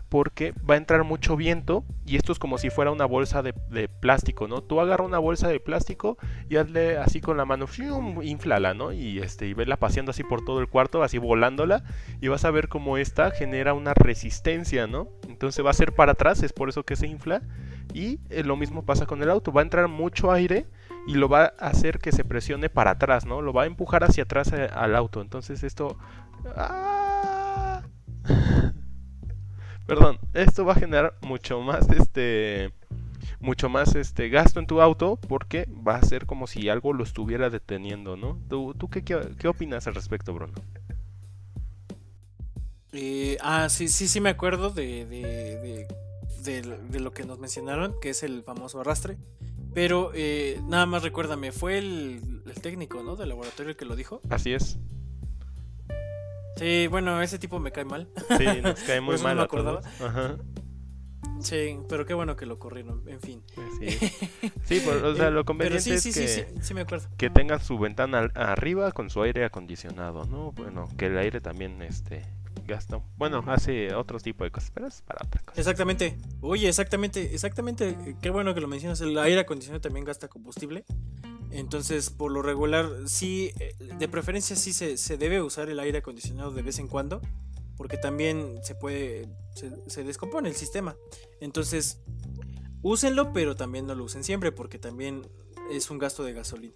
porque 0.10 0.54
va 0.70 0.76
a 0.76 0.78
entrar 0.78 1.04
mucho 1.04 1.36
viento 1.36 1.84
y 2.06 2.16
esto 2.16 2.32
es 2.32 2.40
como 2.40 2.58
si 2.58 2.70
fuera 2.70 2.92
una 2.92 3.06
bolsa 3.06 3.42
de, 3.42 3.54
plástico, 3.88 4.48
¿no? 4.48 4.62
Tú 4.62 4.80
agarra 4.80 5.04
una 5.04 5.18
bolsa 5.18 5.48
de 5.48 5.60
plástico 5.60 6.18
y 6.50 6.56
hazle 6.56 6.98
así 6.98 7.20
con 7.20 7.38
la 7.38 7.46
mano, 7.46 7.66
inflala, 8.24 8.74
¿no? 8.74 8.94
Y, 8.94 9.20
este, 9.20 9.48
y 9.48 9.54
vela 9.54 9.78
paseando 9.78 10.12
así 10.12 10.24
por 10.24 10.44
todo 10.46 10.60
el 10.60 10.68
cuarto, 10.68 11.04
así 11.04 11.18
volándola 11.18 11.84
y 12.22 12.28
vas 12.30 12.46
a 12.46 12.52
ver 12.52 12.70
cómo 12.70 12.98
esta 12.98 13.32
genera 13.32 13.74
una 13.74 13.94
resistencia, 13.94 14.88
¿no? 14.88 15.10
Entonces 15.38 15.64
va 15.64 15.70
a 15.70 15.74
ser 15.74 15.94
para 15.94 16.14
atrás, 16.14 16.42
es 16.42 16.52
por 16.52 16.68
eso 16.68 16.82
que 16.82 16.96
se 16.96 17.06
infla 17.06 17.44
y 17.94 18.20
eh, 18.32 18.44
lo 18.44 18.56
mismo 18.56 18.84
pasa 18.84 19.06
con 19.06 19.22
el 19.22 19.30
auto, 19.30 19.52
va 19.52 19.62
a 19.62 19.64
entrar 19.64 19.88
mucho 19.88 20.32
aire 20.32 20.66
y 21.06 21.14
lo 21.14 21.30
va 21.30 21.54
a 21.60 21.68
hacer 21.68 22.00
que 22.00 22.12
se 22.12 22.26
presione 22.26 22.70
para 22.70 22.90
atrás, 22.90 23.28
¿no? 23.28 23.44
Lo 23.44 23.54
va 23.54 23.62
a 23.64 23.66
empujar 23.68 24.04
hacia 24.04 24.24
atrás 24.24 24.52
eh, 24.52 24.68
al 24.74 24.96
auto, 24.96 25.22
entonces 25.22 25.64
esto... 25.64 25.96
¡Ah! 26.56 27.84
Perdón, 29.86 30.18
esto 30.34 30.66
va 30.66 30.74
a 30.74 30.78
generar 30.78 31.14
mucho 31.22 31.62
más 31.62 31.88
este 31.92 32.74
mucho 33.40 33.70
más 33.70 33.94
este 33.94 34.30
gasto 34.30 34.60
en 34.60 34.66
tu 34.66 34.82
auto 34.82 35.18
porque 35.18 35.70
va 35.88 35.98
a 35.98 36.02
ser 36.02 36.26
como 36.26 36.48
si 36.48 36.68
algo 36.68 36.94
lo 36.94 37.04
estuviera 37.04 37.52
deteniendo, 37.52 38.18
¿no? 38.18 38.40
¿Tú, 38.50 38.74
qué, 38.90 39.04
qué, 39.04 39.48
opinas 39.48 39.86
al 39.86 39.94
respecto, 39.94 40.34
Bruno? 40.34 40.56
Eh, 43.00 43.38
ah, 43.42 43.70
sí, 43.70 43.90
sí, 43.90 44.08
sí 44.08 44.20
me 44.20 44.30
acuerdo 44.32 44.72
de, 44.72 45.06
de, 45.06 47.00
lo 47.00 47.14
que 47.14 47.26
nos 47.26 47.38
mencionaron, 47.38 47.94
que 48.02 48.10
es 48.10 48.24
el 48.24 48.42
famoso 48.42 48.82
arrastre. 48.82 49.18
Pero 49.76 50.10
eh, 50.16 50.60
nada 50.64 50.88
más 50.88 51.04
recuérdame, 51.04 51.52
fue 51.52 51.78
el, 51.78 52.42
el 52.44 52.62
técnico, 52.62 53.04
¿no? 53.04 53.16
Del 53.16 53.30
laboratorio 53.30 53.70
el 53.70 53.78
que 53.78 53.86
lo 53.86 53.96
dijo. 53.96 54.22
Así 54.32 54.52
es. 54.52 54.80
Sí, 56.56 56.88
bueno, 56.88 57.22
ese 57.22 57.38
tipo 57.38 57.60
me 57.60 57.72
cae 57.72 57.86
mal. 57.86 58.10
Sí, 58.36 58.46
nos 58.64 58.80
cae 58.80 59.00
muy 59.02 59.20
mal. 59.20 59.36
No 59.36 59.42
me 59.42 59.46
acordaba. 59.46 59.82
Ajá. 60.00 60.38
Sí, 61.40 61.78
pero 61.88 62.08
qué 62.08 62.16
bueno 62.16 62.36
que 62.36 62.48
lo 62.48 62.58
corrieron, 62.58 63.08
en 63.08 63.22
fin. 63.22 63.44
Sí, 64.66 64.80
sí 64.80 64.90
o 64.90 65.16
sea, 65.16 65.30
lo 65.30 65.46
conveniente 65.46 65.94
es 65.94 66.04
que, 66.04 66.48
que 67.16 67.30
tenga 67.30 67.60
su 67.60 67.78
ventana 67.78 68.32
arriba 68.34 68.92
con 68.92 69.12
su 69.12 69.22
aire 69.22 69.46
acondicionado, 69.46 70.26
¿no? 70.26 70.52
Bueno, 70.54 70.90
que 70.98 71.06
el 71.06 71.18
aire 71.20 71.42
también 71.42 71.84
este 71.84 72.26
gasta, 72.68 73.02
bueno, 73.18 73.44
hace 73.48 73.96
otro 73.96 74.20
tipo 74.20 74.44
de 74.44 74.52
cosas, 74.52 74.72
pero 74.72 74.88
es 74.88 75.02
para 75.02 75.26
otra 75.26 75.42
cosa. 75.42 75.60
Exactamente. 75.60 76.18
Oye, 76.42 76.68
exactamente, 76.68 77.34
exactamente, 77.34 78.16
qué 78.22 78.30
bueno 78.30 78.54
que 78.54 78.62
lo 78.62 78.68
mencionas, 78.68 79.02
el 79.02 79.18
aire 79.18 79.42
acondicionado 79.42 79.82
también 79.82 80.06
gasta 80.06 80.28
combustible. 80.28 80.86
Entonces, 81.50 82.10
por 82.10 82.32
lo 82.32 82.42
regular, 82.42 82.90
sí, 83.06 83.52
eh, 83.60 83.74
de 83.98 84.08
preferencia 84.08 84.56
sí 84.56 84.74
se, 84.74 85.18
debe 85.18 85.42
usar 85.42 85.70
el 85.70 85.80
aire 85.80 86.00
acondicionado 86.00 86.52
de 86.52 86.62
vez 86.62 86.78
en 86.80 86.88
cuando, 86.88 87.22
porque 87.78 87.98
también 87.98 88.60
se 88.64 88.76
puede, 88.76 89.30
se, 89.88 90.04
descompone 90.04 90.50
el 90.50 90.56
sistema. 90.56 90.96
Entonces, 91.40 92.02
úsenlo, 92.82 93.32
pero 93.32 93.56
también 93.56 93.88
no 93.88 93.96
lo 93.96 94.04
usen 94.04 94.24
siempre, 94.24 94.52
porque 94.52 94.78
también 94.78 95.28
es 95.72 95.90
un 95.90 96.00
gasto 96.00 96.24
de 96.24 96.34
gasolina. 96.34 96.76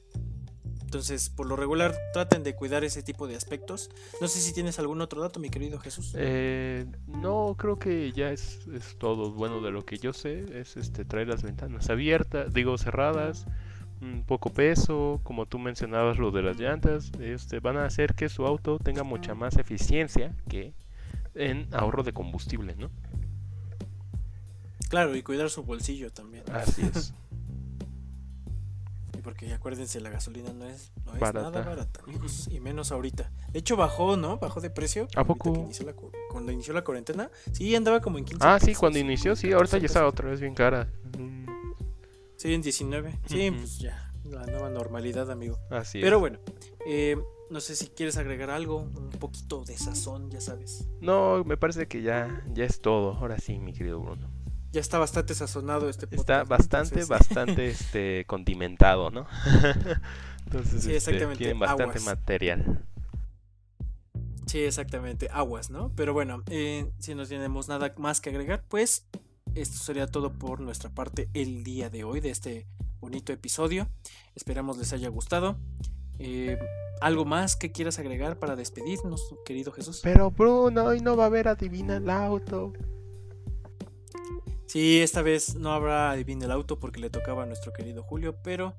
Entonces, 0.92 1.30
por 1.30 1.48
lo 1.48 1.56
regular, 1.56 1.96
traten 2.12 2.44
de 2.44 2.54
cuidar 2.54 2.84
ese 2.84 3.02
tipo 3.02 3.26
de 3.26 3.38
aspectos. 3.38 3.90
No 4.20 4.28
sé 4.28 4.42
si 4.42 4.52
tienes 4.52 4.78
algún 4.78 5.00
otro 5.00 5.22
dato, 5.22 5.40
mi 5.40 5.50
querido 5.50 5.80
Jesús. 5.80 6.12
Eh, 6.18 6.86
no, 7.08 7.56
creo 7.58 7.80
que 7.80 8.12
ya 8.12 8.34
es, 8.34 8.68
es, 8.74 8.98
todo. 8.98 9.32
Bueno, 9.32 9.62
de 9.62 9.72
lo 9.72 9.86
que 9.86 10.00
yo 10.00 10.12
sé 10.12 10.60
es 10.60 10.76
este 10.76 11.06
traer 11.06 11.30
las 11.30 11.44
ventanas 11.44 11.90
abiertas, 11.90 12.54
digo 12.54 12.78
cerradas 12.78 13.46
un 14.02 14.26
poco 14.26 14.50
peso, 14.50 15.22
como 15.24 15.46
tú 15.46 15.60
mencionabas 15.60 16.18
lo 16.18 16.30
de 16.32 16.42
las 16.42 16.60
llantas, 16.60 17.14
este, 17.22 17.62
van 17.62 17.78
a 17.78 17.86
hacer 17.86 18.14
que 18.14 18.28
su 18.28 18.46
auto 18.46 18.78
tenga 18.78 19.04
mucha 19.04 19.34
más 19.34 19.56
eficiencia 19.56 20.36
que 20.50 20.74
en 21.36 21.70
ahorro 21.72 22.04
de 22.04 22.12
combustible, 22.12 22.76
¿no? 22.76 22.92
Claro, 24.90 25.16
y 25.16 25.24
cuidar 25.24 25.50
su 25.50 25.64
bolsillo 25.64 26.12
también. 26.12 26.44
Así 26.52 26.82
es. 26.82 27.14
Porque 29.22 29.54
acuérdense, 29.54 30.00
la 30.02 30.10
gasolina 30.10 30.54
no 30.54 30.66
es, 30.66 30.92
no 31.06 31.14
es 31.14 31.22
nada 31.34 31.50
barata, 31.50 32.02
amigos, 32.04 32.48
y 32.52 32.60
menos 32.60 32.92
ahorita. 32.92 33.32
De 33.52 33.60
hecho, 33.60 33.76
bajó, 33.78 34.18
¿no? 34.18 34.38
Bajó 34.38 34.62
de 34.62 34.70
precio. 34.70 35.08
¿A 35.16 35.24
poco? 35.24 35.70
cuando 36.32 36.52
inició 36.52 36.74
la 36.74 36.84
cuarentena, 36.84 37.30
sí, 37.52 37.76
andaba 37.76 38.02
como 38.02 38.18
en 38.18 38.26
15 38.26 38.46
Ah, 38.48 38.60
sí, 38.60 38.74
cuando 38.74 39.00
inició, 39.00 39.36
sí, 39.36 39.52
ahorita 39.52 39.78
ya 39.78 39.86
está 39.86 40.08
otra 40.08 40.30
vez 40.30 40.40
bien 40.40 40.56
cara. 40.56 40.90
Sí, 42.38 42.54
en 42.54 42.62
19. 42.62 43.20
Sí, 43.28 43.52
pues 43.52 43.80
ya, 43.80 44.12
la 44.24 44.46
nueva 44.46 44.70
normalidad, 44.70 45.30
amigo. 45.30 45.60
Así 45.70 46.02
Pero 46.02 46.20
bueno, 46.20 46.40
eh, 46.88 47.18
no 47.52 47.60
sé 47.60 47.76
si 47.76 47.88
quieres 47.88 48.18
agregar 48.18 48.50
algo, 48.50 48.78
un 48.78 49.10
poquito 49.20 49.64
de 49.64 49.78
sazón, 49.78 50.32
ya 50.32 50.40
sabes. 50.40 50.88
No, 51.02 51.44
me 51.44 51.58
parece 51.58 51.88
que 51.88 52.02
ya, 52.02 52.44
ya 52.54 52.64
es 52.64 52.80
todo. 52.80 53.14
Ahora 53.14 53.38
sí, 53.38 53.60
mi 53.60 53.74
querido 53.74 54.00
Bruno. 54.00 54.31
Ya 54.72 54.80
está 54.80 55.00
bastante 55.00 55.36
sazonado 55.36 55.90
este 55.90 56.08
podcast. 56.08 56.30
Está 56.30 56.44
bastante, 56.44 57.04
bastante 57.06 57.68
este, 57.72 58.26
condimentado, 58.26 59.12
¿no? 59.12 59.28
entonces, 60.46 60.84
sí, 60.84 60.94
este, 60.94 61.12
exactamente. 61.12 61.38
tienen 61.38 61.60
bastante 61.60 62.00
material. 62.00 62.86
Sí, 64.46 64.60
exactamente, 64.60 65.30
aguas, 65.32 65.70
¿no? 65.70 65.92
Pero 65.96 66.14
bueno, 66.14 66.44
eh, 66.48 66.90
si 67.00 67.16
no 67.16 67.26
tenemos 67.26 67.68
nada 67.68 67.94
más 67.98 68.22
que 68.22 68.30
agregar, 68.30 68.64
pues 68.68 69.06
esto 69.56 69.78
sería 69.78 70.08
todo 70.08 70.34
por 70.34 70.62
nuestra 70.62 70.90
parte 70.90 71.30
el 71.34 71.64
día 71.64 71.90
de 71.90 72.04
hoy 72.04 72.22
de 72.22 72.30
este 72.30 72.68
bonito 73.00 73.34
episodio. 73.34 73.90
Esperamos 74.36 74.78
les 74.78 74.94
haya 74.94 75.10
gustado. 75.10 75.58
Eh, 76.20 76.58
¿Algo 77.02 77.26
más 77.26 77.56
que 77.56 77.72
quieras 77.72 78.00
agregar 78.00 78.40
para 78.40 78.56
despedirnos, 78.56 79.34
querido 79.44 79.72
Jesús? 79.72 80.02
Pero 80.04 80.32
Bruno, 80.32 80.86
hoy 80.86 81.02
no 81.02 81.18
va 81.18 81.24
a 81.24 81.28
haber 81.28 81.48
Adivina 81.48 81.98
el 81.98 82.10
Auto. 82.10 82.74
Sí, 84.72 85.02
esta 85.02 85.22
vez 85.22 85.56
no 85.56 85.74
habrá 85.74 86.12
Adivina 86.12 86.46
el 86.46 86.52
Auto 86.52 86.80
porque 86.80 87.02
le 87.02 87.10
tocaba 87.10 87.44
a 87.44 87.46
nuestro 87.46 87.74
querido 87.74 88.04
Julio, 88.04 88.38
pero 88.42 88.74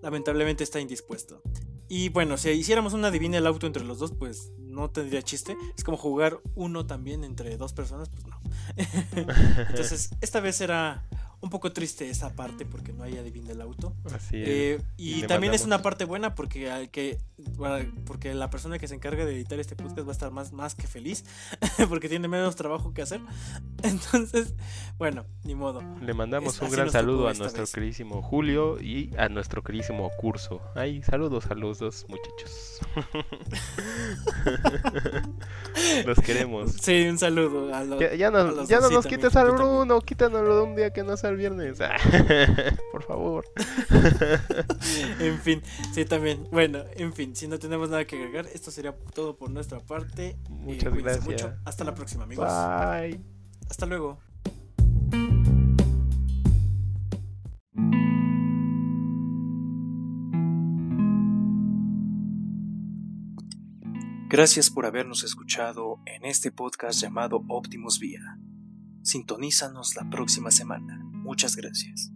lamentablemente 0.00 0.64
está 0.64 0.80
indispuesto. 0.80 1.42
Y 1.90 2.08
bueno, 2.08 2.38
si 2.38 2.48
hiciéramos 2.52 2.94
una 2.94 3.08
Adivina 3.08 3.36
el 3.36 3.46
Auto 3.46 3.66
entre 3.66 3.84
los 3.84 3.98
dos, 3.98 4.12
pues 4.18 4.50
no 4.56 4.90
tendría 4.90 5.20
chiste. 5.20 5.54
Es 5.76 5.84
como 5.84 5.98
jugar 5.98 6.40
uno 6.54 6.86
también 6.86 7.22
entre 7.22 7.58
dos 7.58 7.74
personas, 7.74 8.08
pues 8.08 8.24
no. 8.26 8.40
Entonces, 9.68 10.08
esta 10.22 10.40
vez 10.40 10.62
era 10.62 11.06
un 11.40 11.50
poco 11.50 11.72
triste 11.72 12.08
esa 12.08 12.34
parte 12.34 12.64
porque 12.64 12.92
no 12.92 13.04
hay 13.04 13.18
adivina 13.18 13.52
el 13.52 13.60
auto. 13.60 13.94
Así 14.12 14.36
eh, 14.36 14.80
y, 14.96 15.22
también 15.22 15.54
es 15.54 15.64
una 15.64 15.82
parte 15.82 16.04
buena 16.04 16.34
porque 16.34 16.70
al 16.70 16.90
que 16.90 17.18
porque 18.06 18.34
la 18.34 18.50
persona 18.50 18.78
que 18.78 18.88
se 18.88 18.94
encarga 18.94 19.24
de 19.24 19.34
editar 19.34 19.60
este 19.60 19.76
podcast 19.76 20.06
va 20.06 20.10
a 20.10 20.12
estar 20.12 20.30
más, 20.30 20.52
más 20.52 20.74
que 20.74 20.86
feliz 20.86 21.24
porque 21.88 22.08
tiene 22.08 22.28
menos 22.28 22.56
trabajo 22.56 22.94
que 22.94 23.02
hacer. 23.02 23.20
Entonces, 23.82 24.54
bueno, 24.98 25.26
ni 25.44 25.54
modo. 25.54 25.82
Le 26.00 26.14
mandamos 26.14 26.60
un 26.60 26.70
gran 26.70 26.90
saludo 26.90 27.28
a 27.28 27.34
nuestro 27.34 27.66
queridísimo 27.66 28.22
Julio 28.22 28.80
y 28.80 29.12
a 29.18 29.28
nuestro 29.28 29.62
queridísimo 29.62 30.10
curso. 30.18 30.60
Ay, 30.74 31.02
saludos 31.02 31.46
a 31.50 31.54
los 31.54 31.78
dos 31.78 32.06
muchachos. 32.08 32.80
los 36.06 36.18
queremos. 36.20 36.72
Sí, 36.80 37.06
un 37.08 37.18
saludo 37.18 37.74
a 37.74 37.84
los 37.84 38.00
Ya, 38.18 38.30
no, 38.30 38.64
ya 38.64 38.80
no 38.80 38.90
nos 38.90 39.06
quites 39.06 39.36
al 39.36 39.50
Bruno, 39.50 40.00
quítanoslo 40.00 40.56
de 40.56 40.62
un 40.62 40.76
día 40.76 40.92
que 40.92 41.02
no 41.02 41.16
el 41.28 41.36
viernes. 41.36 41.78
Por 42.92 43.02
favor. 43.02 43.44
en 45.20 45.38
fin, 45.40 45.62
sí, 45.92 46.04
también. 46.04 46.44
Bueno, 46.50 46.84
en 46.96 47.12
fin, 47.12 47.34
si 47.36 47.48
no 47.48 47.58
tenemos 47.58 47.90
nada 47.90 48.06
que 48.06 48.16
agregar, 48.16 48.46
esto 48.46 48.70
sería 48.70 48.94
todo 49.14 49.36
por 49.36 49.50
nuestra 49.50 49.80
parte. 49.80 50.28
Eh, 50.28 50.38
Muchas 50.48 50.94
gracias. 50.94 51.48
Hasta 51.64 51.84
la 51.84 51.94
próxima, 51.94 52.24
amigos. 52.24 52.46
Bye. 52.46 53.20
Hasta 53.68 53.86
luego. 53.86 54.18
Gracias 64.28 64.70
por 64.70 64.86
habernos 64.86 65.22
escuchado 65.22 66.00
en 66.04 66.24
este 66.24 66.50
podcast 66.50 67.00
llamado 67.00 67.44
Optimus 67.48 68.00
Vía. 68.00 68.38
Sintonízanos 69.02 69.94
la 69.94 70.10
próxima 70.10 70.50
semana. 70.50 71.00
Muchas 71.26 71.56
gracias. 71.56 72.12